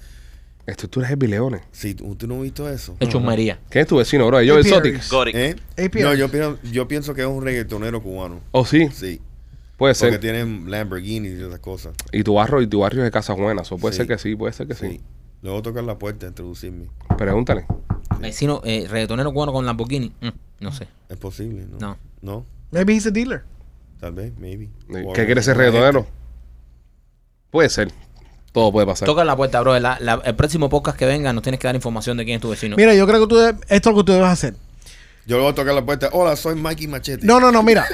Estructuras 0.66 1.10
de 1.10 1.16
bileones. 1.16 1.62
Sí, 1.72 1.94
¿tú, 1.94 2.14
tú 2.14 2.26
no 2.28 2.36
has 2.36 2.42
visto 2.42 2.68
eso? 2.68 2.96
De 3.00 3.08
chusmería. 3.08 3.58
¿Quién 3.68 3.82
es 3.82 3.88
tu 3.88 3.96
vecino, 3.96 4.26
bro? 4.28 4.40
Yo, 4.42 4.54
Hey, 4.54 4.60
Exotic. 4.64 4.92
Pierce. 4.92 5.08
Goric. 5.10 5.34
¿Eh? 5.34 5.56
No, 6.00 6.14
yo 6.14 6.28
pienso, 6.30 6.58
yo 6.70 6.86
pienso 6.88 7.14
que 7.14 7.22
es 7.22 7.26
un 7.26 7.42
reggaetonero 7.44 8.00
cubano. 8.02 8.40
Oh, 8.52 8.64
sí, 8.64 8.88
Sí. 8.92 9.20
puede 9.76 9.94
Porque 9.94 10.12
ser. 10.12 10.20
tienen 10.20 10.70
Lamborghini 10.70 11.28
y 11.30 11.32
esas 11.42 11.58
cosas. 11.58 11.94
Y 12.12 12.22
tu 12.22 12.34
barrio, 12.34 12.62
y 12.62 12.68
tu 12.68 12.78
barrio 12.80 13.00
es 13.02 13.06
de 13.06 13.10
casas 13.10 13.36
buenas. 13.36 13.72
O 13.72 13.78
puede 13.78 13.92
Sí. 13.92 13.98
ser 13.98 14.06
que 14.06 14.18
sí, 14.18 14.36
puede 14.36 14.52
ser 14.52 14.68
que 14.68 14.74
sí. 14.76 14.88
Sí. 14.88 15.00
Luego 15.42 15.60
tocar 15.62 15.82
la 15.82 15.98
puerta, 15.98 16.28
introducirme. 16.28 16.86
Pregúntale. 17.18 17.66
Vecino, 18.20 18.60
eh, 18.64 18.86
reggaetonero 18.88 19.32
cubano 19.32 19.52
con 19.52 19.66
Lamborghini. 19.66 20.12
Mm, 20.20 20.28
no 20.60 20.70
sé. 20.70 20.86
Es 21.08 21.16
posible, 21.16 21.66
¿no? 21.68 21.78
No. 21.80 21.96
No, 22.20 22.46
maybe 22.70 22.94
he's 22.94 23.06
a 23.06 23.10
dealer. 23.10 23.42
tal 23.98 24.12
vez, 24.12 24.32
maybe. 24.38 24.68
¿Qué 25.14 25.26
quiere 25.26 25.42
ser 25.42 25.56
reggaetonero? 25.56 26.06
Puede 27.50 27.68
ser. 27.68 27.90
Todo 28.52 28.70
puede 28.70 28.86
pasar. 28.86 29.06
Toca 29.06 29.24
la 29.24 29.34
puerta, 29.34 29.60
bro. 29.60 29.78
La- 29.78 29.96
la- 30.00 30.20
el 30.24 30.34
próximo 30.34 30.68
podcast 30.68 30.98
que 30.98 31.06
venga 31.06 31.32
nos 31.32 31.42
tienes 31.42 31.58
que 31.58 31.66
dar 31.68 31.74
información 31.74 32.16
de 32.18 32.24
quién 32.24 32.36
es 32.36 32.42
tu 32.42 32.50
vecino. 32.50 32.76
Mira, 32.76 32.94
yo 32.94 33.06
creo 33.06 33.20
que 33.20 33.26
tú 33.26 33.36
de- 33.38 33.54
esto 33.68 33.90
es 33.90 33.96
lo 33.96 34.02
que 34.02 34.04
tú 34.06 34.12
debes 34.12 34.28
hacer. 34.28 34.54
Yo 35.24 35.36
le 35.36 35.42
voy 35.44 35.52
a 35.52 35.54
tocar 35.54 35.72
la 35.72 35.84
puerta. 35.84 36.08
Hola, 36.12 36.34
soy 36.36 36.56
Mikey 36.56 36.88
Machete. 36.88 37.24
No, 37.24 37.38
no, 37.40 37.52
no, 37.52 37.62
mira. 37.62 37.86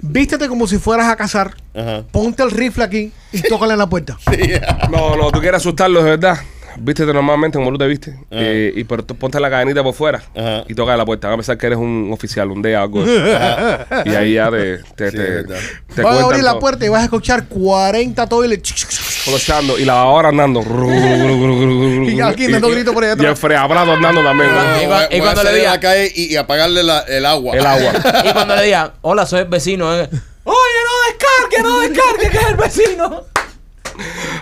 Vístete 0.00 0.48
como 0.48 0.66
si 0.66 0.78
fueras 0.78 1.06
a 1.08 1.16
cazar. 1.16 1.54
Ajá. 1.74 2.02
Ponte 2.10 2.42
el 2.42 2.50
rifle 2.50 2.82
aquí 2.84 3.12
y 3.32 3.42
tócale 3.42 3.74
en 3.74 3.78
la 3.78 3.86
puerta. 3.88 4.18
No, 4.90 5.14
no, 5.16 5.30
tú 5.30 5.40
quieres 5.40 5.58
asustarlos 5.58 6.02
de 6.04 6.10
verdad. 6.10 6.38
Vístete 6.78 7.12
normalmente 7.12 7.58
como 7.58 7.70
tú 7.70 7.78
te 7.78 7.86
viste. 7.86 8.14
Eh, 8.30 8.72
y 8.76 8.84
pero 8.84 9.04
tú 9.04 9.14
ponte 9.16 9.38
la 9.40 9.50
cadenita 9.50 9.82
por 9.82 9.94
fuera 9.94 10.22
Ajá. 10.36 10.64
y 10.68 10.74
toca 10.74 10.96
la 10.96 11.04
puerta. 11.04 11.28
Van 11.28 11.34
a 11.34 11.36
pensar 11.38 11.58
que 11.58 11.66
eres 11.66 11.78
un 11.78 12.10
oficial, 12.12 12.50
un 12.50 12.62
DEA 12.62 12.80
o 12.80 12.82
algo. 12.84 13.04
y 14.04 14.14
ahí 14.14 14.34
ya 14.34 14.50
te, 14.50 14.78
te, 14.96 15.10
Sí, 15.10 15.16
te, 15.16 15.22
es 15.22 15.46
verdad. 15.46 15.58
te 15.94 16.02
Vas 16.02 16.12
a 16.12 16.16
cuentan 16.16 16.24
abrir 16.24 16.44
la 16.44 16.50
todo. 16.52 16.60
puerta 16.60 16.86
y 16.86 16.88
vas 16.88 17.00
a 17.00 17.04
escuchar 17.04 17.46
40 17.46 18.26
toilets. 18.26 18.86
Colochando 19.24 19.78
y 19.78 19.84
la 19.84 19.94
lavadora 19.94 20.28
andando. 20.30 20.60
Y 22.10 22.20
alguien 22.20 22.52
dando 22.52 22.68
grito 22.70 22.92
por 22.92 23.04
ahí 23.04 23.14
Y 23.18 23.24
el 23.24 23.36
freabrazo 23.36 23.92
andando 23.92 24.22
también. 24.22 24.50
Y 24.82 24.86
cua- 24.86 25.08
y 25.10 25.20
cuando 25.20 25.42
le 25.42 25.50
salir 25.50 25.66
a 25.66 25.70
diga- 25.70 25.70
la 25.74 25.80
calle 25.80 26.12
y, 26.14 26.32
y 26.32 26.36
apagarle 26.36 26.82
la- 26.82 27.00
el 27.00 27.26
agua. 27.26 27.56
El 27.56 27.66
agua. 27.66 27.92
y 28.24 28.32
cuando 28.32 28.56
le 28.56 28.62
diga, 28.64 28.94
hola, 29.02 29.26
soy 29.26 29.40
el 29.40 29.48
vecino. 29.48 29.94
eh, 29.94 30.08
Oye, 30.44 30.80
no 30.84 30.92
descargue, 31.08 31.62
no 31.62 31.80
descargue, 31.80 32.30
que 32.30 32.38
es 32.38 32.46
el 32.48 32.56
vecino. 32.56 33.24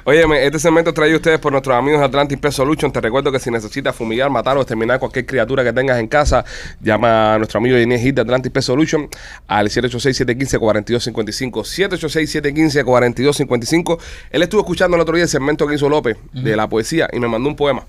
Óyeme, 0.05 0.47
este 0.47 0.59
segmento 0.59 0.91
es 0.91 0.95
traído 0.95 1.17
a 1.17 1.19
ustedes 1.19 1.39
por 1.39 1.53
nuestros 1.53 1.77
amigos 1.77 2.01
de 2.01 2.07
Atlantic 2.07 2.41
Pest 2.41 2.57
Solution. 2.57 2.91
Te 2.93 3.01
recuerdo 3.01 3.33
que 3.33 3.39
si 3.39 3.51
necesitas 3.51 3.95
fumigar, 3.95 4.31
matar 4.31 4.57
o 4.57 4.61
exterminar 4.61 4.99
cualquier 4.99 5.27
criatura 5.27 5.63
que 5.65 5.73
tengas 5.73 5.99
en 5.99 6.09
casa, 6.09 6.45
llama 6.81 7.35
a 7.35 7.39
nuestro 7.39 7.59
amigo 7.59 7.79
Inés 7.79 8.03
Hit 8.03 8.15
de 8.15 8.23
Atlantic 8.23 8.53
Pest 8.53 8.69
Solution 8.69 9.09
al 9.47 9.69
786-715-4255. 9.69 11.51
786-715-4255. 11.51 13.99
Él 14.31 14.43
estuvo 14.43 14.61
escuchando 14.61 14.97
el 14.97 15.03
otro 15.03 15.15
día 15.15 15.25
el 15.25 15.31
segmento 15.31 15.67
que 15.67 15.75
hizo 15.75 15.89
López 15.89 16.17
de 16.33 16.57
la 16.57 16.69
poesía 16.69 17.09
y 17.13 17.19
me 17.19 17.29
mandó 17.29 17.49
un 17.49 17.57
poema. 17.57 17.85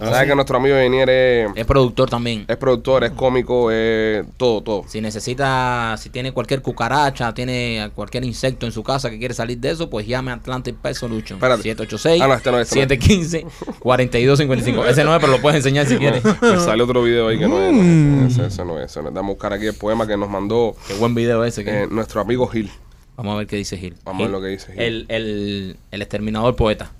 Ah, 0.00 0.04
Sabes 0.06 0.20
¿sí? 0.20 0.26
que 0.28 0.34
nuestro 0.36 0.56
amigo 0.58 0.80
Inier 0.80 1.10
es, 1.10 1.50
Es 1.56 1.66
productor 1.66 2.08
también. 2.08 2.44
es 2.46 2.56
productor, 2.56 3.02
es 3.04 3.10
cómico, 3.12 3.70
es 3.72 4.24
todo, 4.36 4.62
todo. 4.62 4.84
Si 4.86 5.00
necesita, 5.00 5.96
si 5.98 6.08
tiene 6.10 6.30
cualquier 6.32 6.62
cucaracha, 6.62 7.34
tiene 7.34 7.90
cualquier 7.94 8.24
insecto 8.24 8.64
en 8.66 8.70
su 8.72 8.82
casa 8.84 9.10
que 9.10 9.18
quiere 9.18 9.34
salir 9.34 9.58
de 9.58 9.70
eso, 9.70 9.90
pues 9.90 10.06
llame 10.06 10.30
a 10.30 10.34
Atlantic 10.34 10.76
Pest 10.76 11.00
Solution. 11.00 11.38
Espérate. 11.38 11.62
786 11.62 12.22
Ah, 12.22 12.28
no, 12.28 12.34
este 12.34 12.50
no 12.52 12.60
es, 12.60 12.68
este 12.68 12.76
no 12.76 12.82
es. 12.82 12.88
715 13.00 13.46
4255. 13.80 14.86
Ese 14.86 15.04
no 15.04 15.14
es, 15.14 15.20
pero 15.20 15.32
lo 15.32 15.40
puedes 15.40 15.56
enseñar 15.56 15.86
si 15.86 15.96
quieres. 15.98 16.22
Me 16.24 16.60
sale 16.60 16.82
otro 16.82 17.02
video 17.02 17.28
ahí 17.28 17.38
que 17.38 17.48
no 17.48 17.60
es. 17.62 17.72
Mm. 17.72 18.26
ese, 18.28 18.46
ese 18.46 18.64
no 18.64 18.78
es. 18.78 18.90
ese 18.90 19.02
no 19.02 19.08
es. 19.08 19.14
Vamos 19.14 19.30
a 19.30 19.32
buscar 19.34 19.52
aquí 19.52 19.66
el 19.66 19.74
poema 19.74 20.06
que 20.06 20.16
nos 20.16 20.28
mandó 20.30 20.76
Qué 20.86 20.94
buen 20.94 21.14
video 21.14 21.44
ese. 21.44 21.64
que- 21.64 21.82
eh, 21.82 21.86
nuestro 21.90 22.20
amigo 22.20 22.46
Gil. 22.46 22.70
Vamos 23.16 23.34
a 23.34 23.38
ver 23.38 23.46
qué 23.48 23.56
dice 23.56 23.76
Gil. 23.76 23.96
Vamos 24.04 24.20
a 24.20 24.22
ver 24.22 24.28
Gil, 24.28 24.32
lo 24.32 24.40
que 24.40 24.48
dice 24.48 24.72
Gil. 24.72 24.80
El, 24.80 25.06
el, 25.08 25.76
el 25.90 26.02
exterminador 26.02 26.54
poeta. 26.54 26.92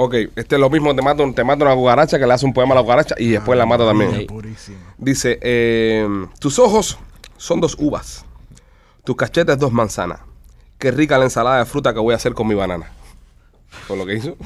Ok, 0.00 0.14
este 0.36 0.54
es 0.54 0.60
lo 0.60 0.70
mismo, 0.70 0.94
te 0.94 1.02
mata, 1.02 1.24
te 1.34 1.42
mata 1.42 1.64
una 1.64 1.74
cucaracha 1.74 2.20
que 2.20 2.26
le 2.28 2.32
hace 2.32 2.46
un 2.46 2.52
poema 2.52 2.72
a 2.72 2.76
la 2.76 2.82
cucaracha 2.82 3.16
y 3.18 3.30
después 3.30 3.58
la 3.58 3.66
mata 3.66 3.84
también. 3.84 4.28
Dice, 4.96 5.40
eh, 5.42 6.06
tus 6.38 6.60
ojos 6.60 6.96
son 7.36 7.60
dos 7.60 7.74
uvas, 7.80 8.24
tus 9.02 9.16
cachetes 9.16 9.58
dos 9.58 9.72
manzanas. 9.72 10.20
Qué 10.78 10.92
rica 10.92 11.18
la 11.18 11.24
ensalada 11.24 11.58
de 11.58 11.64
fruta 11.64 11.92
que 11.92 11.98
voy 11.98 12.12
a 12.12 12.16
hacer 12.16 12.32
con 12.32 12.46
mi 12.46 12.54
banana. 12.54 12.92
Fue 13.70 13.96
lo 13.96 14.06
que 14.06 14.14
hizo, 14.14 14.36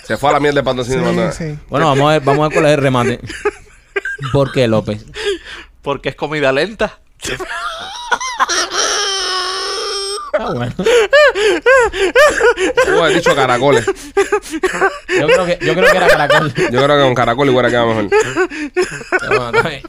Se 0.05 0.17
fue 0.17 0.29
a 0.29 0.33
la 0.33 0.39
mierda 0.39 0.59
el 0.59 0.65
patrocinio 0.65 0.99
de 0.99 1.05
McDonald's. 1.05 1.37
sí. 1.37 1.57
bueno, 1.69 1.87
vamos 1.87 2.09
a 2.09 2.13
ver, 2.13 2.21
vamos 2.21 2.45
a 2.45 2.47
ver 2.49 2.53
cuál 2.57 2.65
es 2.67 2.71
el 2.77 2.81
remate. 2.83 3.19
¿Por 4.31 4.51
qué, 4.51 4.67
López? 4.67 5.05
Porque 5.81 6.09
es 6.09 6.15
comida 6.15 6.51
lenta. 6.51 6.99
Ah, 10.41 10.53
bueno. 10.53 10.73
Tú 12.85 13.03
has 13.03 13.13
dicho 13.13 13.35
caracoles. 13.35 13.85
Yo 13.85 15.27
creo 15.27 15.45
que, 15.45 15.59
yo 15.61 15.73
creo 15.73 15.91
que 15.91 15.97
era 15.97 16.07
caracol. 16.07 16.53
Yo 16.53 16.83
creo 16.83 16.97
que 16.97 17.03
con 17.03 17.15
caracol 17.15 17.47
igual 17.49 17.69
queda 17.69 17.85
mejor. 17.85 18.09
Bueno, 19.27 19.49
está 19.57 19.69
bien. 19.69 19.81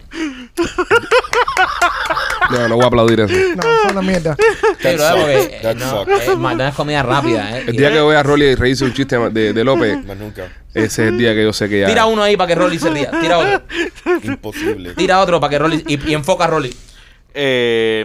No, 2.51 2.69
no 2.69 2.75
voy 2.77 2.85
a 2.85 2.89
aplaudir 2.89 3.21
eso. 3.21 3.33
No, 3.57 3.63
es 3.87 3.93
una 3.93 4.03
mierda. 4.03 4.37
Sí, 4.37 4.45
pero 4.83 5.03
es 5.05 5.13
porque, 5.15 5.35
eh, 5.43 5.59
That 5.63 5.77
no, 5.77 6.03
eh, 6.03 6.37
McDonald's 6.37 6.69
es 6.71 6.75
comida 6.75 7.03
rápida. 7.03 7.59
eh. 7.59 7.65
El 7.69 7.77
día 7.77 7.91
que 7.93 8.01
voy 8.01 8.15
a 8.17 8.23
Rolly 8.23 8.45
y 8.47 8.55
reírse 8.55 8.85
un 8.85 8.93
chiste 8.93 9.17
de, 9.31 9.53
de 9.53 9.65
López, 9.65 10.05
Más 10.05 10.17
nunca. 10.19 10.49
ese 10.75 10.85
es 10.85 10.99
el 10.99 11.19
día 11.19 11.35
que 11.35 11.45
yo 11.45 11.53
sé 11.53 11.69
que 11.69 11.81
ya. 11.81 11.87
Tira 11.87 12.07
uno 12.07 12.23
ahí 12.23 12.37
para 12.37 12.49
que 12.49 12.55
Rolly 12.57 12.79
se 12.79 12.91
ría. 12.91 13.11
Tira 13.21 13.39
otro. 13.39 13.63
Imposible. 14.23 14.95
Tira 14.95 15.21
otro 15.21 15.41
para 15.41 15.51
que 15.51 15.59
Rolly. 15.59 15.83
Y, 15.87 16.11
y 16.11 16.15
enfoca 16.15 16.45
a 16.45 16.49
Rolly. 16.49 16.77
Eh, 17.35 18.05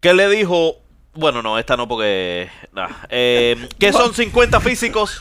¿Qué 0.00 0.14
le 0.14 0.28
dijo? 0.28 0.76
Bueno, 1.18 1.42
no, 1.42 1.58
esta 1.58 1.76
no 1.76 1.88
porque... 1.88 2.48
nah. 2.72 2.88
Eh, 3.08 3.68
¿Qué 3.80 3.92
son 3.92 4.14
50 4.14 4.60
físicos? 4.60 5.20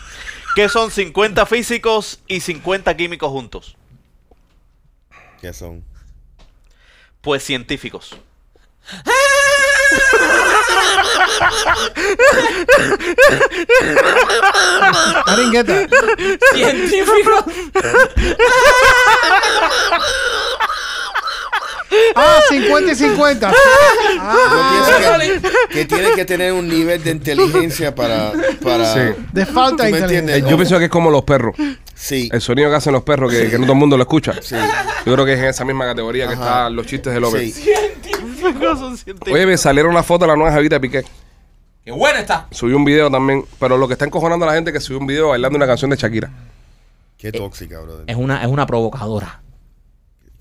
¿Qué 0.55 0.69
son 0.69 0.91
50 0.91 1.43
físicos 1.47 2.19
y 2.27 2.39
50 2.39 2.95
químicos 2.95 3.31
juntos? 3.31 3.75
¿Qué 5.41 5.51
son? 5.53 5.83
Pues 7.21 7.43
científicos. 7.43 8.15
I 15.25 15.35
didn't 15.35 15.51
get 15.51 15.65
that. 15.65 15.89
Científico. 16.53 17.43
Ah, 22.15 22.39
50 22.49 22.91
y 22.91 22.95
50. 22.95 23.51
Ah, 24.19 24.73
Yo 24.99 25.17
pienso 25.17 25.49
que, 25.69 25.73
que 25.73 25.85
tiene 25.85 26.11
que 26.13 26.25
tener 26.25 26.51
un 26.53 26.67
nivel 26.67 27.01
de 27.03 27.11
inteligencia 27.11 27.93
para... 27.95 28.31
para 28.63 28.93
Sí. 28.93 28.99
de 29.31 29.45
falta 29.45 29.83
de 29.83 29.89
¿Tú 29.89 29.95
me 29.95 29.99
inteligencia. 29.99 30.15
Eh, 30.15 30.19
entiendes? 30.19 30.49
Yo 30.51 30.57
pienso 30.57 30.79
que 30.79 30.85
es 30.85 30.91
como 30.91 31.09
los 31.09 31.23
perros. 31.23 31.55
Sí. 31.95 32.29
El 32.31 32.41
sonido 32.41 32.69
que 32.69 32.75
hacen 32.75 32.93
los 32.93 33.03
perros, 33.03 33.31
que, 33.31 33.49
que 33.49 33.57
no 33.57 33.63
todo 33.63 33.73
el 33.73 33.79
mundo 33.79 33.95
lo 33.97 34.03
escucha. 34.03 34.33
Sí. 34.41 34.55
Yo 35.05 35.13
creo 35.13 35.25
que 35.25 35.33
es 35.33 35.39
en 35.39 35.45
esa 35.45 35.63
misma 35.65 35.85
categoría 35.85 36.27
que 36.27 36.33
Ajá. 36.33 36.43
están 36.43 36.75
los 36.75 36.85
chistes 36.85 37.13
de 37.13 37.19
López. 37.19 37.53
Sí. 37.55 37.69
Oye, 39.31 39.45
me 39.45 39.57
salieron 39.57 39.91
una 39.91 40.03
foto 40.03 40.25
de 40.25 40.29
la 40.31 40.35
nueva 40.35 40.51
Javita 40.51 40.75
de 40.75 40.79
Piqué. 40.81 41.05
Qué 41.83 41.91
buena 41.91 42.19
está. 42.19 42.47
Subió 42.51 42.75
un 42.77 42.85
video 42.85 43.09
también. 43.09 43.45
Pero 43.59 43.77
lo 43.77 43.87
que 43.87 43.93
está 43.93 44.05
encojonando 44.05 44.45
a 44.45 44.49
la 44.49 44.55
gente 44.55 44.71
es 44.71 44.73
que 44.73 44.79
subió 44.81 44.99
un 44.99 45.07
video 45.07 45.29
bailando 45.29 45.55
una 45.57 45.65
canción 45.67 45.89
de 45.89 45.97
Shakira. 45.97 46.29
Qué 47.17 47.31
tóxica, 47.31 47.79
brother. 47.79 48.03
Es 48.07 48.15
una, 48.15 48.41
es 48.43 48.47
una 48.47 48.67
provocadora. 48.67 49.41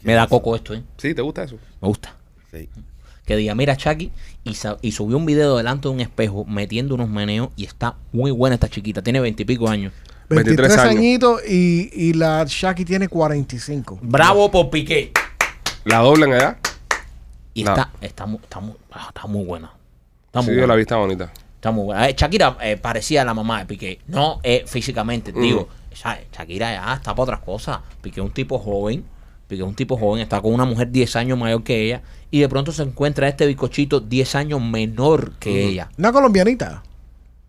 Me 0.07 0.15
da 0.15 0.27
coco 0.27 0.55
esto, 0.57 0.73
¿eh? 0.75 0.83
¿Sí? 0.97 1.15
¿Te 1.15 1.23
gusta 1.23 1.43
eso? 1.45 1.57
Me 1.81 1.89
gusta. 1.89 2.15
Sí. 2.51 2.69
Que 3.25 3.37
diga, 3.37 3.55
mira, 3.57 3.77
Chucky, 3.77 4.13
y, 4.45 4.55
sa- 4.55 4.79
y 4.83 4.93
subió 4.93 5.17
un 5.17 5.27
video 5.27 5.57
delante 5.57 5.89
de 5.89 5.95
un 5.95 6.01
espejo 6.01 6.45
metiendo 6.45 6.95
unos 6.95 7.09
meneos 7.09 7.49
y 7.57 7.65
está 7.65 7.97
muy 8.13 8.31
buena 8.31 8.55
esta 8.55 8.69
chiquita. 8.69 9.03
Tiene 9.03 9.19
veintipico 9.21 9.69
años. 9.69 9.93
23 10.29 10.57
23 10.57 10.79
años. 10.79 10.97
añitos 11.01 11.41
y, 11.49 11.91
y 11.93 12.13
la 12.15 12.45
Shaki 12.47 12.85
tiene 12.85 13.09
45. 13.09 13.99
Bravo 14.03 14.51
por 14.51 14.71
Piqué. 14.71 15.13
La 15.85 15.99
doblan 15.99 16.33
allá. 16.33 16.59
Y 17.55 17.65
No. 17.65 17.71
está, 17.73 17.91
está, 18.01 18.27
mu- 18.27 18.39
está, 18.43 18.61
mu- 18.61 18.75
ah, 18.93 19.07
está 19.09 19.27
muy 19.27 19.45
buena. 19.45 19.73
Está 20.27 20.41
muy 20.43 20.47
Sí, 20.51 20.51
yo 20.53 20.59
buena. 20.59 20.67
la 20.69 20.77
vi, 20.77 20.83
está 20.83 20.97
bonita. 20.97 21.33
Está 21.57 21.71
muy 21.73 21.85
buena. 21.87 22.09
Eh, 22.09 22.15
Shakira 22.17 22.57
eh, 22.61 22.77
parecía 22.77 23.23
a 23.23 23.25
la 23.25 23.35
mamá 23.35 23.61
de 23.61 23.67
Piqué. 23.67 24.01
No 24.07 24.39
eh, 24.45 24.65
físicamente, 24.67 25.33
Mm. 25.33 25.41
digo. 25.43 25.69
¿sabes? 25.95 26.27
Shakira 26.37 26.73
ya 26.75 26.95
está 26.95 27.13
para 27.15 27.23
otras 27.23 27.41
cosas. 27.41 27.79
Piqué 28.03 28.21
es 28.21 28.25
un 28.27 28.33
tipo 28.33 28.59
joven. 28.59 29.05
Piqué 29.49 29.63
es 29.63 29.69
un 29.69 29.75
tipo 29.75 29.97
joven. 29.97 30.21
Está 30.23 30.41
con 30.41 30.53
una 30.53 30.65
mujer 30.65 30.91
10 30.91 31.17
años 31.17 31.39
mayor 31.39 31.63
que 31.63 31.85
ella. 31.87 32.03
Y 32.31 32.41
de 32.41 32.49
pronto 32.49 32.73
se 32.73 32.83
encuentra 32.83 33.29
este 33.29 33.47
bicochito 33.47 34.01
10 34.01 34.35
años 34.35 34.61
menor 34.61 35.33
que 35.39 35.65
ella. 35.65 35.89
Una 35.99 36.13
colombianita. 36.13 36.83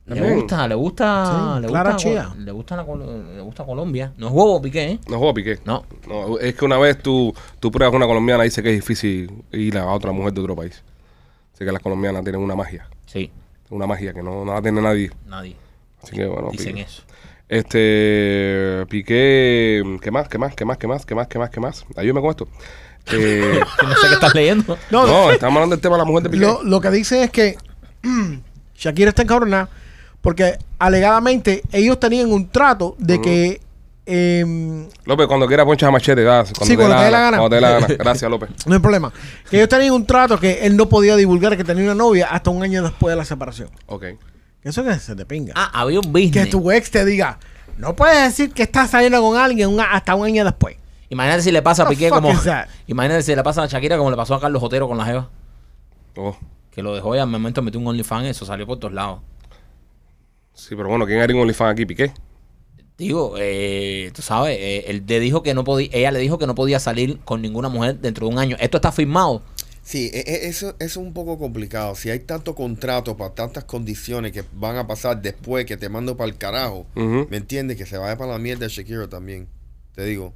Le 0.06 0.36
gusta, 0.36 0.66
le 0.70 0.76
gusta, 0.76 1.56
Sí, 1.58 1.62
le, 1.64 1.68
Clara 1.68 1.92
gusta 1.92 2.10
Chía. 2.10 2.34
le 2.38 2.52
gusta 2.54 2.76
la 2.78 2.84
le 2.84 3.42
gusta 3.42 3.66
Colombia. 3.66 4.14
No 4.18 4.28
es 4.28 4.34
huevo 4.34 4.62
Piqué, 4.62 4.92
¿eh? 4.92 5.00
No 5.10 5.18
juego 5.18 5.34
Piqué. 5.34 5.60
No. 5.66 5.84
No, 6.08 6.40
es 6.40 6.56
que 6.56 6.64
una 6.64 6.78
vez 6.78 6.98
tú, 7.04 7.34
tú 7.60 7.70
pruebas 7.72 7.92
con 7.92 7.98
una 7.98 8.08
colombiana 8.08 8.46
y 8.46 8.48
dice 8.48 8.64
que 8.64 8.70
es 8.70 8.76
difícil 8.76 9.44
ir 9.52 9.78
a 9.78 9.86
otra 9.92 10.14
mujer 10.14 10.32
de 10.32 10.40
otro 10.40 10.56
país. 10.56 10.82
Así 11.54 11.66
que 11.66 11.72
las 11.74 11.82
colombianas 11.82 12.24
tienen 12.24 12.40
una 12.42 12.56
magia. 12.56 12.88
Sí, 13.06 13.30
Una 13.70 13.86
magia 13.86 14.14
que 14.14 14.24
no, 14.24 14.46
no 14.46 14.54
la 14.54 14.62
tiene 14.62 14.82
nadie. 14.82 15.12
nadie. 15.26 15.58
Así 16.02 16.16
que 16.16 16.26
bueno, 16.26 16.52
Dicen 16.52 16.76
Piqué. 16.76 16.82
eso. 16.88 17.04
Este, 17.50 18.86
Piqué, 18.90 19.82
¿qué 20.02 20.12
más? 20.12 20.28
¿Qué 20.28 20.38
más? 20.38 20.54
¿Qué 20.56 20.66
más? 20.66 20.78
¿Qué 20.78 20.88
más? 20.88 21.06
¿Qué 21.06 21.16
más? 21.16 21.28
¿Qué 21.28 21.40
más? 21.40 21.50
¿Qué 21.50 21.60
más? 21.60 21.86
Ayúdame 21.96 22.22
con 22.22 22.30
esto. 22.32 22.48
Eh, 23.10 23.62
No 23.84 23.96
sé 23.96 24.08
qué 24.10 24.14
estás 24.16 24.36
leyendo. 24.36 24.78
No, 24.92 25.08
no, 25.08 25.32
estamos 25.32 25.56
hablando 25.56 25.78
del 25.78 25.82
tema 25.82 25.96
de 25.96 26.00
la 26.00 26.04
mujer 26.06 26.24
de 26.24 26.30
Piqué. 26.30 26.42
Lo, 26.44 26.62
lo 26.62 26.82
que 26.82 26.92
dice 26.92 27.24
es 27.24 27.32
que 27.32 27.56
Shakira 28.76 29.10
está 29.10 29.22
encabronada 29.22 29.70
porque 30.20 30.58
alegadamente 30.78 31.62
ellos 31.72 31.98
tenían 32.02 32.30
un 32.34 32.50
trato 32.50 32.98
de 33.00 33.22
que 33.22 33.62
em, 34.06 34.90
López, 35.06 35.26
cuando 35.28 35.48
quiera 35.48 35.64
ponchas 35.64 35.88
a 35.88 35.92
machete, 35.92 36.22
das, 36.24 36.52
cuando, 36.52 36.66
Sí, 36.66 36.72
te, 36.72 36.76
cuando 36.76 36.96
la 36.96 37.00
te 37.00 37.06
dé 37.06 37.12
la 37.12 37.20
gana, 37.20 37.38
gana. 37.38 37.38
Cuando 37.38 37.50
te 37.50 37.56
dé 37.56 37.62
la 37.62 37.80
gana. 37.80 37.88
Gracias, 37.98 38.30
López. 38.30 38.50
no 38.66 38.74
hay 38.74 38.80
problema. 38.82 39.14
Que 39.50 39.56
ellos 39.56 39.70
tenían 39.70 39.94
un 39.94 40.06
trato 40.06 40.38
que 40.38 40.66
él 40.66 40.76
no 40.76 40.90
podía 40.90 41.16
divulgar 41.16 41.56
que 41.56 41.64
tenía 41.64 41.86
una 41.86 41.96
novia 41.96 42.28
hasta 42.30 42.50
un 42.50 42.62
año 42.62 42.84
después 42.84 43.14
de 43.14 43.16
la 43.16 43.24
separación. 43.24 43.70
Ok. 43.86 44.04
Que 44.62 44.70
Eso 44.70 44.84
que 44.84 44.94
se 45.00 45.16
te 45.16 45.26
pinga. 45.26 45.54
Ah, 45.56 45.72
había 45.74 46.00
un 46.00 46.06
que 46.14 46.26
business. 46.26 46.50
tu 46.50 46.72
ex 46.72 46.92
te 46.92 47.06
diga, 47.06 47.40
no 47.78 47.96
puedes 47.96 48.22
decir 48.24 48.52
que 48.54 48.64
estás 48.64 48.90
saliendo 48.92 49.22
con 49.22 49.38
alguien 49.38 49.80
hasta 49.80 50.16
un 50.16 50.26
año 50.26 50.44
después. 50.44 50.78
Imagínate 51.10 51.42
si 51.44 51.52
le 51.52 51.62
pasa 51.62 51.84
a 51.84 51.90
Piqué 51.90 52.10
como. 52.10 52.32
Imagínate 52.88 53.22
si 53.24 53.36
le 53.36 53.44
pasa 53.44 53.64
a 53.64 53.68
Shakira 53.68 53.98
como 53.98 54.12
le 54.12 54.18
pasó 54.18 54.36
a 54.36 54.42
Carlos 54.42 54.62
Otero 54.62 54.88
con 54.88 54.98
la 54.98 55.06
Jeva. 55.06 55.30
Oh, 56.18 56.36
Que 56.72 56.82
lo 56.82 56.94
dejó 56.96 57.16
y 57.16 57.20
al 57.20 57.28
momento 57.28 57.62
metió 57.62 57.80
un 57.80 57.88
OnlyFans 57.88 58.26
eso 58.28 58.46
salió 58.46 58.66
por 58.66 58.80
todos 58.80 58.94
lados. 58.94 59.20
sí, 60.54 60.76
pero 60.76 60.90
bueno, 60.90 61.06
¿quién 61.06 61.22
haría 61.22 61.36
un 61.36 61.44
OnlyFans 61.44 61.72
aquí? 61.72 61.86
Piqué. 61.86 62.12
Digo, 62.98 63.36
eh, 63.38 64.12
tú 64.16 64.24
sabes, 64.24 64.58
eh, 64.60 64.86
él 64.88 65.04
le 65.08 65.20
dijo 65.20 65.44
que 65.44 65.54
no 65.54 65.64
podía, 65.64 65.88
ella 65.94 66.10
le 66.12 66.18
dijo 66.20 66.40
que 66.40 66.48
no 66.48 66.56
podía 66.56 66.80
salir 66.80 67.20
con 67.20 67.44
ninguna 67.44 67.70
mujer 67.70 68.00
dentro 68.00 68.28
de 68.28 68.34
un 68.34 68.40
año. 68.40 68.58
Esto 68.60 68.78
está 68.78 68.92
firmado. 68.92 69.44
Sí, 69.88 70.12
e- 70.14 70.20
e- 70.28 70.48
eso, 70.50 70.76
es 70.80 70.98
un 70.98 71.14
poco 71.14 71.40
complicado. 71.40 71.96
Si 71.96 72.10
hay 72.10 72.20
tanto 72.20 72.54
contrato 72.56 73.16
para 73.16 73.34
tantas 73.34 73.64
condiciones 73.64 74.34
que 74.34 74.44
van 74.54 74.76
a 74.76 74.86
pasar 74.86 75.22
después 75.22 75.66
que 75.66 75.78
te 75.78 75.88
mando 75.88 76.18
para 76.18 76.30
el 76.30 76.38
carajo. 76.38 76.86
¿me 76.96 77.38
entiendes? 77.38 77.78
Que 77.78 77.86
se 77.86 77.98
vaya 77.98 78.18
para 78.18 78.34
la 78.34 78.38
mierda 78.38 78.68
Shakira 78.68 79.08
también. 79.08 79.48
Te 79.96 80.04
digo. 80.04 80.34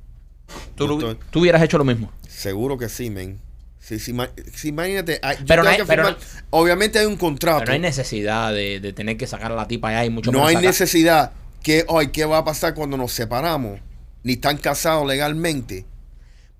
Tú, 0.75 0.93
estoy- 0.93 1.17
tú 1.31 1.41
hubieras 1.41 1.61
hecho 1.63 1.77
lo 1.77 1.83
mismo. 1.83 2.09
Seguro 2.29 2.77
que 2.77 2.87
sí, 2.87 3.09
men. 3.09 3.41
Sí, 3.79 3.99
sí, 3.99 4.15
sí, 4.53 4.69
imagínate. 4.69 5.19
ah, 5.21 5.33
yo 5.33 5.45
Pero 5.45 5.63
no 5.63 5.69
hay- 5.69 5.77
que 5.77 5.85
pero 5.85 6.03
firmar- 6.07 6.17
obviamente 6.51 6.99
hay 6.99 7.05
un 7.07 7.17
contrato. 7.17 7.59
Pero 7.59 7.71
no 7.71 7.73
hay 7.73 7.79
necesidad 7.79 8.53
de, 8.53 8.79
de 8.79 8.93
tener 8.93 9.17
que 9.17 9.27
sacar 9.27 9.51
a 9.51 9.55
la 9.55 9.67
tipa 9.67 9.89
allá 9.89 10.05
y 10.05 10.09
mucho 10.09 10.31
No 10.31 10.45
hay 10.45 10.53
sacar- 10.55 10.69
necesidad. 10.69 11.31
que 11.61 11.83
hoy 11.89 12.07
¿Qué 12.11 12.23
va 12.23 12.37
a 12.37 12.45
pasar 12.45 12.73
cuando 12.73 12.95
nos 12.95 13.11
separamos? 13.11 13.81
Ni 14.23 14.33
están 14.33 14.55
casados 14.57 15.05
legalmente. 15.05 15.85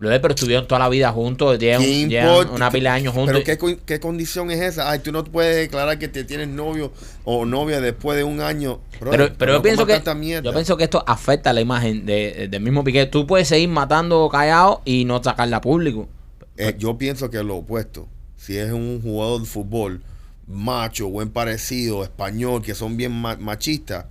Brother, 0.01 0.19
pero 0.19 0.33
estuvieron 0.33 0.67
toda 0.67 0.79
la 0.79 0.89
vida 0.89 1.11
juntos, 1.11 1.59
llevan, 1.59 1.83
¿Qué 1.83 2.07
llevan 2.07 2.49
una 2.49 2.71
pila 2.71 2.89
de 2.93 2.97
años 2.97 3.13
juntos. 3.13 3.39
Pero 3.45 3.59
¿qué, 3.59 3.77
qué 3.85 3.99
condición 3.99 4.49
es 4.49 4.59
esa? 4.59 4.89
Ay, 4.89 4.97
tú 4.97 5.11
no 5.11 5.23
puedes 5.23 5.55
declarar 5.55 5.99
que 5.99 6.07
te 6.07 6.23
tienes 6.23 6.47
novio 6.47 6.91
o 7.23 7.45
novia 7.45 7.79
después 7.79 8.17
de 8.17 8.23
un 8.23 8.41
año. 8.41 8.81
Brother, 8.99 9.19
pero, 9.19 9.37
pero 9.37 9.53
yo 9.53 9.61
pienso 9.61 9.85
que 9.85 10.01
yo 10.43 10.51
pienso 10.53 10.75
que 10.75 10.85
esto 10.85 11.03
afecta 11.05 11.51
a 11.51 11.53
la 11.53 11.61
imagen 11.61 12.03
de, 12.07 12.47
del 12.49 12.61
mismo 12.63 12.83
Piqué. 12.83 13.05
Tú 13.05 13.27
puedes 13.27 13.47
seguir 13.47 13.69
matando 13.69 14.27
callado 14.27 14.81
y 14.85 15.05
no 15.05 15.21
sacarla 15.23 15.57
a 15.57 15.61
público. 15.61 16.09
Eh, 16.57 16.75
yo 16.79 16.97
pienso 16.97 17.29
que 17.29 17.37
es 17.37 17.43
lo 17.45 17.57
opuesto. 17.57 18.07
Si 18.37 18.57
es 18.57 18.71
un 18.71 19.03
jugador 19.03 19.41
de 19.41 19.45
fútbol 19.45 20.01
macho, 20.47 21.09
buen 21.09 21.29
parecido, 21.29 22.03
español, 22.03 22.63
que 22.63 22.73
son 22.73 22.97
bien 22.97 23.11
ma- 23.11 23.37
machistas, 23.37 24.05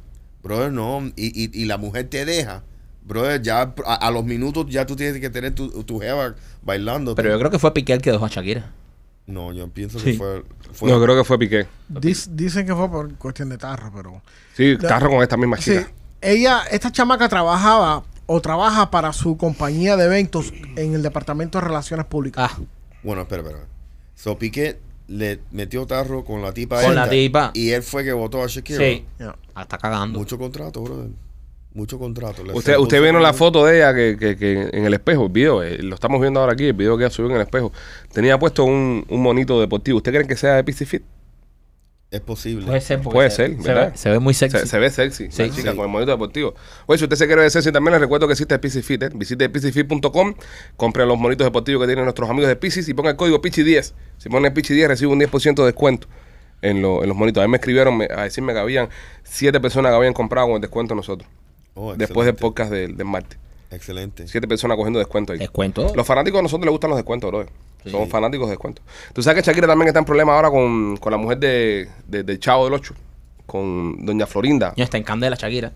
brother, 0.44 0.70
no. 0.70 1.10
Y, 1.16 1.26
y, 1.46 1.50
y 1.52 1.64
la 1.64 1.78
mujer 1.78 2.08
te 2.08 2.24
deja. 2.24 2.62
Brother, 3.10 3.42
ya 3.42 3.74
a, 3.84 3.94
a 3.94 4.10
los 4.10 4.24
minutos 4.24 4.66
ya 4.68 4.86
tú 4.86 4.96
tienes 4.96 5.20
que 5.20 5.28
tener 5.28 5.54
tu, 5.54 5.82
tu 5.84 5.98
jeva 6.00 6.34
bailando. 6.62 7.14
Pero 7.14 7.28
yo 7.30 7.38
creo 7.38 7.50
que 7.50 7.58
fue 7.58 7.74
Piqué 7.74 7.92
el 7.92 8.00
que 8.00 8.12
dejó 8.12 8.24
a 8.24 8.28
Shakira. 8.28 8.70
No, 9.26 9.52
yo 9.52 9.68
pienso 9.68 9.98
Sí. 9.98 10.12
que 10.12 10.18
fue... 10.18 10.44
fue 10.72 10.90
No, 10.90 11.00
creo 11.02 11.16
que 11.16 11.24
fue 11.24 11.38
Piqué. 11.38 11.66
Dic- 11.92 12.28
dicen 12.30 12.66
que 12.66 12.74
fue 12.74 12.88
por 12.90 13.14
cuestión 13.16 13.48
de 13.48 13.58
tarro, 13.58 13.92
pero... 13.94 14.22
Sí, 14.56 14.76
La- 14.78 14.88
carro 14.88 15.10
con 15.10 15.22
esta 15.22 15.36
misma 15.36 15.56
Sí, 15.58 15.72
chica. 15.72 15.90
ella, 16.20 16.62
esta 16.70 16.90
chamaca 16.90 17.28
trabajaba 17.28 18.02
o 18.26 18.40
trabaja 18.40 18.90
para 18.90 19.12
su 19.12 19.36
compañía 19.36 19.96
de 19.96 20.04
eventos 20.06 20.52
en 20.76 20.94
el 20.94 21.02
Departamento 21.02 21.58
de 21.60 21.66
Relaciones 21.66 22.06
Públicas. 22.06 22.50
Ah, 22.54 22.58
Bueno, 23.02 23.22
espera, 23.22 23.42
espera. 23.42 23.64
So 24.14 24.38
Piqué 24.38 24.78
le 25.08 25.40
metió 25.50 25.86
tarro 25.86 26.24
con 26.24 26.40
la 26.42 26.52
tipa 26.52 26.76
Con 26.76 26.90
esta, 26.90 27.04
la 27.06 27.10
tipa. 27.10 27.50
Y 27.54 27.70
él 27.70 27.82
fue 27.82 28.04
que 28.04 28.12
votó 28.12 28.42
a 28.42 28.46
Shakira. 28.46 28.78
sí. 28.78 29.04
Ya. 29.18 29.34
Ah, 29.54 29.62
está 29.62 29.78
cagando. 29.78 30.18
Mucho 30.18 30.38
contrato, 30.38 30.80
brother. 30.82 31.08
Mucho 31.72 31.98
contrato. 31.98 32.42
Le 32.44 32.52
Usted, 32.52 32.76
usted 32.78 33.00
vieron 33.00 33.22
la 33.22 33.32
foto 33.32 33.64
de 33.64 33.76
ella 33.76 33.94
que, 33.94 34.16
que, 34.18 34.36
que 34.36 34.70
en 34.72 34.84
el 34.86 34.92
espejo, 34.94 35.26
el 35.26 35.32
video, 35.32 35.62
eh, 35.62 35.78
lo 35.82 35.94
estamos 35.94 36.20
viendo 36.20 36.40
ahora 36.40 36.52
aquí, 36.54 36.64
el 36.66 36.72
video 36.72 36.96
que 36.98 37.04
ella 37.04 37.10
subió 37.14 37.30
en 37.30 37.36
el 37.36 37.42
espejo. 37.42 37.72
Tenía 38.12 38.38
puesto 38.38 38.64
un, 38.64 39.04
un 39.08 39.22
monito 39.22 39.60
deportivo. 39.60 39.98
¿Usted 39.98 40.12
cree 40.12 40.26
que 40.26 40.36
sea 40.36 40.56
de 40.56 40.64
PC 40.64 40.84
Fit? 40.86 41.02
Es 42.10 42.20
posible. 42.22 42.66
Puede 42.66 42.80
ser. 42.80 43.00
Puede 43.02 43.30
se- 43.30 43.36
ser, 43.36 43.62
se 43.62 43.68
¿verdad? 43.68 43.92
ve, 43.92 43.96
se 43.96 44.10
ve 44.10 44.18
muy 44.18 44.34
sexy. 44.34 44.58
Se, 44.58 44.66
se 44.66 44.78
ve 44.80 44.90
sexy, 44.90 45.30
Sí, 45.30 45.42
la 45.44 45.50
chica 45.54 45.70
sí. 45.70 45.76
con 45.76 45.86
el 45.86 45.92
monito 45.92 46.10
deportivo. 46.10 46.54
Oye, 46.86 46.98
si 46.98 47.04
usted 47.04 47.14
se 47.16 47.26
quiere 47.26 47.42
ver 47.42 47.52
sexy, 47.52 47.70
también 47.70 47.92
les 47.92 48.00
recuerdo 48.00 48.26
que 48.26 48.32
existe 48.32 48.52
el 48.52 48.58
PC 48.60 48.82
Fit. 48.82 49.04
¿eh? 49.04 49.10
Visite 49.14 49.48
pcfit.com, 49.48 50.34
compre 50.76 51.06
los 51.06 51.16
monitos 51.16 51.44
deportivos 51.46 51.82
que 51.82 51.86
tienen 51.86 52.04
nuestros 52.04 52.28
amigos 52.28 52.48
de 52.48 52.56
Picis 52.56 52.88
y 52.88 52.94
ponga 52.94 53.10
el 53.10 53.16
código 53.16 53.40
Pichi10. 53.40 53.92
Si 54.18 54.28
pone 54.28 54.48
el 54.48 54.54
Pichi10 54.54 54.88
recibe 54.88 55.12
un 55.12 55.20
10% 55.20 55.54
de 55.54 55.64
descuento 55.66 56.08
en, 56.62 56.82
lo- 56.82 57.04
en 57.04 57.08
los 57.10 57.16
monitos. 57.16 57.44
A 57.44 57.46
mí 57.46 57.50
me 57.52 57.58
escribieron 57.58 57.96
me- 57.96 58.08
a 58.12 58.24
decirme 58.24 58.54
que 58.54 58.58
habían 58.58 58.88
siete 59.22 59.60
personas 59.60 59.92
que 59.92 59.96
habían 59.96 60.12
comprado 60.12 60.48
con 60.48 60.56
el 60.56 60.60
descuento 60.60 60.96
nosotros. 60.96 61.30
Oh, 61.74 61.94
Después 61.94 62.26
del 62.26 62.34
podcast 62.34 62.70
del, 62.70 62.96
del 62.96 63.06
martes. 63.06 63.38
Excelente. 63.70 64.26
Siete 64.26 64.48
personas 64.48 64.76
cogiendo 64.76 64.98
descuento 64.98 65.32
ahí. 65.32 65.38
Descuento. 65.38 65.92
Los 65.94 66.06
fanáticos 66.06 66.40
a 66.40 66.42
nosotros 66.42 66.64
les 66.66 66.72
gustan 66.72 66.90
los 66.90 66.96
descuentos, 66.98 67.30
bro. 67.30 67.44
Sí. 67.84 67.90
Somos 67.90 68.08
fanáticos 68.08 68.46
de 68.48 68.52
descuentos. 68.52 68.84
Tú 69.14 69.22
sabes 69.22 69.42
que 69.42 69.48
Shakira 69.48 69.66
también 69.66 69.88
está 69.88 70.00
en 70.00 70.04
problema 70.04 70.34
ahora 70.34 70.50
con, 70.50 70.96
con 70.96 71.12
la 71.12 71.16
mujer 71.18 71.38
de, 71.38 71.88
de, 72.08 72.22
de 72.24 72.38
Chavo 72.38 72.64
del 72.64 72.74
Ocho, 72.74 72.94
con 73.46 74.04
doña 74.04 74.26
Florinda. 74.26 74.74
Ya 74.76 74.84
está 74.84 74.96
en 74.98 75.04
candela, 75.04 75.36
Shakira. 75.36 75.72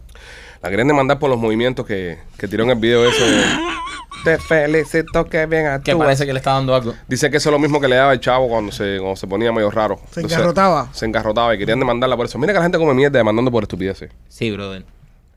La 0.62 0.70
querían 0.70 0.88
demandar 0.88 1.18
por 1.18 1.30
los 1.30 1.38
movimientos 1.38 1.86
que, 1.86 2.18
que 2.38 2.48
tiró 2.48 2.64
en 2.64 2.70
el 2.70 2.76
video 2.78 3.08
ese. 3.08 3.22
de, 3.24 3.42
Te 4.24 4.38
felicito 4.38 5.26
que 5.26 5.46
bien 5.46 5.62
Que 5.62 5.68
actúas". 5.68 5.96
parece 5.98 6.26
que 6.26 6.32
le 6.32 6.38
está 6.38 6.52
dando 6.54 6.74
algo. 6.74 6.94
Dice 7.06 7.30
que 7.30 7.36
eso 7.36 7.50
es 7.50 7.52
lo 7.52 7.58
mismo 7.58 7.80
que 7.80 7.88
le 7.88 7.96
daba 7.96 8.12
el 8.12 8.20
chavo 8.20 8.48
cuando 8.48 8.72
se, 8.72 8.96
cuando 8.98 9.16
se 9.16 9.26
ponía 9.26 9.52
medio 9.52 9.70
raro. 9.70 10.00
Se 10.10 10.20
engarrotaba. 10.22 10.88
Se 10.92 11.04
engarrotaba 11.06 11.54
y 11.54 11.58
querían 11.58 11.78
demandarla 11.78 12.16
por 12.16 12.26
eso. 12.26 12.38
Mira 12.38 12.52
que 12.52 12.58
la 12.58 12.64
gente 12.64 12.78
come 12.78 12.94
mierda 12.94 13.18
demandando 13.18 13.50
por 13.50 13.62
estupideces. 13.62 14.10
Sí, 14.28 14.50
brother. 14.50 14.84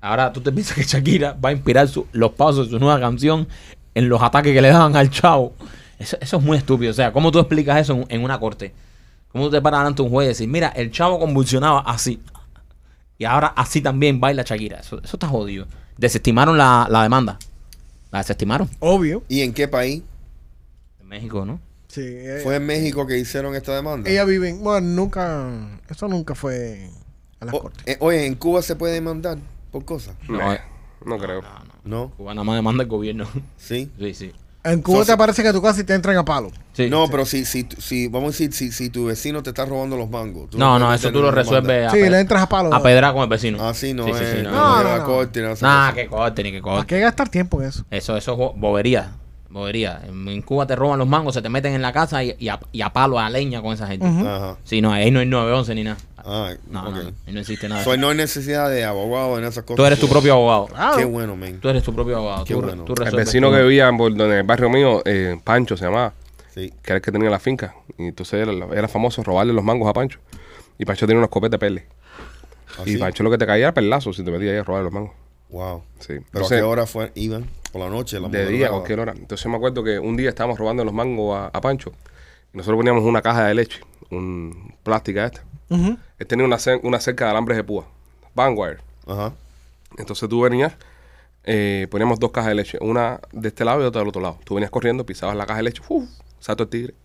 Ahora 0.07 0.31
tú 0.33 0.41
te 0.41 0.51
piensas 0.51 0.75
que 0.75 0.83
Shakira 0.83 1.33
va 1.33 1.49
a 1.49 1.51
inspirar 1.51 1.87
su- 1.87 2.07
los 2.11 2.31
pasos 2.31 2.67
de 2.67 2.71
su 2.71 2.79
nueva 2.79 2.99
canción 2.99 3.47
en 3.95 4.09
los 4.09 4.21
ataques 4.21 4.53
que 4.53 4.61
le 4.61 4.69
daban 4.69 4.95
al 4.95 5.09
chavo. 5.09 5.53
Eso, 5.99 6.17
eso 6.21 6.37
es 6.37 6.43
muy 6.43 6.57
estúpido. 6.57 6.91
O 6.91 6.93
sea, 6.93 7.11
¿cómo 7.11 7.31
tú 7.31 7.39
explicas 7.39 7.79
eso 7.81 7.93
en, 7.93 8.05
en 8.09 8.23
una 8.23 8.39
corte? 8.39 8.73
¿Cómo 9.31 9.45
tú 9.45 9.51
te 9.51 9.61
paras 9.61 9.81
delante 9.81 10.01
de 10.01 10.07
un 10.07 10.13
juez 10.13 10.25
y 10.25 10.29
decir, 10.29 10.47
mira, 10.47 10.69
el 10.69 10.91
chavo 10.91 11.19
convulsionaba 11.19 11.81
así? 11.81 12.21
Y 13.17 13.25
ahora 13.25 13.47
así 13.47 13.81
también 13.81 14.19
baila 14.19 14.43
Shakira. 14.43 14.79
Eso, 14.79 14.99
eso 15.03 15.15
está 15.17 15.27
jodido. 15.27 15.65
Desestimaron 15.97 16.57
la, 16.57 16.87
la 16.89 17.01
demanda. 17.03 17.39
La 18.11 18.19
desestimaron. 18.19 18.69
Obvio. 18.79 19.23
¿Y 19.27 19.41
en 19.41 19.53
qué 19.53 19.67
país? 19.67 20.03
En 21.01 21.07
México, 21.07 21.45
¿no? 21.45 21.59
Sí. 21.87 22.01
eh, 22.03 22.41
¿Fue 22.43 22.55
en 22.57 22.65
México 22.65 23.07
que 23.07 23.17
hicieron 23.17 23.55
esta 23.55 23.73
demanda? 23.75 24.09
ella 24.09 24.23
vive 24.25 24.49
en... 24.49 24.63
Bueno, 24.63 24.87
nunca... 24.87 25.49
Eso 25.89 26.07
nunca 26.07 26.35
fue 26.35 26.89
a 27.39 27.45
las 27.45 27.55
O- 27.55 27.61
cortes. 27.63 27.83
eh, 27.87 27.97
oye, 27.99 28.25
¿en 28.27 28.35
Cuba 28.35 28.61
se 28.61 28.75
puede 28.75 28.93
demandar 28.93 29.39
por 29.79 29.85
cosas? 29.85 30.15
No, 30.27 30.37
No, 30.37 30.53
eh. 30.53 30.61
no 31.05 31.17
creo. 31.17 31.41
No, 31.41 31.49
no. 31.49 31.73
¿No? 31.83 32.09
Cuba 32.17 32.33
nada 32.33 32.43
más 32.43 32.55
demanda 32.55 32.83
el 32.83 32.89
gobierno. 32.89 33.25
¿Sí? 33.57 33.91
sí, 33.99 34.13
sí. 34.13 34.31
En 34.63 34.81
Cuba 34.81 34.99
So- 34.99 35.05
te 35.05 35.11
aparece 35.13 35.43
que 35.43 35.53
tu 35.53 35.61
casa 35.61 35.79
y 35.79 35.85
te 35.85 35.93
entran 35.93 36.17
a 36.17 36.25
palo. 36.25 36.51
Sí, 36.73 36.89
no, 36.89 37.05
sí. 37.05 37.11
pero 37.11 37.25
si, 37.25 37.45
si, 37.45 37.65
si, 37.77 38.07
vamos 38.09 38.27
a 38.27 38.31
decir, 38.31 38.51
si, 38.51 38.71
si 38.73 38.89
tu 38.89 39.05
vecino 39.05 39.41
te 39.41 39.51
está 39.51 39.63
robando 39.65 39.95
los 39.95 40.09
mangos. 40.09 40.49
tú 40.49 40.57
No, 40.57 40.71
puedes 40.71 40.81
no, 40.81 40.93
eso 40.93 41.07
tú 41.11 41.21
lo 41.21 41.29
una 41.29 41.41
demanda. 41.41 41.41
resuelves 41.41 41.87
a, 41.87 41.91
Sí, 41.91 41.97
pe- 42.01 42.09
le 42.09 42.19
entras 42.19 42.43
a 42.43 42.49
palo. 42.49 42.73
a 42.73 42.83
pedrar 42.83 43.13
con 43.13 43.23
el 43.23 43.29
vecino. 43.29 43.65
Ah, 43.65 43.73
sí, 43.73 43.93
no 43.93 44.03
Sí, 44.05 44.11
sí, 44.13 44.23
es. 44.23 44.29
sí, 44.31 44.37
no, 44.43 44.51
no. 44.51 44.97
No, 44.97 45.03
corte, 45.05 45.41
no 45.41 45.51
hace 45.51 45.63
Nah, 45.63 45.91
cosas. 45.91 45.93
que 45.95 46.07
corte, 46.07 46.43
ni 46.43 46.51
que 46.51 46.61
¿Para 46.61 46.75
corte. 46.77 46.87
qué 46.95 46.99
gastar 46.99 47.29
tiempo 47.29 47.61
en 47.61 47.69
eso? 47.69 47.85
Eso, 47.89 48.17
eso 48.17 48.31
es 48.33 48.37
bo- 48.37 48.53
bobería. 48.57 49.11
Bobería. 49.57 50.01
En 50.07 50.41
Cuba 50.41 50.65
te 50.65 50.75
roban 50.75 50.97
los 50.99 51.07
mangos, 51.07 51.33
se 51.33 51.41
te 51.41 51.49
meten 51.49 51.73
en 51.73 51.81
la 51.81 51.91
casa 51.91 52.23
y, 52.23 52.35
y 52.39 52.49
a, 52.49 52.59
y 52.71 52.81
a 52.81 52.89
palo, 52.91 53.19
a 53.19 53.29
leña 53.29 53.61
con 53.61 53.73
esa 53.73 53.87
gente. 53.87 54.05
Ujú. 54.07 54.27
Ajá. 54.27 54.57
Sí, 54.63 54.81
no, 54.81 54.91
ahí 54.91 55.11
no 55.11 55.19
hay 55.19 55.25
911 55.25 55.75
ni 55.75 55.83
nada. 55.83 55.97
Ah, 56.29 56.51
No, 56.69 56.91
no, 56.91 57.11
no 57.27 57.39
existe 57.39 57.69
nada. 57.69 57.83
So, 57.85 57.95
no 57.95 58.09
hay 58.09 58.17
necesidad 58.17 58.69
de 58.69 58.83
abogado 58.83 59.37
en 59.37 59.45
esas 59.45 59.63
cosas. 59.63 59.77
Tú 59.77 59.85
eres 59.85 59.99
tu 59.99 60.09
propio 60.09 60.33
abogado. 60.33 60.67
Qué 60.97 61.05
bueno, 61.05 61.35
men. 61.37 61.59
Tú 61.59 61.69
eres 61.69 61.83
tu 61.83 61.93
propio 61.93 62.17
abogado. 62.17 62.43
Qué 62.43 62.53
tú, 62.53 62.61
bueno. 62.61 62.83
tú 62.83 62.93
El 63.01 63.15
vecino 63.15 63.47
tú. 63.49 63.55
que 63.55 63.61
vivía 63.63 63.87
en, 63.87 63.95
en 64.01 64.21
el 64.31 64.43
barrio 64.43 64.69
mío, 64.69 65.01
eh, 65.05 65.39
Pancho 65.43 65.77
se 65.77 65.85
llamaba, 65.85 66.13
Sí. 66.53 66.69
que 66.81 66.91
era 66.91 66.95
el 66.95 67.01
que 67.01 67.11
tenía 67.11 67.29
la 67.29 67.39
finca. 67.39 67.75
Y 67.97 68.07
entonces 68.07 68.45
era, 68.45 68.51
era 68.75 68.87
famoso 68.89 69.23
robarle 69.23 69.53
los 69.53 69.63
mangos 69.63 69.89
a 69.89 69.93
Pancho. 69.93 70.19
Y 70.77 70.83
Pancho 70.85 71.05
tenía 71.07 71.19
una 71.19 71.25
escopeta 71.27 71.51
de 71.51 71.59
pele. 71.59 71.85
Así. 72.79 72.95
Y 72.95 72.97
Pancho 72.97 73.23
lo 73.23 73.31
que 73.31 73.37
te 73.37 73.45
caía 73.45 73.63
era 73.65 73.73
perlazo 73.73 74.11
si 74.11 74.23
te 74.23 74.29
metías 74.31 74.51
ahí 74.51 74.57
a 74.59 74.63
robar 74.63 74.83
los 74.83 74.91
mangos. 74.91 75.11
Wow. 75.49 75.81
Sí. 75.99 76.07
¿Pero 76.07 76.19
Entonces, 76.33 76.57
a 76.57 76.61
qué 76.61 76.63
hora 76.63 76.85
fue, 76.85 77.11
iban? 77.15 77.45
¿Por 77.77 77.85
la 77.85 77.95
noche? 77.95 78.19
La 78.19 78.27
De 78.27 78.47
día, 78.47 78.67
a 78.67 78.69
cualquier 78.71 78.99
hora. 79.01 79.13
Entonces 79.15 79.45
me 79.45 79.55
acuerdo 79.55 79.83
que 79.83 79.99
un 79.99 80.17
día 80.17 80.29
estábamos 80.29 80.57
robando 80.57 80.83
los 80.83 80.93
mangos 80.93 81.37
a, 81.37 81.47
a 81.47 81.61
Pancho. 81.61 81.91
Y 82.51 82.57
nosotros 82.57 82.77
poníamos 82.77 83.03
una 83.03 83.21
caja 83.21 83.45
de 83.45 83.53
leche, 83.53 83.81
un 84.09 84.73
plástica 84.81 85.27
esta. 85.27 85.43
Ujú. 85.69 85.95
Él 86.17 86.27
tenía 86.27 86.45
una, 86.45 86.57
una 86.81 86.99
cerca 86.99 87.25
de 87.25 87.31
alambres 87.31 87.55
de 87.55 87.63
púa, 87.63 87.87
Vanguard. 88.33 88.79
Ajá. 89.05 89.33
Entonces 89.95 90.27
tú 90.27 90.41
venías, 90.41 90.73
eh, 91.43 91.87
poníamos 91.91 92.19
dos 92.19 92.31
cajas 92.31 92.49
de 92.49 92.55
leche, 92.55 92.77
una 92.81 93.19
de 93.31 93.49
este 93.49 93.63
lado 93.63 93.83
y 93.83 93.85
otra 93.85 94.01
del 94.01 94.07
otro 94.07 94.23
lado. 94.23 94.39
Tú 94.43 94.55
venías 94.55 94.71
corriendo, 94.71 95.05
pisabas 95.05 95.35
la 95.35 95.45
caja 95.45 95.57
de 95.57 95.63
leche, 95.63 95.83
¡uf! 95.87 96.09
salto 96.39 96.63
el 96.63 96.69
tigre, 96.69 96.95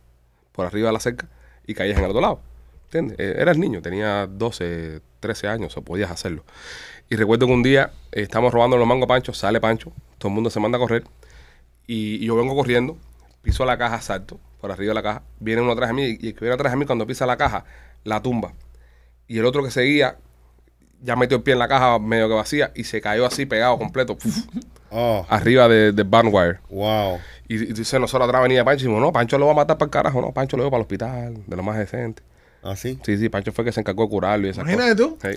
por 0.52 0.64
arriba 0.64 0.86
de 0.88 0.92
la 0.94 1.00
cerca 1.00 1.28
y 1.66 1.74
caías 1.74 1.98
en 1.98 2.04
el 2.04 2.10
otro 2.10 2.22
lado. 2.22 2.40
¿Entiendes? 2.84 3.18
Eh, 3.18 3.34
eras 3.36 3.58
niño, 3.58 3.82
tenía 3.82 4.26
12, 4.26 5.02
13 5.20 5.48
años, 5.48 5.76
o 5.76 5.82
podías 5.82 6.10
hacerlo. 6.10 6.44
Y 7.12 7.16
recuerdo 7.16 7.46
que 7.46 7.52
un 7.52 7.62
día 7.62 7.90
eh, 8.10 8.22
estamos 8.22 8.54
robando 8.54 8.78
los 8.78 8.86
mangos 8.86 9.04
a 9.04 9.08
Pancho, 9.08 9.34
sale 9.34 9.60
Pancho, 9.60 9.92
todo 10.16 10.30
el 10.30 10.34
mundo 10.34 10.48
se 10.48 10.58
manda 10.60 10.76
a 10.76 10.80
correr 10.80 11.04
y, 11.86 12.14
y 12.14 12.24
yo 12.26 12.34
vengo 12.36 12.54
corriendo, 12.54 12.96
piso 13.42 13.66
la 13.66 13.76
caja, 13.76 14.00
salto 14.00 14.40
por 14.62 14.72
arriba 14.72 14.92
de 14.92 14.94
la 14.94 15.02
caja, 15.02 15.22
viene 15.38 15.60
uno 15.60 15.72
atrás 15.72 15.90
de 15.90 15.92
mí 15.92 16.04
y 16.18 16.28
el 16.28 16.32
que 16.34 16.40
viene 16.40 16.54
atrás 16.54 16.72
de 16.72 16.78
mí 16.78 16.86
cuando 16.86 17.06
pisa 17.06 17.26
la 17.26 17.36
caja, 17.36 17.66
la 18.04 18.22
tumba. 18.22 18.54
Y 19.28 19.38
el 19.38 19.44
otro 19.44 19.62
que 19.62 19.70
seguía 19.70 20.16
ya 21.02 21.14
metió 21.14 21.36
el 21.36 21.42
pie 21.42 21.52
en 21.52 21.58
la 21.58 21.68
caja 21.68 21.98
medio 21.98 22.28
que 22.28 22.34
vacía 22.34 22.72
y 22.74 22.84
se 22.84 23.02
cayó 23.02 23.26
así 23.26 23.44
pegado 23.44 23.76
completo 23.76 24.16
¡puf! 24.16 24.46
Oh, 24.90 25.26
arriba 25.28 25.68
de, 25.68 25.92
de 25.92 26.02
Vanguard. 26.04 26.60
wow. 26.70 27.18
Y, 27.46 27.56
y 27.56 27.72
dice 27.74 27.98
nosotros 27.98 28.26
atrás 28.26 28.42
venía 28.42 28.64
Pancho 28.64 28.84
y 28.84 28.88
dijimos, 28.88 29.02
no, 29.02 29.12
Pancho 29.12 29.36
lo 29.36 29.44
va 29.44 29.52
a 29.52 29.56
matar 29.56 29.76
para 29.76 29.86
el 29.86 29.90
carajo, 29.90 30.22
no, 30.22 30.32
Pancho 30.32 30.56
lo 30.56 30.62
lleva 30.62 30.70
para 30.70 30.78
el 30.80 30.84
hospital, 30.84 31.44
de 31.46 31.56
lo 31.56 31.62
más 31.62 31.76
decente. 31.76 32.22
¿Así? 32.62 32.98
Sí, 33.04 33.18
sí, 33.18 33.28
Pancho 33.28 33.52
fue 33.52 33.64
el 33.64 33.66
que 33.66 33.72
se 33.72 33.80
encargó 33.80 34.04
de 34.04 34.08
curarlo 34.08 34.46
y 34.46 34.50
Imagínate 34.50 34.96
tú. 34.96 35.18
Sí. 35.20 35.28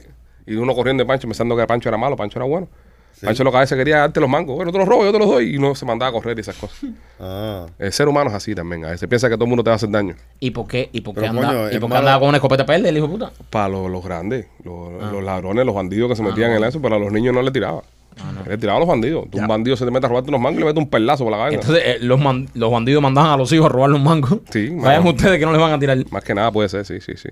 Y 0.48 0.56
uno 0.56 0.74
corriendo 0.76 1.04
de 1.04 1.08
Pancho 1.08 1.28
pensando 1.28 1.56
que 1.58 1.66
Pancho 1.68 1.90
era 1.90 1.98
malo, 1.98 2.16
Pancho 2.16 2.40
era 2.40 2.46
bueno. 2.46 2.68
Sí. 3.14 3.26
Pancho 3.26 3.46
lo 3.46 3.52
que 3.52 3.58
a 3.58 3.60
veces 3.62 3.78
quería 3.78 4.00
darte 4.00 4.20
los 4.20 4.30
mangos, 4.30 4.58
bueno, 4.58 4.74
te 4.74 4.78
los 4.78 4.86
robo, 4.88 5.06
yo 5.06 5.14
te 5.14 5.20
los 5.20 5.28
doy 5.30 5.56
y 5.56 5.58
no 5.58 5.74
se 5.74 5.86
mandaba 5.86 6.10
a 6.10 6.12
correr 6.12 6.38
y 6.38 6.42
esas 6.42 6.56
cosas. 6.58 6.78
Ah. 7.18 7.66
El 7.80 7.94
ser 7.94 8.10
humano 8.10 8.30
es 8.30 8.36
así 8.36 8.54
también, 8.54 8.84
a 8.84 8.90
veces 8.90 9.08
piensa 9.08 9.30
que 9.30 9.36
todo 9.36 9.46
el 9.46 9.50
mundo 9.50 9.64
te 9.64 9.70
va 9.70 9.76
a 9.76 9.78
hacer 9.78 9.90
daño. 9.90 10.16
¿Y 10.42 10.52
por 10.52 10.68
qué, 10.68 10.90
y 10.92 11.00
por 11.00 11.16
qué, 11.16 11.26
anda- 11.28 11.48
coño, 11.48 11.68
y 11.72 11.72
por 11.72 11.72
qué 11.72 11.80
malo- 11.88 11.96
andaba 12.00 12.20
con 12.20 12.28
una 12.28 12.38
escopeta 12.40 12.64
verde, 12.66 12.90
el 12.90 12.98
hijo 12.98 13.08
de 13.08 13.14
puta? 13.14 13.32
Para 13.50 13.70
los, 13.70 13.90
los 13.90 14.04
grandes, 14.04 14.48
los, 14.66 14.90
Ah. 15.02 15.12
los 15.14 15.24
ladrones, 15.24 15.66
los 15.66 15.74
bandidos 15.74 16.10
que 16.10 16.18
se 16.18 16.24
metían 16.24 16.52
en 16.52 16.64
eso, 16.66 16.82
pero 16.82 16.96
a 16.96 17.00
los 17.00 17.14
niños 17.14 17.34
no 17.34 17.42
le 17.42 17.52
tiraba. 17.52 17.84
Ah, 18.20 18.34
Le 18.48 18.58
tiraba 18.58 18.76
a 18.78 18.80
los 18.82 18.88
bandidos. 18.90 19.30
Tú, 19.32 19.38
Un 19.38 19.48
bandido 19.48 19.78
se 19.78 19.86
te 19.86 19.92
mete 19.92 20.06
a 20.06 20.10
robarte 20.10 20.30
unos 20.30 20.42
mangos 20.42 20.58
y 20.58 20.60
le 20.60 20.66
mete 20.66 20.80
un 20.80 20.90
perlazo 20.90 21.24
por 21.24 21.32
la 21.32 21.38
cabeza. 21.38 21.56
Entonces, 21.62 21.84
eh, 21.86 21.98
los, 22.02 22.20
man- 22.20 22.50
los 22.54 22.70
bandidos 22.70 23.02
mandaban 23.02 23.32
a 23.32 23.38
los 23.38 23.50
hijos 23.54 23.66
a 23.68 23.70
robar 23.70 23.90
los 23.92 24.02
mangos. 24.02 24.40
Sí, 24.52 24.70
Vayan 24.76 25.08
ustedes 25.08 25.40
que 25.40 25.46
no 25.46 25.54
les 25.54 25.62
van 25.62 25.72
a 25.72 25.80
tirar. 25.80 25.98
Más 26.12 26.24
que 26.24 26.34
nada 26.36 26.52
puede 26.52 26.68
ser, 26.68 26.86
sí, 26.86 27.00
sí, 27.00 27.14
sí. 27.16 27.30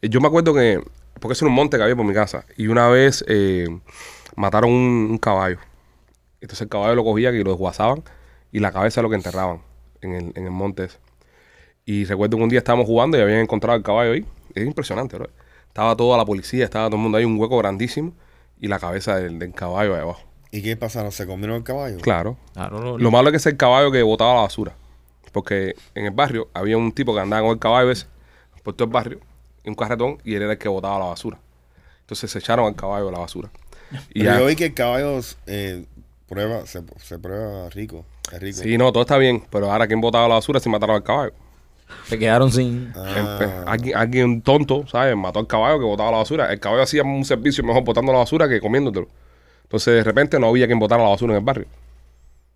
Eh, 0.00 0.08
Yo 0.08 0.20
me 0.22 0.28
acuerdo 0.28 0.54
que, 0.54 0.80
porque 1.20 1.32
es 1.32 1.42
un 1.42 1.52
monte 1.52 1.76
que 1.76 1.82
había 1.82 1.96
por 1.96 2.04
mi 2.04 2.14
casa, 2.14 2.44
y 2.56 2.66
una 2.68 2.88
vez 2.88 3.24
eh, 3.28 3.66
mataron 4.36 4.70
un, 4.70 5.08
un 5.12 5.18
caballo. 5.18 5.58
Entonces 6.40 6.62
el 6.62 6.68
caballo 6.68 6.94
lo 6.94 7.04
cogían 7.04 7.34
y 7.34 7.42
lo 7.42 7.50
desguazaban, 7.52 8.02
y 8.52 8.60
la 8.60 8.72
cabeza 8.72 9.00
es 9.00 9.02
lo 9.02 9.08
que 9.10 9.16
enterraban 9.16 9.60
en 10.02 10.14
el, 10.14 10.32
en 10.34 10.44
el 10.44 10.50
monte 10.50 10.84
ese. 10.84 10.98
Y 11.84 12.04
recuerdo 12.04 12.36
que 12.36 12.42
un 12.42 12.48
día 12.48 12.58
estábamos 12.58 12.86
jugando 12.86 13.16
y 13.16 13.20
habían 13.20 13.38
encontrado 13.40 13.76
el 13.76 13.82
caballo 13.82 14.12
ahí. 14.12 14.24
Es 14.54 14.66
impresionante, 14.66 15.16
bro. 15.16 15.28
Estaba 15.68 15.94
toda 15.96 16.16
la 16.18 16.24
policía, 16.24 16.64
estaba 16.64 16.86
todo 16.88 16.96
el 16.96 17.02
mundo 17.02 17.18
ahí, 17.18 17.24
un 17.24 17.38
hueco 17.38 17.58
grandísimo, 17.58 18.12
y 18.58 18.66
la 18.68 18.78
cabeza 18.78 19.16
del, 19.16 19.38
del 19.38 19.52
caballo 19.52 19.94
ahí 19.94 20.00
abajo. 20.00 20.22
¿Y 20.50 20.62
qué 20.62 20.76
pasaron? 20.76 21.12
¿Se 21.12 21.26
comieron 21.26 21.56
el 21.56 21.62
caballo? 21.64 21.98
Claro. 22.00 22.36
Claro, 22.54 22.80
lo- 22.80 22.98
Lo 22.98 23.10
malo 23.10 23.28
es 23.28 23.32
que 23.32 23.36
es 23.36 23.46
el 23.46 23.56
caballo 23.56 23.90
que 23.92 24.02
botaba 24.02 24.34
la 24.34 24.40
basura. 24.42 24.74
Porque 25.32 25.74
en 25.94 26.06
el 26.06 26.12
barrio 26.12 26.48
había 26.54 26.78
un 26.78 26.92
tipo 26.92 27.14
que 27.14 27.20
andaba 27.20 27.42
con 27.42 27.50
el 27.52 27.58
caballo 27.58 27.90
ese 27.90 28.06
por 28.62 28.74
todo 28.74 28.86
el 28.86 28.92
barrio, 28.92 29.20
en 29.66 29.72
un 29.72 29.74
carretón, 29.74 30.18
y 30.24 30.34
él 30.34 30.42
era 30.42 30.52
el 30.52 30.58
que 30.58 30.68
botaba 30.68 30.98
la 30.98 31.04
basura. 31.06 31.38
Entonces 32.00 32.30
se 32.30 32.38
echaron 32.38 32.66
al 32.66 32.74
caballo 32.74 33.06
de 33.06 33.12
la 33.12 33.18
basura. 33.18 33.50
Y 34.14 34.20
Pero 34.20 34.32
ya- 34.32 34.38
yo 34.40 34.46
vi 34.46 34.56
que 34.56 34.66
el 34.66 34.74
caballo 34.74 35.20
eh, 35.46 35.84
prueba, 36.28 36.66
se, 36.66 36.82
se 36.98 37.18
prueba 37.18 37.68
rico. 37.70 38.04
Es 38.32 38.40
rico. 38.40 38.58
sí, 38.62 38.76
no, 38.78 38.90
todo 38.92 39.02
está 39.02 39.18
bien, 39.18 39.44
pero 39.50 39.70
ahora 39.70 39.86
quien 39.86 40.00
botaba 40.00 40.26
la 40.26 40.34
basura 40.36 40.58
si 40.58 40.68
mataron 40.68 40.96
al 40.96 41.02
caballo. 41.04 41.32
se 42.08 42.18
quedaron 42.18 42.50
sin. 42.50 42.92
Ah, 42.96 43.38
Eh, 43.40 43.64
Alguien, 43.66 43.96
alguien 43.96 44.42
tonto, 44.42 44.86
¿sabes? 44.88 45.14
Mató 45.16 45.38
al 45.38 45.46
caballo 45.46 45.78
que 45.78 45.84
botaba 45.84 46.10
la 46.10 46.16
basura. 46.18 46.52
El 46.52 46.58
caballo 46.58 46.82
hacía 46.82 47.02
un 47.04 47.24
servicio 47.24 47.62
mejor 47.62 47.84
botando 47.84 48.12
la 48.12 48.18
basura 48.18 48.48
que 48.48 48.60
comiéndotelo. 48.60 49.06
Entonces 49.64 49.94
de 49.94 50.02
repente 50.04 50.38
no 50.40 50.48
había 50.48 50.66
quien 50.66 50.78
botara 50.80 51.02
la 51.04 51.10
basura 51.10 51.32
en 51.34 51.38
el 51.38 51.44
barrio. 51.44 51.66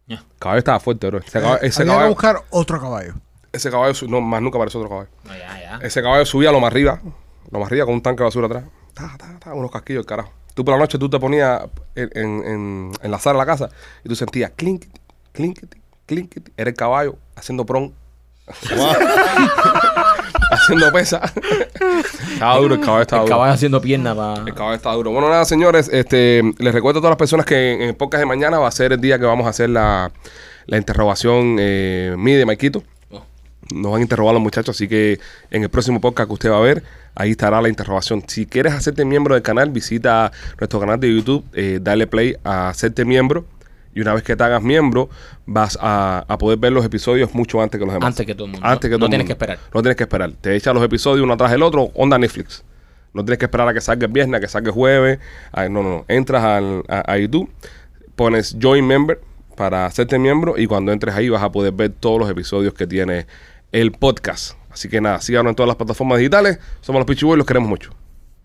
El 0.09 0.19
caballo 0.41 0.59
estaba 0.59 0.81
fuerte, 0.81 1.07
bro. 1.07 1.19
Ese 1.19 1.41
caballo, 1.41 1.61
ese 1.63 1.83
Había 1.83 2.03
que 2.03 2.09
buscar 2.09 2.37
otro 2.51 2.81
caballo. 2.81 3.15
Ese 3.53 3.70
caballo 3.70 3.94
no, 4.09 4.20
más 4.20 4.40
nunca 4.42 4.59
apareció 4.59 4.80
otro 4.80 4.90
caballo. 4.90 5.11
No, 5.24 5.32
ya, 5.36 5.61
ya. 5.61 5.78
Ese 5.82 6.03
caballo 6.03 6.24
subía 6.26 6.53
lo 6.53 6.61
más 6.61 6.70
arriba, 6.70 7.01
lo 7.51 7.59
más 7.59 7.66
arriba 7.68 7.84
con 7.84 7.94
un 7.94 8.03
tanque 8.03 8.20
de 8.20 8.24
basura 8.24 8.46
atrás. 8.46 8.64
Ta, 8.94 9.16
ta, 9.18 9.38
ta, 9.38 9.55
unos 9.55 9.70
casquillos, 9.70 10.01
el 10.03 10.07
carajo. 10.07 10.32
Tú 10.55 10.64
por 10.64 10.74
la 10.74 10.80
noche 10.80 10.98
tú 10.98 11.09
te 11.09 11.18
ponías 11.18 11.62
en, 11.94 12.11
en, 12.14 12.44
en, 12.46 12.92
en 13.03 13.11
la 13.11 13.18
sala 13.18 13.34
de 13.34 13.38
la 13.38 13.46
casa 13.46 13.68
y 14.05 14.09
tú 14.09 14.14
sentías 14.16 14.51
clink, 14.57 14.84
clink, 15.32 15.59
clink. 16.07 16.36
Era 16.57 16.70
el 16.70 16.76
caballo 16.76 17.16
haciendo 17.36 17.64
pron, 17.64 17.94
wow. 18.76 18.92
haciendo 20.51 20.92
pesa. 20.92 21.20
estaba 22.32 22.57
duro, 22.57 22.74
el 22.74 22.80
caballo 22.80 23.03
estaba 23.03 23.22
El 23.22 23.26
duro. 23.28 23.36
caballo 23.38 23.55
haciendo 23.55 23.80
pierna 23.80 24.14
para. 24.14 24.42
El 24.42 24.55
caballo 24.55 24.74
está 24.76 24.92
duro. 24.92 25.12
Bueno, 25.12 25.28
nada, 25.28 25.44
señores, 25.44 25.88
este, 25.92 26.42
les 26.59 26.74
recuerdo 26.74 26.98
a 26.98 27.03
todas 27.03 27.12
las 27.12 27.18
personas 27.18 27.46
que 27.46 27.74
en 27.74 27.82
el 27.82 27.94
podcast 27.96 28.20
de 28.20 28.26
mañana 28.26 28.59
va 28.59 28.68
a 28.68 28.72
ser 28.72 28.92
el 28.92 29.01
día 29.01 29.18
que 29.18 29.24
vamos 29.24 29.46
a 29.46 29.51
hacer 29.51 29.70
la, 29.70 30.11
la 30.66 30.76
interrogación 30.76 31.57
eh, 31.59 32.14
mía 32.18 32.34
y 32.34 32.38
de 32.38 32.46
Maikito. 32.46 32.82
Nos 33.75 33.93
van 33.93 34.01
a 34.01 34.03
interrogar 34.03 34.35
los 34.35 34.43
muchachos, 34.43 34.77
así 34.77 34.89
que 34.89 35.21
en 35.51 35.62
el 35.62 35.68
próximo 35.68 36.01
podcast 36.01 36.29
que 36.29 36.35
usted 36.35 36.51
va 36.51 36.59
a 36.59 36.61
ver, 36.61 36.83
Ahí 37.16 37.33
estará 37.33 37.61
la 37.61 37.68
interrogación. 37.68 38.23
Si 38.29 38.47
quieres 38.47 38.73
hacerte 38.73 39.05
miembro 39.05 39.35
del 39.35 39.43
canal, 39.43 39.71
visita 39.71 40.31
nuestro 40.61 40.79
canal 40.79 41.01
de 41.01 41.12
YouTube, 41.12 41.45
eh, 41.55 41.81
dale 41.83 42.07
play 42.07 42.37
a 42.45 42.68
hacerte 42.68 43.05
miembro. 43.05 43.45
Y 43.93 44.01
una 44.01 44.14
vez 44.14 44.23
que 44.23 44.37
te 44.37 44.45
hagas 44.45 44.62
miembro, 44.62 45.11
vas 45.45 45.77
a, 45.83 46.25
a 46.29 46.39
poder 46.39 46.59
ver 46.61 46.71
los 46.73 46.85
episodios 46.85 47.35
mucho 47.35 47.61
antes 47.61 47.81
que 47.81 47.85
los 47.85 47.93
demás. 47.93 48.07
Antes 48.07 48.25
que 48.25 48.35
todo 48.37 48.45
el 48.47 48.53
mundo. 48.53 48.64
Antes 48.66 48.89
que 48.89 48.95
No 48.95 48.99
todo 48.99 49.07
el 49.07 49.11
tienes 49.11 49.25
mundo. 49.25 49.27
que 49.39 49.45
esperar. 49.45 49.59
No 49.75 49.83
tienes 49.83 49.97
que 49.97 50.05
esperar. 50.05 50.33
Te 50.41 50.55
echas 50.55 50.73
los 50.73 50.85
episodios 50.85 51.25
uno 51.25 51.37
tras 51.37 51.51
el 51.53 51.62
otro, 51.64 51.91
onda 51.95 52.16
Netflix. 52.16 52.62
No 53.12 53.25
tienes 53.25 53.39
que 53.39 53.47
esperar 53.47 53.66
a 53.68 53.75
que 53.75 53.81
salga 53.81 54.07
el 54.07 54.12
viernes, 54.12 54.39
a 54.39 54.41
que 54.41 54.47
salga 54.49 54.68
el 54.68 54.75
jueves. 54.75 55.18
No, 55.53 55.68
no, 55.68 55.83
no. 55.83 56.05
Entras 56.07 56.45
al- 56.45 56.85
a, 56.89 57.12
a 57.12 57.18
YouTube, 57.18 57.51
pones 58.14 58.57
Join 58.62 58.87
Member 58.87 59.21
para 59.57 59.85
hacerte 59.85 60.16
miembro 60.18 60.57
y 60.57 60.66
cuando 60.68 60.93
entres 60.93 61.14
ahí 61.16 61.29
vas 61.29 61.43
a 61.43 61.51
poder 61.51 61.73
ver 61.73 61.91
todos 61.91 62.21
los 62.21 62.31
episodios 62.31 62.73
que 62.73 62.87
tiene 62.87 63.27
el 63.73 63.93
podcast. 63.93 64.57
Así 64.71 64.89
que 64.89 65.01
nada, 65.01 65.21
síganos 65.21 65.51
en 65.51 65.57
todas 65.57 65.68
las 65.68 65.77
plataformas 65.77 66.18
digitales. 66.18 66.59
Somos 66.81 67.01
los 67.01 67.07
Pichiboy 67.07 67.37
los 67.37 67.47
queremos 67.47 67.68
mucho. 67.68 67.91